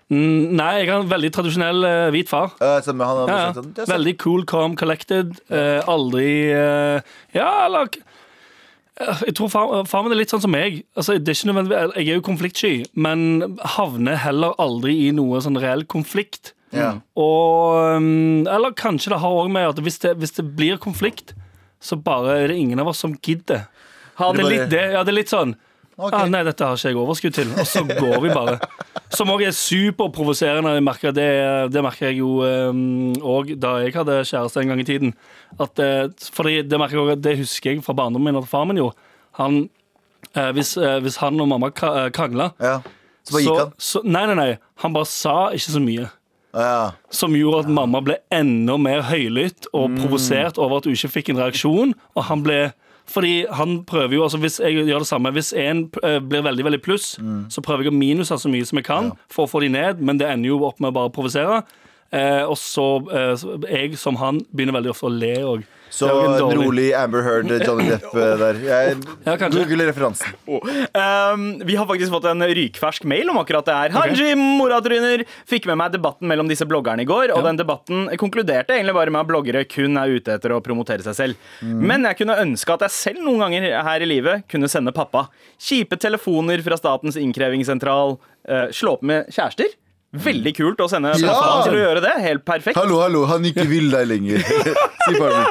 Mm, 0.07 0.55
Nei, 0.55 0.69
jeg 0.79 0.87
har 0.87 1.01
en 1.03 1.09
veldig 1.11 1.29
tradisjonell 1.35 1.83
eh, 1.83 2.09
hvit 2.15 2.29
far. 2.31 2.53
Han 2.63 2.63
har 2.63 2.77
Ja, 2.77 2.83
sånn, 2.85 2.99
ja. 3.27 3.47
det 3.51 3.81
er 3.83 3.87
sant. 3.87 3.89
Veldig 3.91 4.13
cool, 4.23 4.45
calm, 4.47 4.75
collected. 4.79 5.33
Eh, 5.51 5.81
aldri 5.91 6.29
eh, 6.55 7.01
Ja, 7.35 7.49
eller 7.65 7.89
eh, 7.91 9.23
jeg 9.27 9.35
tror 9.35 9.51
far, 9.51 9.73
far 9.89 10.05
min 10.05 10.15
er 10.15 10.21
litt 10.21 10.31
sånn 10.31 10.45
som 10.45 10.53
meg. 10.55 10.79
Altså, 10.95 11.17
det 11.19 11.33
er 11.33 11.39
ikke 11.41 11.49
nødvendig, 11.51 11.81
jeg 11.99 12.07
er 12.07 12.21
jo 12.21 12.23
konfliktsky, 12.29 12.71
men 12.95 13.57
havner 13.75 14.15
heller 14.23 14.55
aldri 14.63 14.95
i 15.09 15.11
noe 15.15 15.43
sånn 15.43 15.59
reell 15.59 15.83
konflikt. 15.91 16.53
Ja. 16.75 16.93
Og 17.19 17.99
um, 17.99 18.47
Eller 18.51 18.73
kanskje 18.75 19.11
det 19.13 19.21
har 19.23 19.37
òg 19.43 19.51
med 19.53 19.69
at 19.69 19.77
hvis 19.83 19.99
det, 20.03 20.15
hvis 20.19 20.35
det 20.39 20.47
blir 20.57 20.79
konflikt, 20.83 21.35
så 21.83 21.99
bare 21.99 22.39
er 22.41 22.51
det 22.51 22.57
ingen 22.63 22.79
av 22.81 22.89
oss 22.91 23.03
som 23.03 23.13
gidder. 23.23 23.67
Han 24.17 24.35
Det 24.35 24.43
er 24.43 24.43
bare- 24.43 24.53
litt, 24.57 24.69
det, 24.73 24.83
ja, 24.93 25.03
det 25.03 25.13
er 25.13 25.19
litt 25.21 25.33
sånn 25.33 25.55
Okay. 25.97 26.13
ah, 26.13 26.27
Nei, 26.29 26.43
dette 26.45 26.61
har 26.61 26.75
ikke 26.77 26.91
jeg 26.91 26.97
overskudd 27.01 27.33
til. 27.33 27.47
Og 27.57 27.65
så 27.65 27.81
går 27.87 28.19
vi 28.21 28.29
bare. 28.29 28.59
Som 29.09 29.31
òg 29.33 29.41
er 29.47 29.53
superprovoserende. 29.57 30.75
Jeg 31.01 31.13
Det, 31.15 31.71
det 31.73 31.81
merker 31.81 32.11
jeg 32.11 32.19
jo 32.19 32.35
òg 33.25 33.55
da 33.57 33.79
jeg 33.81 33.95
hadde 33.95 34.19
kjæreste 34.21 34.61
en 34.61 34.67
gang 34.67 34.79
i 34.79 34.85
tiden. 34.85 35.13
At, 35.59 35.79
eh, 35.79 36.07
fordi 36.29 36.61
det 36.69 36.77
merker 36.77 36.97
jeg 36.99 37.01
også, 37.07 37.21
det 37.21 37.37
husker 37.39 37.71
jeg 37.71 37.83
fra 37.83 37.95
barndommen 37.97 38.29
min 38.29 38.37
at 38.43 38.47
far 38.47 38.65
min 38.65 38.77
jo 38.77 38.91
Han, 39.39 39.69
eh, 40.35 40.51
hvis, 40.53 40.77
eh, 40.77 40.99
hvis 41.01 41.17
han 41.17 41.39
og 41.41 41.47
mamma 41.47 41.67
eh, 41.73 42.09
krangla, 42.09 42.51
ja. 42.61 42.79
Så 43.25 43.31
bare 43.33 43.41
gikk 43.43 43.57
han. 43.59 43.73
så, 43.77 44.03
Nei, 44.05 44.25
nei, 44.27 44.35
nei. 44.35 44.57
Han 44.77 44.93
bare 44.93 45.05
sa 45.05 45.49
ikke 45.49 45.73
så 45.73 45.81
mye. 45.81 46.11
Ja. 46.57 46.91
som 47.11 47.33
gjorde 47.33 47.65
at 47.65 47.69
mamma 47.69 47.99
ble 48.01 48.15
enda 48.31 48.77
mer 48.79 49.01
høylytt 49.01 49.67
og 49.73 49.91
provosert 49.97 50.57
over 50.57 50.77
at 50.77 50.85
hun 50.85 50.93
ikke 50.93 51.11
fikk 51.11 51.29
en 51.29 51.37
reaksjon. 51.41 51.93
Og 52.15 52.23
han 52.23 52.41
ble 52.41 52.73
fordi 53.07 53.45
han 53.49 53.85
prøver 53.87 54.17
jo, 54.17 54.23
altså 54.23 54.37
Hvis 54.37 54.59
jeg 54.59 54.73
gjør 54.83 54.99
det 54.99 55.07
samme 55.07 55.31
Hvis 55.31 55.53
en 55.55 55.85
eh, 56.03 56.19
blir 56.19 56.43
veldig 56.43 56.65
veldig 56.67 56.81
pluss, 56.83 57.13
så 57.49 57.61
prøver 57.63 57.87
jeg 57.87 57.93
å 57.93 57.97
minuse 57.97 58.37
så 58.37 58.51
mye 58.51 58.67
som 58.67 58.81
jeg 58.81 58.87
kan 58.87 59.11
for 59.31 59.45
å 59.45 59.51
få 59.51 59.61
de 59.63 59.69
ned, 59.71 60.01
men 60.03 60.19
det 60.19 60.27
ender 60.27 60.51
jo 60.51 60.63
opp 60.67 60.81
med 60.83 60.91
å 60.91 60.97
bare 60.99 61.13
provosere. 61.15 61.61
Eh, 62.11 62.43
og 62.43 62.57
så 62.59 62.85
eh, 63.11 63.47
jeg 63.71 63.97
som 63.99 64.19
han 64.19 64.41
begynner 64.51 64.77
veldig 64.77 64.93
ofte 64.93 65.07
å 65.09 65.13
le 65.13 65.33
òg. 65.43 65.65
Så 65.89 66.07
en 66.11 66.51
rolig 66.57 66.93
Amber 66.93 67.23
Heard, 67.25 67.51
Johnny 67.65 67.89
Depp 67.89 68.13
eh, 68.15 68.33
der. 68.41 68.59
Jeg 68.67 68.97
Ja, 69.25 69.35
kanskje. 69.39 69.63
Google 69.63 69.87
referansen. 69.87 70.33
Um, 70.47 71.45
vi 71.65 71.75
har 71.79 71.87
faktisk 71.89 72.11
fått 72.11 72.27
en 72.29 72.43
rykfersk 72.43 73.05
mail 73.09 73.29
om 73.31 73.39
akkurat 73.41 73.65
det 73.65 73.75
her. 73.77 73.95
Hanji, 73.95 74.33
moratryner! 74.37 75.23
Fikk 75.49 75.65
med 75.69 75.79
meg 75.81 75.95
debatten 75.95 76.27
mellom 76.29 76.49
disse 76.51 76.67
bloggerne 76.67 77.05
i 77.05 77.09
går, 77.09 77.31
og 77.31 77.41
Ja. 77.41 77.45
den 77.49 77.57
debatten 77.61 78.07
konkluderte 78.19 78.75
egentlig 78.75 78.93
bare 78.97 79.11
med 79.11 79.21
at 79.21 79.27
bloggere 79.31 79.63
kun 79.69 79.97
er 79.97 80.07
ute 80.17 80.35
etter 80.37 80.53
å 80.55 80.61
promotere 80.61 81.03
seg 81.05 81.15
selv. 81.15 81.35
Men 81.61 82.03
jeg 82.03 82.17
kunne 82.17 82.37
ønske 82.43 82.73
at 82.73 82.81
jeg 82.87 82.91
selv 82.91 83.23
noen 83.25 83.39
ganger 83.47 83.81
her 83.83 84.01
i 84.01 84.05
livet 84.09 84.47
kunne 84.51 84.69
sende 84.69 84.93
pappa 84.93 85.27
kjipe 85.59 85.97
telefoner 85.97 86.61
fra 86.63 86.77
Statens 86.77 87.17
innkrevingssentral, 87.17 88.17
uh, 88.49 88.67
slå 88.71 88.97
opp 88.97 89.03
med 89.03 89.27
kjærester. 89.33 89.73
Veldig 90.23 90.53
kult 90.57 90.79
å 90.83 90.87
sende 90.91 91.13
Ja! 91.21 91.35
til 91.65 91.75
å 91.77 91.81
gjøre 91.81 92.01
det. 92.03 92.13
Helt 92.23 92.43
perfekt. 92.47 92.77
Hallo, 92.79 92.99
hallo, 93.03 93.25
han 93.29 93.43
ikke 93.45 93.65
vil 93.69 93.89
deg 93.93 94.07
lenger. 94.09 94.43
Si 95.07 95.13
bare. 95.15 95.43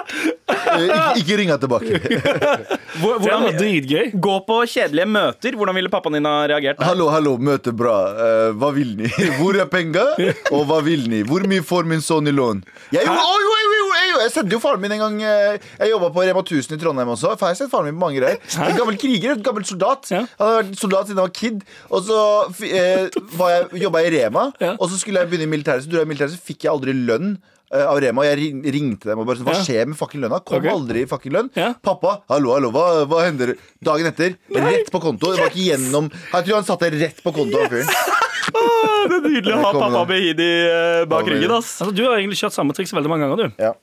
Eh, 0.53 0.83
Ikke, 0.85 1.13
ikke 1.23 1.37
ring 1.41 1.49
han 1.49 1.61
tilbake. 1.63 1.97
Hvor- 3.01 3.17
Det 3.23 3.31
var 3.31 3.41
Hvordan, 3.41 3.57
dritgøy. 3.57 4.11
gå 4.21 4.35
på 4.45 4.57
kjedelige 4.69 5.07
møter. 5.09 5.57
Hvordan 5.57 5.75
ville 5.79 5.89
pappaen 5.93 6.19
din 6.19 6.29
ha 6.29 6.35
reagert? 6.51 6.77
der? 6.77 6.85
Hallo, 6.91 7.07
hallo, 7.13 7.33
møte 7.41 7.73
bra. 7.73 7.95
Uh, 8.19 8.51
hva 8.61 8.69
vil 8.77 8.93
ni? 8.99 9.09
Hvor 9.39 9.57
er 9.57 9.65
penga? 9.73 10.05
Og 10.53 10.67
hva 10.69 10.83
vil 10.85 11.07
ni? 11.09 11.23
Hvor 11.25 11.47
mye 11.49 11.65
får 11.65 11.89
min 11.89 12.05
sønn 12.05 12.29
i 12.29 12.35
lån? 12.37 12.61
Jeg, 12.93 13.07
jo, 13.09 13.17
å, 13.17 13.39
jo, 13.47 13.55
jo, 13.63 13.76
jo, 14.17 14.23
jeg, 14.25 14.33
sendte 14.35 14.57
jo 14.57 14.61
faren 14.63 14.81
min 14.83 14.95
en 14.97 15.03
gang 15.03 15.17
eh, 15.29 15.57
Jeg 15.81 15.93
jobba 15.93 16.09
på 16.15 16.25
Rema 16.27 16.43
1000 16.43 16.77
i 16.77 16.81
Trondheim 16.83 17.11
også. 17.15 17.35
For 17.37 17.47
jeg 17.47 17.55
har 17.57 17.59
sett 17.61 17.73
faren 17.73 17.91
min 17.91 17.99
på 17.99 18.05
mange 18.07 18.21
greier. 18.23 18.41
En 18.67 18.79
gammel 18.79 18.97
kriger, 19.01 19.35
en 19.37 19.45
gammel 19.47 19.67
soldat. 19.69 20.09
Ja. 20.13 20.23
Han 20.41 20.49
hadde 20.51 20.63
vært 20.63 20.81
soldat 20.83 21.11
siden 21.11 21.21
han 21.21 21.29
var 21.29 21.35
kid. 21.37 21.61
Og 21.91 22.07
så 22.09 22.23
eh, 22.67 23.05
jeg, 23.13 23.69
jobba 23.85 24.03
jeg 24.05 24.13
i 24.13 24.17
Rema, 24.19 24.49
Ja. 24.63 24.73
og 24.81 24.89
så 24.91 24.99
skulle 25.01 25.23
jeg 25.23 25.31
begynne 25.33 25.49
i 25.51 25.53
militæret. 25.57 25.85
Så 25.87 25.93
dro 25.93 26.01
jeg 26.03 26.09
i 26.09 26.13
militæret, 26.15 26.35
så 26.35 26.49
fikk 26.51 26.67
jeg 26.67 26.73
aldri 26.73 26.97
lønn. 26.97 27.37
eh, 27.75 27.83
Av 27.83 27.99
Rema, 28.03 28.23
og 28.23 28.29
Jeg 28.31 28.75
ringte 28.75 29.11
dem 29.11 29.19
og 29.23 29.27
bare 29.27 29.41
sånn, 29.41 29.49
Hva 29.51 29.57
skjer 29.63 29.89
med 29.91 29.99
fucking 29.99 30.23
lønna? 30.27 30.43
Kom 30.47 30.61
okay. 30.61 30.71
aldri 30.73 31.03
i 31.05 31.11
fucking 31.11 31.35
lønn. 31.35 31.51
Ja. 31.59 31.73
Pappa, 31.83 32.21
hallo, 32.33 32.55
hallo, 32.57 32.71
hva, 32.75 33.05
hva 33.11 33.25
hender? 33.27 33.57
Dagen 33.85 34.07
etter, 34.13 34.39
rett 34.55 34.93
på 34.95 35.03
konto. 35.03 35.33
Det 35.35 35.43
var 35.45 35.51
ikke 35.53 35.71
gjennom 35.73 36.11
Jeg 36.11 36.47
tror 36.47 36.61
han 36.61 36.69
satte 36.69 36.93
rett 36.95 37.23
på 37.27 37.35
konto. 37.37 37.67
Yes. 37.67 37.91
fyren. 38.47 39.11
Det 39.11 39.17
er 39.17 39.27
nydelig 39.27 39.55
å 39.55 39.61
ha 39.63 39.73
pappa 39.75 40.05
Behidi 40.09 40.47
eh, 40.71 41.03
bak 41.11 41.29
ryggen. 41.31 41.53
Altså, 41.59 41.91
du 41.95 42.03
har 42.07 42.19
egentlig 42.19 42.39
kjørt 42.41 42.57
samme 42.57 42.75
triks 42.77 42.95
veldig 42.97 43.11
mange 43.13 43.29
ganger, 43.29 43.51
du. 43.51 43.63
Ja. 43.63 43.75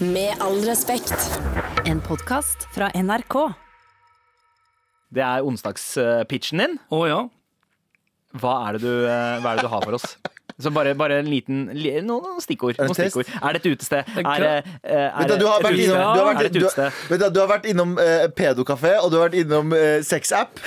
Med 0.00 0.34
all 0.40 0.60
respekt. 0.64 1.14
En 1.86 2.00
podkast 2.04 2.66
fra 2.74 2.90
NRK. 2.94 3.36
Det 5.14 5.22
er 5.24 5.44
onsdagspitchen 5.46 6.60
din. 6.62 6.74
Å 6.92 7.00
ja. 7.08 7.20
Hva 8.38 8.54
er 8.68 8.76
det 8.76 8.82
du, 8.84 8.90
eh, 9.08 9.38
hva 9.40 9.52
er 9.54 9.56
det 9.60 9.64
du 9.64 9.72
har 9.72 9.84
for 9.86 9.96
oss? 9.96 10.16
Så 10.58 10.72
bare, 10.74 10.90
bare 10.98 11.20
en 11.22 11.28
liten 11.30 11.68
li, 11.72 11.92
noen, 12.02 12.24
noen 12.26 12.42
stikkord. 12.42 12.74
Er 12.76 12.88
det 12.88 12.90
Noen 12.90 12.98
test? 12.98 13.14
stikkord. 13.14 13.30
Er 13.40 13.54
det 13.54 13.60
et 13.62 13.68
utested? 13.72 14.08
Er 14.18 14.42
det, 14.42 14.52
eh, 14.82 15.06
er 15.06 15.18
Vet 15.22 15.28
du, 15.28 15.38
du 15.38 15.46
har 15.46 15.62
det 15.62 15.68
vært 15.68 15.78
et 15.78 15.84
innom, 15.84 15.96
utested? 15.96 16.14
du 16.18 16.18
har 16.18 16.18
Er 16.18 16.18
det 16.18 16.34
vært, 16.34 16.46
et 16.46 16.52
du, 16.52 16.58
utested? 16.66 16.92
vet 17.12 17.20
du, 17.22 17.26
du 17.30 17.40
har 17.40 17.48
vært 17.52 17.68
innom 17.72 17.92
eh, 18.02 18.26
pedokafé, 18.40 18.92
og 19.02 19.10
du 19.12 19.16
har 19.20 19.28
vært 19.28 19.38
innom 19.44 19.72
eh, 19.72 20.00
sexapp. 20.02 20.58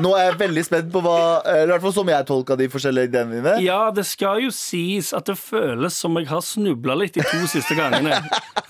Nå 0.00 0.14
er 0.16 0.30
jeg 0.30 0.38
veldig 0.40 0.62
spent 0.64 0.86
på 0.94 1.02
hva 1.04 1.16
Eller 1.44 1.66
I 1.66 1.72
hvert 1.74 1.82
fall 1.84 1.94
som 1.98 2.08
jeg 2.12 2.26
tolka 2.28 2.56
de 2.56 2.68
forskjellige 2.72 3.10
ideene 3.10 3.36
dine. 3.36 3.56
Ja, 3.64 3.90
det 3.94 4.06
skal 4.08 4.40
jo 4.46 4.52
sies 4.54 5.12
at 5.16 5.28
det 5.28 5.36
føles 5.40 5.98
som 6.00 6.16
jeg 6.16 6.30
har 6.30 6.40
snubla 6.46 6.96
litt 6.96 7.18
de 7.18 7.24
to 7.26 7.42
siste 7.50 7.76
gangene. 7.78 8.22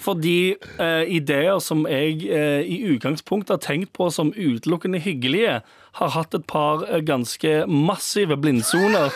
Fordi 0.02 0.56
eh, 0.82 1.04
ideer 1.14 1.60
som 1.62 1.84
jeg 1.86 2.24
eh, 2.26 2.64
i 2.66 2.80
utgangspunktet 2.96 3.54
har 3.54 3.62
tenkt 3.62 3.92
på 3.94 4.10
som 4.10 4.32
utelukkende 4.34 4.98
hyggelige, 5.04 5.60
har 6.00 6.14
hatt 6.16 6.34
et 6.34 6.46
par 6.50 6.82
eh, 6.88 6.98
ganske 7.06 7.62
massive 7.70 8.36
blindsoner. 8.42 9.14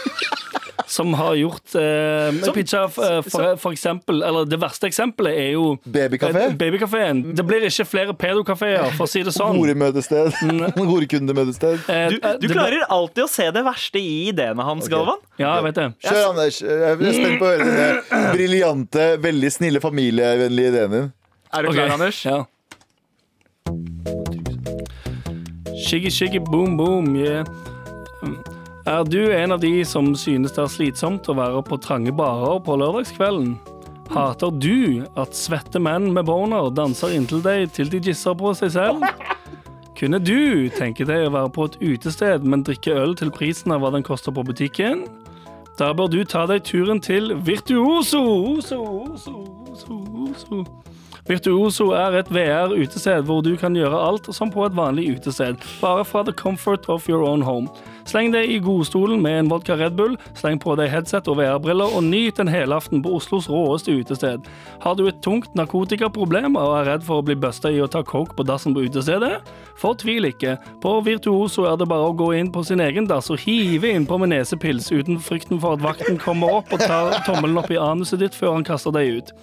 Som 0.86 1.16
har 1.18 1.34
gjort 1.34 1.74
eh, 1.74 2.36
pitcha, 2.54 2.84
eh, 2.84 3.16
for, 3.26 3.56
for 3.58 3.74
eksempel 3.74 4.20
Eller 4.22 4.44
det 4.46 4.58
verste 4.62 4.86
eksempelet 4.86 5.34
er 5.34 5.48
jo 5.56 5.64
Babykafé? 5.82 6.44
eh, 6.44 6.54
Babykafeen. 6.60 7.22
Det 7.34 7.42
blir 7.48 7.64
ikke 7.66 7.86
flere 7.88 8.14
pedokafeer, 8.14 8.92
for 8.94 9.08
å 9.08 9.10
si 9.10 9.24
det 9.26 9.34
sånn. 9.34 9.56
Horemøtested. 9.58 10.36
Horekundemøtested. 10.78 11.82
Eh, 11.96 12.08
Du, 12.12 12.18
du 12.42 12.48
klarer 12.50 12.82
alltid 12.92 13.24
å 13.24 13.28
se 13.30 13.46
det 13.54 13.62
verste 13.66 14.02
i 14.02 14.28
ideene 14.32 14.66
hans, 14.66 14.88
Galvan. 14.92 15.22
Ja, 15.38 15.54
jeg 15.58 15.68
vet 15.68 15.78
det. 15.78 15.88
Kjør, 16.06 16.22
Anders. 16.32 16.60
Jeg 16.66 16.96
er 16.96 17.16
spent 17.20 17.38
på 17.40 17.46
å 17.46 17.54
høre 17.54 17.70
dine 17.70 18.24
briljante, 18.34 19.08
veldig 19.22 19.52
snille, 19.60 19.82
familievennlige 19.84 20.74
ideene 20.74 20.96
dine. 20.96 21.12
Er 21.52 21.62
du 21.62 21.68
okay. 21.68 21.86
klar, 21.86 21.94
Anders? 21.94 22.24
Ja. 22.24 22.44
Shiggy, 25.86 26.10
shiggy, 26.10 26.38
boom, 26.38 26.76
boom, 26.76 27.16
yeah. 27.16 27.44
Er 28.86 29.04
du 29.04 29.32
en 29.34 29.52
av 29.52 29.60
de 29.60 29.84
som 29.84 30.14
synes 30.16 30.54
det 30.54 30.62
er 30.62 30.70
slitsomt 30.70 31.28
å 31.28 31.34
være 31.36 31.62
på 31.66 31.78
trange 31.82 32.14
barer 32.16 32.60
på 32.64 32.76
lørdagskvelden? 32.80 33.56
Hater 34.14 34.52
du 34.54 35.02
at 35.18 35.34
svette 35.34 35.80
menn 35.82 36.12
med 36.14 36.28
boner 36.28 36.70
danser 36.70 37.16
inntil 37.16 37.42
deg 37.42 37.72
til 37.74 37.90
de 37.90 37.98
gisser 38.06 38.36
på 38.38 38.54
seg 38.54 38.70
selv? 38.76 39.02
Kunne 39.96 40.18
du 40.20 40.68
tenke 40.76 41.06
deg 41.08 41.24
å 41.24 41.32
være 41.32 41.50
på 41.56 41.64
et 41.70 41.76
utested, 41.80 42.44
men 42.44 42.64
drikke 42.66 42.92
øl 42.92 43.14
til 43.16 43.30
prisen 43.32 43.72
av 43.72 43.80
hva 43.80 43.88
den 43.94 44.04
koster 44.04 44.34
på 44.36 44.44
butikken? 44.44 45.06
Da 45.80 45.94
bør 45.96 46.10
du 46.12 46.18
ta 46.24 46.44
deg 46.48 46.66
turen 46.68 47.00
til 47.00 47.32
Virtuoso. 47.44 48.20
Oso, 48.56 48.82
oso, 49.08 49.38
oso, 49.72 49.96
oso. 50.26 50.60
Virtuoso 51.26 51.88
er 51.90 52.20
et 52.20 52.28
VR-utested 52.30 53.24
hvor 53.26 53.40
du 53.42 53.56
kan 53.58 53.74
gjøre 53.74 53.98
alt 53.98 54.28
som 54.34 54.50
på 54.54 54.62
et 54.62 54.74
vanlig 54.78 55.08
utested, 55.16 55.58
bare 55.80 56.04
fra 56.06 56.22
the 56.22 56.32
comfort 56.32 56.86
of 56.88 57.08
your 57.10 57.26
own 57.26 57.42
home. 57.42 57.66
Sleng 58.06 58.30
deg 58.30 58.46
i 58.46 58.60
godstolen 58.62 59.18
med 59.18 59.40
en 59.40 59.48
vodka 59.50 59.74
Red 59.74 59.96
Bull, 59.98 60.14
sleng 60.38 60.60
på 60.62 60.76
deg 60.78 60.92
headset 60.92 61.26
og 61.26 61.40
VR-briller, 61.40 61.96
og 61.98 62.06
nyt 62.06 62.38
en 62.38 62.50
helaften 62.50 63.02
på 63.02 63.16
Oslos 63.18 63.48
råeste 63.50 63.96
utested. 63.98 64.46
Har 64.84 64.94
du 64.94 65.08
et 65.08 65.18
tungt 65.24 65.50
narkotikaproblem 65.58 66.54
og 66.54 66.76
er 66.78 66.92
redd 66.92 67.06
for 67.08 67.18
å 67.18 67.26
bli 67.26 67.34
busta 67.42 67.74
i 67.74 67.82
å 67.82 67.90
ta 67.90 68.04
coke 68.06 68.38
på 68.38 68.46
dassen 68.46 68.76
på 68.76 68.86
utestedet? 68.86 69.42
Fortvil 69.82 70.30
ikke. 70.30 70.54
På 70.78 71.00
Virtuoso 71.02 71.66
er 71.66 71.74
det 71.80 71.90
bare 71.90 72.12
å 72.12 72.14
gå 72.14 72.30
inn 72.38 72.54
på 72.54 72.62
sin 72.62 72.84
egen 72.86 73.10
dass 73.10 73.32
og 73.34 73.42
hive 73.42 73.90
innpå 73.90 74.22
med 74.22 74.30
nesepils 74.36 74.92
uten 74.94 75.18
frykten 75.18 75.58
for 75.58 75.74
at 75.74 75.82
vakten 75.82 76.22
kommer 76.22 76.60
opp 76.60 76.70
og 76.70 76.86
tar 76.86 77.18
tommelen 77.26 77.58
opp 77.58 77.74
i 77.74 77.82
anuset 77.82 78.22
ditt 78.22 78.38
før 78.38 78.60
han 78.60 78.70
kaster 78.70 78.94
deg 78.94 79.18
ut. 79.18 79.34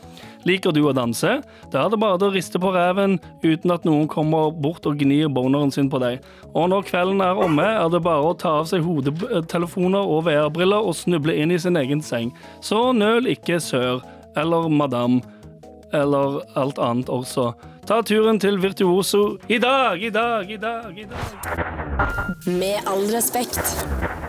Liker 0.48 0.74
du 0.76 0.82
å 0.88 0.94
danse? 0.96 1.38
Da 1.72 1.86
er 1.86 1.92
det 1.92 2.00
bare 2.02 2.20
å 2.28 2.32
riste 2.34 2.60
på 2.62 2.72
reven 2.76 3.18
uten 3.44 3.74
at 3.74 3.86
noen 3.88 4.10
kommer 4.12 4.52
bort 4.52 4.86
og 4.90 5.00
gnir 5.00 5.32
boneren 5.32 5.72
sin 5.72 5.90
på 5.92 6.02
deg. 6.04 6.24
Og 6.54 6.70
når 6.72 6.88
kvelden 6.90 7.24
er 7.24 7.40
omme, 7.40 7.66
er 7.66 7.92
det 7.92 8.04
bare 8.04 8.32
å 8.32 8.38
ta 8.38 8.58
av 8.62 8.68
seg 8.72 8.84
hodetelefoner 8.86 10.04
og 10.04 10.26
VR-briller 10.28 10.84
og 10.84 10.98
snuble 11.00 11.36
inn 11.40 11.54
i 11.54 11.60
sin 11.62 11.80
egen 11.80 12.04
seng. 12.04 12.34
Så 12.62 12.92
nøl 12.98 13.30
ikke 13.32 13.62
sør, 13.64 14.04
eller 14.40 14.68
madam, 14.70 15.22
eller 15.94 16.42
alt 16.60 16.82
annet 16.82 17.12
også. 17.14 17.52
Ta 17.88 18.00
turen 18.08 18.40
til 18.40 18.62
Virtuoso 18.64 19.38
i 19.52 19.60
dag, 19.60 20.04
i 20.04 20.10
dag, 20.10 20.52
i 20.52 20.58
dag, 20.58 21.00
i 21.00 21.08
dag. 21.08 21.58
Med 22.48 22.88
all 22.88 23.08
respekt. 23.12 24.23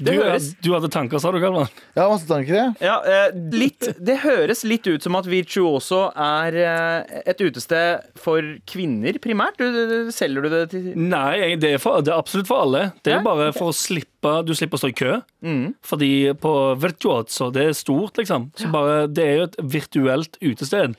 Du, 0.00 0.10
høres- 0.12 0.54
du 0.64 0.70
hadde 0.72 0.88
tanker, 0.92 1.20
sa 1.20 1.30
du, 1.32 1.38
Galvan? 1.42 1.68
Har 1.96 2.08
masse 2.12 2.26
tanker, 2.28 2.54
jeg. 2.56 2.74
Ja, 2.84 2.96
eh, 3.04 3.34
litt, 3.52 3.86
det 4.00 4.18
høres 4.22 4.62
litt 4.64 4.86
ut 4.88 5.04
som 5.04 5.16
at 5.18 5.28
Virtuoso 5.28 6.06
er 6.16 6.56
eh, 6.62 7.20
et 7.28 7.40
utested 7.44 8.04
for 8.20 8.40
kvinner, 8.68 9.18
primært. 9.20 9.58
Du, 9.60 9.66
du, 9.72 10.10
selger 10.16 10.46
du 10.46 10.48
det 10.52 10.62
til 10.72 10.88
Nei, 10.96 11.54
det 11.60 11.74
er, 11.76 11.78
for, 11.82 12.00
det 12.04 12.12
er 12.14 12.18
absolutt 12.20 12.48
for 12.48 12.64
alle. 12.66 12.86
Det 13.04 13.12
er 13.14 13.18
Ja, 13.20 13.24
bare 13.26 13.50
for 13.56 13.72
å 13.72 13.76
slippe 13.76 14.12
Du 14.48 14.50
slipper 14.58 14.74
å 14.74 14.80
stå 14.82 14.88
i 14.90 14.96
kø. 14.98 15.12
Fordi 15.86 16.10
på 16.42 16.52
Virtuoso, 16.82 17.50
det 17.54 17.68
er 17.68 17.76
stort, 17.78 18.16
liksom. 18.18 18.48
Så 18.58 18.72
bare, 18.72 19.04
det 19.06 19.22
er 19.28 19.36
jo 19.38 19.44
et 19.46 19.58
virtuelt 19.76 20.38
utested. 20.42 20.96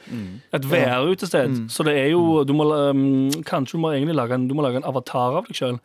Et 0.55 0.67
VR-utested. 0.71 1.57
Så 1.73 1.83
det 1.87 1.97
er 2.05 2.11
jo 2.13 2.43
Du 2.47 2.53
må 2.55 2.69
um, 2.71 3.29
Kanskje 3.47 3.75
du 3.75 3.81
må 3.83 3.91
egentlig 3.97 4.15
lage 4.15 4.37
en, 4.37 4.47
du 4.47 4.53
må 4.55 4.63
lage 4.63 4.79
en 4.79 4.87
avatar 4.87 5.41
av 5.41 5.49
deg 5.49 5.59
sjøl. 5.59 5.79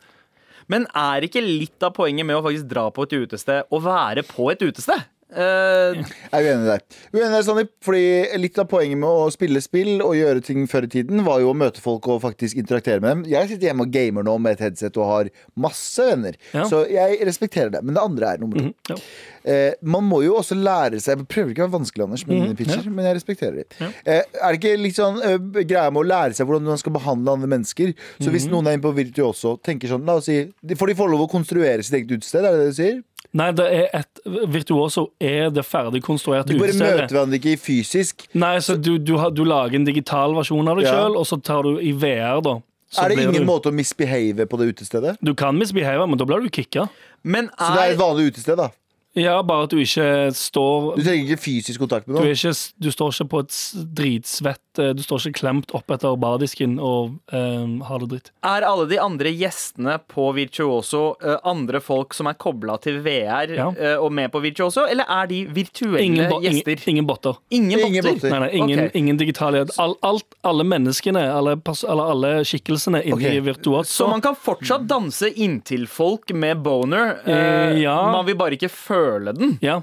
Men 0.71 0.87
er 0.97 1.25
ikke 1.27 1.43
litt 1.43 1.83
av 1.83 1.95
poenget 1.97 2.27
med 2.27 2.37
å 2.37 2.43
faktisk 2.45 2.69
dra 2.71 2.87
på 2.93 3.07
et 3.07 3.17
utested 3.23 3.73
og 3.73 3.83
være 3.87 4.23
på 4.27 4.49
et 4.53 4.63
utested? 4.63 5.09
Eh, 5.33 5.99
Jeg 6.33 6.45
er 6.45 6.47
uenig 6.53 6.67
der. 6.69 6.83
Uenig 7.13 7.31
der, 7.33 7.45
Sandeep, 7.47 7.71
fordi 7.85 8.03
Litt 8.43 8.59
av 8.61 8.67
poenget 8.71 8.99
med 9.01 9.09
å 9.09 9.27
spille 9.33 9.61
spill 9.63 10.01
og 10.05 10.15
gjøre 10.17 10.43
ting 10.45 10.65
før 10.69 10.85
i 10.87 10.91
tiden, 10.93 11.23
var 11.25 11.41
jo 11.41 11.51
å 11.53 11.57
møte 11.57 11.81
folk 11.83 12.07
og 12.11 12.21
faktisk 12.23 12.59
interaktere 12.61 13.01
med 13.01 13.09
dem. 13.09 13.23
Jeg 13.33 13.49
sitter 13.51 13.69
hjemme 13.71 13.87
og 13.87 13.93
gamer 13.93 14.25
nå 14.27 14.37
med 14.41 14.57
et 14.57 14.65
headset 14.67 14.97
og 15.01 15.09
har 15.09 15.29
masse 15.55 16.05
venner. 16.09 16.37
Ja. 16.53 16.65
Så 16.69 16.83
jeg 16.91 17.19
respekterer 17.25 17.71
det. 17.73 17.83
Men 17.83 17.97
det 17.97 18.03
andre 18.03 18.33
er 18.33 18.43
nummer 18.43 18.59
to. 18.61 18.73
ja. 18.93 18.99
Eh, 19.43 19.73
man 19.83 20.05
må 20.07 20.21
jo 20.23 20.37
også 20.39 20.55
lære 20.55 21.01
seg 21.03 21.17
Jeg 21.19 21.27
prøver 21.27 21.49
ikke 21.51 21.65
å 21.65 21.67
være 21.67 21.73
vanskelig, 21.75 22.03
Anders, 22.05 22.21
med 22.29 22.37
dine 22.39 22.55
pitcher, 22.55 22.85
men 22.87 23.09
jeg 23.09 23.17
respekterer 23.17 23.57
dem. 23.59 23.89
Eh, 24.07 24.21
er 24.39 24.53
det 24.55 24.59
ikke 24.61 24.77
litt 24.79 24.95
sånn 24.95 25.17
uh, 25.19 25.35
greia 25.67 25.89
med 25.91 25.99
å 25.99 26.07
lære 26.07 26.37
seg 26.37 26.47
hvordan 26.47 26.69
man 26.71 26.79
skal 26.79 26.95
behandle 26.95 27.33
andre 27.35 27.49
mennesker? 27.51 27.91
Så 28.23 28.31
hvis 28.31 28.47
noen 28.47 28.69
er 28.71 28.77
inne 28.77 28.85
på 28.85 28.93
Virtuoso, 28.95 29.57
tenker 29.59 29.91
sånn 29.91 30.05
La 30.07 30.15
oss 30.21 30.29
si 30.29 30.37
Får 30.79 30.87
de 30.93 30.95
få 30.95 31.09
lov 31.11 31.25
å 31.25 31.31
konstruere 31.31 31.83
sitt 31.83 31.97
eget 31.99 32.13
utested? 32.15 32.45
Er 32.47 32.55
det 32.55 32.61
det 32.63 32.69
du 32.71 32.77
sier? 32.79 33.01
Nei, 33.33 33.47
det 33.57 33.65
er 33.65 33.87
et 33.97 34.19
Virtuoso 34.53 35.07
er 35.19 35.49
det 35.49 35.63
ferdig 35.65 36.03
konstruerte 36.05 36.53
Du 36.53 36.59
bare 36.59 36.69
utestedet. 36.69 36.99
møter 37.01 37.15
hverandre 37.15 37.39
ikke 37.39 37.55
fysisk. 37.57 38.27
Nei, 38.37 38.57
så 38.61 38.75
du, 38.77 38.97
du, 39.01 39.15
har, 39.17 39.31
du 39.33 39.41
lager 39.47 39.79
en 39.79 39.87
digital 39.87 40.35
versjon 40.37 40.67
av 40.69 40.77
deg 40.77 40.85
Ja. 40.85 40.93
sjøl, 40.99 41.17
og 41.17 41.25
så 41.25 41.39
tar 41.41 41.63
du 41.65 41.79
i 41.81 41.91
VR, 41.97 42.41
da. 42.45 42.59
Så 42.93 43.01
er 43.01 43.09
det 43.09 43.17
blir 43.17 43.31
ingen 43.31 43.41
du, 43.47 43.49
måte 43.49 43.71
å 43.71 43.73
misbehave 43.73 44.45
på 44.45 44.59
det 44.61 44.67
utestedet? 44.75 45.15
Du 45.25 45.33
kan 45.33 45.57
misbehave, 45.57 46.05
men 46.07 46.19
da 46.21 46.27
blir 46.29 46.45
du 46.45 46.49
kicka. 46.53 46.85
Er... 47.25 47.49
Så 47.57 47.69
det 47.73 47.81
er 47.87 47.91
et 47.95 47.97
vanlig 47.99 48.27
utested, 48.33 48.59
da. 48.61 48.69
Ja, 49.13 49.35
bare 49.45 49.67
at 49.67 49.73
du 49.73 49.77
ikke 49.77 50.31
står 50.33 50.95
Du 50.97 51.03
trenger 51.05 51.27
ikke 51.27 51.41
fysisk 51.43 51.83
kontakt 51.83 52.07
med 52.09 52.17
du, 52.17 52.25
er 52.25 52.33
ikke, 52.33 52.53
du 52.81 52.87
står 52.89 53.11
ikke 53.13 53.27
på 53.29 53.41
et 53.43 53.57
dritsvett 53.99 54.79
eh, 54.81 54.93
Du 54.97 55.03
står 55.05 55.27
ikke 55.29 55.39
klemt 55.43 55.73
opp 55.77 55.93
etter 55.93 56.15
bardisken 56.17 56.79
og 56.81 57.11
eh, 57.29 57.67
har 57.85 58.01
det 58.01 58.07
dritt. 58.15 58.31
Er 58.49 58.65
alle 58.65 58.87
de 58.89 58.97
andre 59.01 59.29
gjestene 59.37 59.99
på 60.09 60.31
Virtuoso 60.33 61.03
uh, 61.21 61.35
andre 61.45 61.77
folk 61.83 62.15
som 62.17 62.29
er 62.31 62.37
kobla 62.41 62.79
til 62.81 62.97
VR 63.05 63.53
Ja. 63.53 63.67
uh, 63.69 64.01
og 64.03 64.09
med 64.17 64.31
på 64.33 64.41
Virtuoso, 64.43 64.87
eller 64.89 65.05
er 65.05 65.29
de 65.29 65.43
virtuelle 65.53 66.01
Ingen, 66.07 66.33
gjester? 66.41 66.73
ingen, 66.73 66.89
ingen 66.95 67.07
botter. 67.11 67.37
Ingen, 67.53 67.83
Ingen 67.85 68.03
botter? 68.07 68.17
botter. 68.17 68.33
Nei, 68.33 68.39
nei, 68.47 68.49
ingen, 68.63 68.83
okay. 68.87 68.97
ingen 69.03 69.19
digitale 69.21 69.63
all, 69.77 69.93
alt, 70.01 70.25
Alle 70.41 70.65
menneskene, 70.65 71.21
alle, 71.33 71.55
pers- 71.61 71.85
eller 71.85 72.09
alle 72.15 72.33
skikkelsene 72.49 73.03
inni 73.03 73.29
okay. 73.29 73.43
Virtuoso 73.45 73.93
Så 73.93 74.09
man 74.09 74.25
kan 74.25 74.33
fortsatt 74.35 74.87
danse 74.89 75.29
inntil 75.29 75.85
folk 75.91 76.33
med 76.33 76.63
boner. 76.65 77.19
Uh, 77.27 77.77
ja. 77.77 77.97
Man 78.17 78.25
vil 78.25 78.39
bare 78.41 78.57
ikke 78.57 78.71
føle 78.73 79.02
den. 79.39 79.57
Ja. 79.61 79.81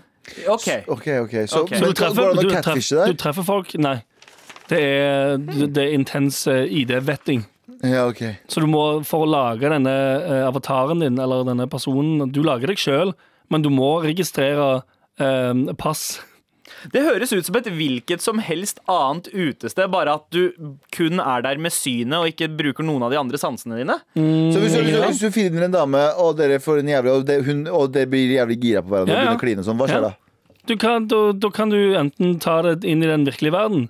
OK. 0.49 0.67
Ok, 0.87 1.07
ok 1.25 1.35
Så, 1.49 1.63
Ok. 1.65 1.71
Men 1.71 1.81
Så 1.81 1.87
du 1.87 1.87
går 1.87 1.99
treffer, 2.01 2.21
det 2.21 2.29
an 2.29 2.37
du, 2.37 2.51
treffer, 2.63 3.07
du 3.07 3.19
treffer 3.19 3.47
folk 3.47 3.73
Nei. 3.81 3.97
Det 4.71 4.79
er, 4.79 5.39
det 5.67 5.83
er 5.83 5.95
intens 5.97 6.45
eh, 6.47 6.69
ID-vetting. 6.83 7.43
Ja, 7.83 8.05
ok 8.07 8.21
Så 8.51 8.61
du 8.63 8.69
må, 8.71 8.85
for 9.09 9.25
å 9.25 9.31
lage 9.31 9.71
denne 9.73 9.95
eh, 10.21 10.45
avataren 10.47 11.03
din, 11.03 11.19
eller 11.19 11.47
denne 11.49 11.67
personen 11.71 12.31
Du 12.35 12.43
lager 12.47 12.71
deg 12.71 12.79
sjøl, 12.79 13.15
men 13.51 13.65
du 13.65 13.71
må 13.73 13.97
registrere 14.05 14.83
eh, 15.19 15.75
pass. 15.81 16.21
Det 16.93 17.03
høres 17.05 17.33
ut 17.33 17.45
som 17.47 17.57
et 17.57 17.65
hvilket 17.67 18.21
som 18.25 18.39
helst 18.39 18.81
annet 18.89 19.29
utested, 19.35 19.91
bare 19.91 20.15
at 20.15 20.25
du 20.31 20.53
kun 20.95 21.21
er 21.21 21.43
der 21.43 21.59
med 21.59 21.73
synet 21.73 22.17
og 22.19 22.27
ikke 22.31 22.49
bruker 22.57 22.85
noen 22.87 23.03
av 23.03 23.11
de 23.11 23.19
andre 23.21 23.37
sansene 23.39 23.77
dine. 23.81 23.99
Så 24.17 24.59
hvis, 24.63 24.73
du- 24.75 24.83
hvis, 24.83 24.95
du- 24.97 25.07
hvis 25.07 25.21
du 25.21 25.31
finner 25.31 25.65
en 25.69 25.73
dame, 25.77 26.03
og 26.17 26.37
dere 26.39 26.59
får 26.63 26.81
en 26.81 26.89
jævlig 26.95 27.11
Og, 27.17 27.25
det, 27.27 27.45
hun, 27.47 27.67
og 27.69 27.93
dere 27.93 28.07
blir 28.07 28.31
jævlig 28.37 28.61
gira 28.63 28.83
på 28.83 28.89
hverandre 28.95 29.13
Ja, 29.15 29.21
og 29.21 29.27
begynner 29.27 29.39
å 29.39 29.45
kline 29.45 29.59
og 29.59 29.65
sånn, 29.71 29.79
hva 29.81 29.89
skjer 29.89 30.03
Ja. 30.03 30.09
da? 30.09 30.15
Du 30.67 30.77
kan, 30.77 31.07
da, 31.09 31.33
da 31.33 31.49
kan 31.51 31.71
du 31.71 31.95
enten 31.97 32.39
ta 32.39 32.61
det 32.63 32.85
inn 32.85 33.03
i 33.03 33.07
den 33.07 33.25
virkelige 33.27 33.53
verden 33.53 33.89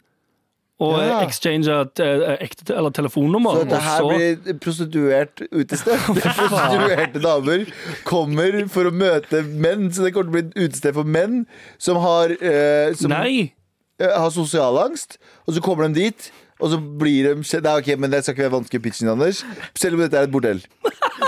og 0.80 0.96
Ja. 1.04 1.20
exchange 1.26 1.68
eh, 2.00 2.36
ekte 2.40 2.74
eller 2.76 2.90
telefonnummer. 2.96 3.58
Så 3.60 3.64
dette 3.68 3.80
her 3.84 4.08
blir 4.08 4.58
prostituert 4.64 5.42
utested. 5.52 5.96
Prostituerte 6.24 7.20
damer 7.22 7.66
kommer 8.08 8.60
for 8.72 8.88
å 8.88 8.94
møte 8.94 9.42
menn, 9.44 9.90
så 9.92 10.06
det 10.06 10.14
kommer 10.16 10.30
til 10.30 10.32
å 10.32 10.38
bli 10.38 10.44
et 10.48 10.68
utested 10.70 10.96
for 10.96 11.04
menn 11.04 11.42
som 11.78 12.00
har, 12.00 12.32
eh, 12.40 12.94
som, 12.96 13.12
Nei! 13.12 13.52
har 14.00 14.30
sosialangst, 14.32 15.18
og 15.46 15.54
så 15.54 15.60
kommer 15.64 15.88
de 15.88 16.06
dit. 16.08 16.30
Og 16.60 16.74
så 16.74 16.76
blir 16.76 17.24
de 17.24 17.60
Nei, 17.64 17.72
ok, 17.80 17.94
men 17.96 18.12
Det 18.12 18.18
skal 18.22 18.34
ikke 18.34 18.44
være 18.44 18.56
vanskelig 18.58 18.82
pitchen, 18.84 19.08
Anders. 19.08 19.44
Selv 19.80 19.96
om 19.96 20.02
dette 20.04 20.18
er 20.18 20.28
et 20.28 20.32
bordell. 20.32 20.60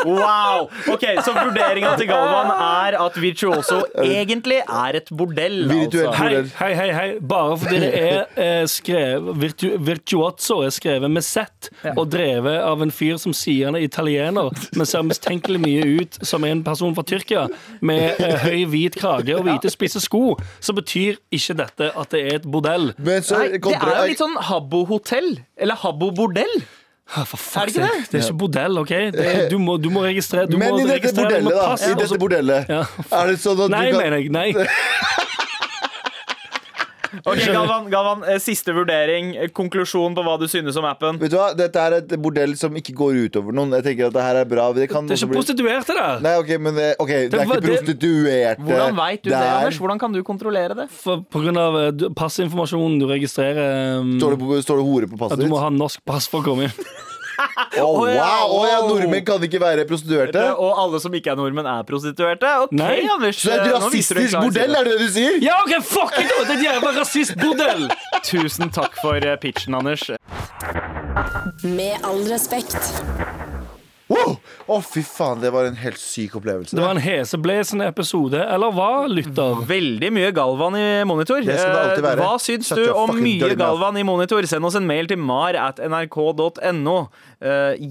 Wow! 0.06 0.68
Ok, 0.92 1.04
Så 1.24 1.32
vurderinga 1.36 1.94
til 2.00 2.08
Galvan 2.10 2.50
er 2.56 2.96
at 3.02 3.16
Virtuoso 3.22 3.82
egentlig 4.02 4.60
er 4.64 4.98
et 4.98 5.10
bordell. 5.12 5.58
Altså. 5.70 6.10
Hei, 6.16 6.28
bordell. 6.28 6.50
hei, 6.58 6.70
hei, 6.78 6.88
hei. 6.96 7.08
Bare 7.32 7.58
fordi 7.60 7.78
det 7.82 7.90
er 8.00 8.40
eh, 8.40 8.64
skrevet 8.70 9.40
virtu, 9.42 9.66
Virtuozzo 9.86 10.60
er 10.66 10.72
skrevet 10.74 11.10
med 11.12 11.22
Z 11.26 11.70
og 11.96 12.08
drevet 12.12 12.58
av 12.62 12.82
en 12.84 12.90
fyr 12.94 13.18
som 13.22 13.34
sier 13.36 13.68
han 13.70 13.78
er 13.78 13.86
italiener, 13.86 14.50
men 14.76 14.88
ser 14.88 15.04
mistenkelig 15.06 15.60
mye 15.62 15.84
ut 16.02 16.18
som 16.26 16.44
en 16.48 16.62
person 16.66 16.94
fra 16.96 17.04
Tyrkia, 17.06 17.46
med 17.80 18.20
eh, 18.22 18.36
høy, 18.46 18.64
hvit 18.72 18.96
krage 18.98 19.36
og 19.36 19.46
hvite, 19.46 19.70
spisse 19.72 20.00
sko, 20.02 20.36
så 20.62 20.74
betyr 20.76 21.18
ikke 21.34 21.56
dette 21.62 21.90
at 21.98 22.12
det 22.14 22.22
er 22.26 22.40
et 22.40 22.46
bordell. 22.48 22.92
Men 22.98 23.22
så 23.26 23.38
Nei, 23.42 23.48
det 23.56 23.62
kontra- 23.64 23.94
er 23.96 24.04
jo 24.06 24.12
litt 24.12 24.22
sånn 24.22 24.38
Habbo-hotell. 24.48 25.32
Eller 25.56 25.78
Habbo-bordell. 25.82 26.54
Ah, 27.14 27.24
For 27.28 27.36
fuck 27.36 27.62
Er 27.62 27.66
det 27.66 27.74
ikke 27.74 27.88
det? 27.88 28.04
Det 28.12 28.18
er 28.18 28.24
ikke 28.26 28.38
bordell, 28.40 28.78
OK? 28.80 28.88
Det 28.88 29.26
er, 29.26 29.48
du, 29.52 29.58
må, 29.60 29.76
du 29.76 29.90
må 29.92 30.00
registrere 30.04 30.46
du 30.48 30.56
Men 30.56 30.70
må 30.72 30.78
i 30.78 30.86
dette 30.86 30.94
registrere 30.96 31.42
bordellet, 31.42 31.58
da. 31.60 31.90
I 31.90 31.98
dette 32.00 32.18
bordellet 32.22 32.72
Ja. 32.72 32.84
Er 33.20 33.32
det 33.32 33.40
sånn 33.42 33.60
at 33.66 33.74
Nei, 33.74 33.82
du 33.90 33.98
kan 33.98 34.00
Nei, 34.00 34.06
mener 34.06 34.16
jeg. 34.22 34.32
Nei. 34.32 35.18
Ok, 37.26 37.40
Galvan, 37.52 37.88
Galvan, 37.92 38.22
eh, 38.28 38.38
Siste 38.42 38.72
vurdering. 38.72 39.34
eh, 39.36 39.48
Konklusjon 39.52 40.14
på 40.16 40.22
hva 40.24 40.38
du 40.40 40.46
synes 40.48 40.76
om 40.80 40.86
appen. 40.88 41.18
Vet 41.20 41.30
du 41.30 41.36
hva, 41.36 41.50
Dette 41.56 41.76
er 41.76 41.98
et 42.00 42.14
bordell 42.22 42.54
som 42.56 42.72
ikke 42.78 42.94
går 42.96 43.18
utover 43.28 43.52
noen. 43.52 43.74
Jeg 43.76 43.84
tenker 43.90 44.06
at 44.08 44.16
det 44.16 44.22
her 44.22 44.40
er 44.42 44.48
bra 44.48 44.72
Det, 44.72 44.88
kan 44.90 45.06
Det 45.06 45.18
er 45.18 45.20
ikke 45.26 45.30
bli- 45.34 45.40
prostituerte 45.42 45.92
der. 45.98 46.20
Nei, 46.24 46.34
ok, 46.40 46.52
men 46.60 46.74
det, 46.74 46.88
okay, 46.98 47.28
det, 47.28 47.34
er 47.34 47.44
ikke 47.44 47.60
det- 47.60 47.70
prostituerte 47.70 48.64
Hvordan 48.64 48.96
veit 48.96 49.22
du 49.22 49.30
det. 49.30 49.36
Anders? 49.42 49.78
Hvordan 49.78 49.98
kan 50.00 50.12
du 50.12 50.22
kontrollere 50.22 50.74
det? 50.74 50.88
For, 50.90 51.20
på 51.30 51.42
grunn 51.44 51.56
av 51.60 51.76
eh, 51.82 52.08
passinformasjonen 52.16 52.98
du 52.98 53.06
registrerer 53.06 53.98
um, 54.00 54.18
Står 54.18 54.30
det, 54.36 54.38
på, 54.40 54.62
står 54.64 54.76
det 54.80 54.84
hore 54.88 55.06
på 55.12 55.14
At 55.20 55.28
passet 55.28 55.44
du 55.44 55.48
må 55.52 55.60
ha 55.60 55.68
norsk 55.70 56.00
pass 56.06 56.26
for 56.28 56.40
å 56.40 56.44
komme 56.44 56.68
inn. 56.70 56.72
Å, 57.52 57.84
wow! 57.84 58.06
ja, 58.08 58.28
Å, 58.46 58.60
ja, 58.68 58.78
nordmenn 58.86 59.24
kan 59.26 59.42
ikke 59.46 59.60
være 59.62 59.84
prostituerte? 59.88 60.44
Og 60.56 60.80
alle 60.84 61.00
som 61.02 61.14
ikke 61.16 61.34
er 61.34 61.38
nordmenn, 61.40 61.68
er 61.68 61.86
prostituerte? 61.88 62.52
Ok, 62.64 62.74
Nei. 62.78 62.94
Anders. 63.12 63.40
Så 63.42 63.50
det 63.50 63.58
er 63.58 63.60
et 63.60 63.66
eh, 63.66 63.76
en 63.76 63.86
rasistisk 63.86 64.38
bordell, 64.38 64.76
er 64.78 64.88
det 64.88 64.96
det 64.96 65.08
du 65.08 65.14
sier? 65.18 65.38
Ja, 65.44 65.58
OK, 65.66 65.76
fuck 65.84 66.16
it! 66.20 66.32
Det 66.32 66.48
er 66.48 66.54
et 66.56 66.66
jævla 66.68 66.94
rasistbordell! 67.00 67.86
Tusen 68.30 68.72
takk 68.74 68.98
for 69.02 69.20
eh, 69.20 69.38
pitchen, 69.42 69.76
Anders. 69.78 70.08
Med 71.62 72.08
all 72.08 72.24
respekt. 72.30 72.78
Wow! 74.12 74.34
Å, 74.68 74.78
fy 74.84 75.02
faen, 75.06 75.40
det 75.42 75.50
var 75.54 75.68
en 75.70 75.78
helt 75.80 75.98
syk 76.00 76.36
opplevelse. 76.38 76.76
Det 76.76 76.82
var 76.84 76.94
en 76.96 77.00
heseblesende 77.02 77.86
episode. 77.88 78.38
Eller 78.44 78.74
hva, 78.76 78.90
lytter? 79.08 79.62
Veldig 79.68 80.10
mye 80.12 80.30
Galvan 80.36 80.76
i 80.78 80.86
monitor. 81.08 81.40
Det 81.46 81.56
skal 81.58 81.72
det 81.72 81.82
alltid 81.86 82.04
Eh, 82.04 82.08
være. 82.10 82.26
Hva 82.26 82.36
syns 82.42 82.72
du 82.76 82.84
om 82.92 83.14
mye. 83.16 83.54
Galvan 83.56 83.96
i 83.96 84.04
monitor? 84.06 84.44
Send 84.50 84.68
oss 84.68 84.76
en 84.78 84.86
mail 84.88 85.08
til 85.10 85.20
mar 85.22 85.56
at 85.56 85.80
nrk.no. 85.82 86.96
Eh, 87.40 87.88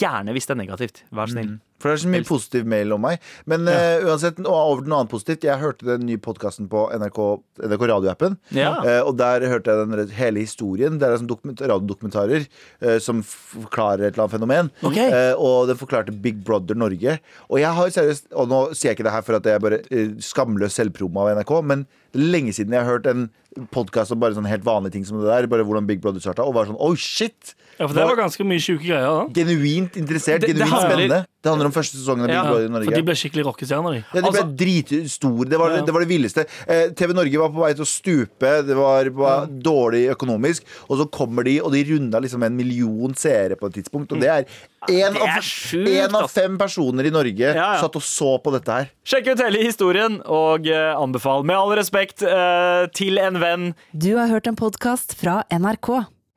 gjerne 0.00 0.32
hvis 0.36 0.48
det 0.48 0.56
er 0.56 0.62
negativt. 0.64 1.02
Vær 1.14 1.30
snill. 1.32 1.56
For 1.80 1.88
det 1.88 1.96
er 1.96 2.02
så 2.04 2.10
mye 2.12 2.26
positiv 2.28 2.66
mail 2.68 2.92
om 2.94 3.02
meg. 3.04 3.22
Men 3.48 3.68
uh, 3.68 4.04
uansett, 4.04 4.40
og 4.44 4.52
over 4.52 4.84
til 4.84 4.92
noe 4.92 5.02
annet 5.02 5.12
positivt. 5.12 5.46
Jeg 5.48 5.62
hørte 5.62 5.88
den 5.88 6.04
nye 6.08 6.20
podkasten 6.20 6.68
på 6.70 6.84
NRK, 7.00 7.20
NRK 7.64 7.84
radioappen. 7.92 8.36
Ja. 8.56 8.74
Uh, 8.84 9.00
og 9.08 9.14
der 9.20 9.46
hørte 9.48 9.72
jeg 9.72 9.88
den 9.88 10.14
hele 10.18 10.44
historien. 10.44 10.98
Det 11.00 11.08
er 11.08 11.16
liksom 11.16 11.30
dokument, 11.30 11.64
radiodokumentarer 11.64 12.44
uh, 12.46 12.98
som 13.02 13.24
forklarer 13.24 14.06
et 14.06 14.12
eller 14.12 14.26
annet 14.26 14.36
fenomen. 14.36 14.72
Okay. 14.84 15.08
Og 15.40 15.70
den 15.70 15.80
forklarte 15.80 16.14
Big 16.14 16.42
Brother 16.44 16.78
Norge. 16.78 17.16
Og 17.48 17.60
jeg 17.62 17.72
har 17.76 17.92
seriøst 17.94 18.32
Og 18.36 18.48
nå 18.50 18.58
sier 18.74 18.90
jeg 18.90 18.98
ikke 18.98 19.06
det 19.06 19.14
her 19.14 19.24
for 19.24 19.38
at 19.38 19.46
jeg 19.46 19.56
er 19.56 19.62
bare 19.62 19.80
skamløs 20.24 20.76
selvpromo 20.76 21.24
av 21.24 21.38
NRK, 21.38 21.52
men 21.66 21.86
lenge 22.16 22.52
siden 22.56 22.74
jeg 22.74 22.82
har 22.82 22.98
hørt 22.98 23.08
en 23.10 23.28
podkast 23.74 24.14
om 24.14 24.20
bare 24.22 24.36
sånn 24.36 24.48
helt 24.50 24.66
vanlige 24.66 24.98
ting 24.98 25.06
som 25.06 25.20
det 25.20 25.30
der. 25.30 25.48
Bare 25.50 25.66
hvordan 25.66 25.88
Big 25.88 26.02
Brother 26.02 26.22
starta. 26.22 26.46
Og 26.46 26.56
var 26.56 26.68
sånn 26.68 26.80
oh 26.80 26.94
shit! 26.98 27.54
Ja, 27.80 27.86
for 27.88 27.96
det 27.96 28.04
var 28.04 28.16
ganske 28.20 28.44
mye 28.44 28.60
sjuke 28.60 28.84
greier. 28.84 29.08
da 29.08 29.40
Genuint 29.40 29.94
interessert, 29.96 30.40
Det- 30.44 30.48
det 30.52 30.56
genuint 30.58 30.68
handler- 30.70 30.90
spennende. 30.90 31.26
Det 31.42 31.48
handler 31.48 31.66
om 31.66 31.72
første 31.72 31.96
sesongen 31.96 32.20
av 32.20 32.26
Big 32.28 32.36
Ja, 32.36 32.42
Brother 32.44 32.60
i 32.60 32.66
For 32.68 32.72
Norge. 32.84 32.94
de 32.94 33.02
ble 33.02 33.14
skikkelig 33.16 33.44
rockestjerner, 33.46 33.92
de. 33.94 34.04
Ja, 34.12 34.20
de 34.20 34.30
ble 34.30 34.40
Altså- 34.42 34.56
dritstore. 34.60 35.48
Det 35.48 35.58
var, 35.58 35.70
Ja. 35.70 35.80
det 35.86 35.92
var 35.94 36.00
det 36.04 36.08
villeste. 36.10 36.44
Eh, 36.68 36.90
TV 36.90 37.14
Norge 37.14 37.38
var 37.38 37.48
på 37.48 37.60
vei 37.64 37.72
til 37.72 37.84
å 37.84 37.88
stupe. 37.88 38.66
Det 38.66 38.76
var, 38.76 39.04
var 39.08 39.46
dårlig 39.46 40.10
økonomisk. 40.14 40.62
Og 40.90 40.98
så 40.98 41.10
kommer 41.10 41.42
de, 41.42 41.58
og 41.62 41.72
de 41.72 41.82
runda 41.84 42.20
liksom 42.20 42.42
en 42.44 42.54
million 42.54 43.14
seere 43.14 43.56
på 43.56 43.66
et 43.68 43.72
tidspunkt. 43.82 44.12
Og 44.12 44.20
det 44.20 44.28
er 44.28 44.44
én 44.92 45.14
det 45.14 45.22
er 45.22 45.36
av, 45.38 45.42
sjukt, 45.42 45.88
en 45.88 46.14
av 46.14 46.24
ass. 46.24 46.32
fem 46.34 46.58
personer 46.58 47.06
i 47.06 47.10
Norge 47.10 47.38
Ja, 47.40 47.54
ja. 47.54 47.80
satt 47.80 47.96
og 47.96 48.02
så 48.02 48.36
på 48.42 48.52
dette 48.52 48.68
her. 48.70 48.90
Sjekk 49.06 49.28
ut 49.32 49.38
hele 49.38 49.64
historien, 49.64 50.20
og 50.26 50.66
eh, 50.66 50.94
anbefal 50.94 51.42
med 51.42 51.56
all 51.56 51.70
respekt 51.74 52.20
eh, 52.22 52.86
til 52.92 53.16
en 53.18 53.40
venn. 53.40 53.74
Du 53.96 54.16
har 54.18 54.28
hørt 54.28 54.46
en 54.46 54.56
podkast 54.56 55.14
fra 55.14 55.42
NRK. 55.50 56.04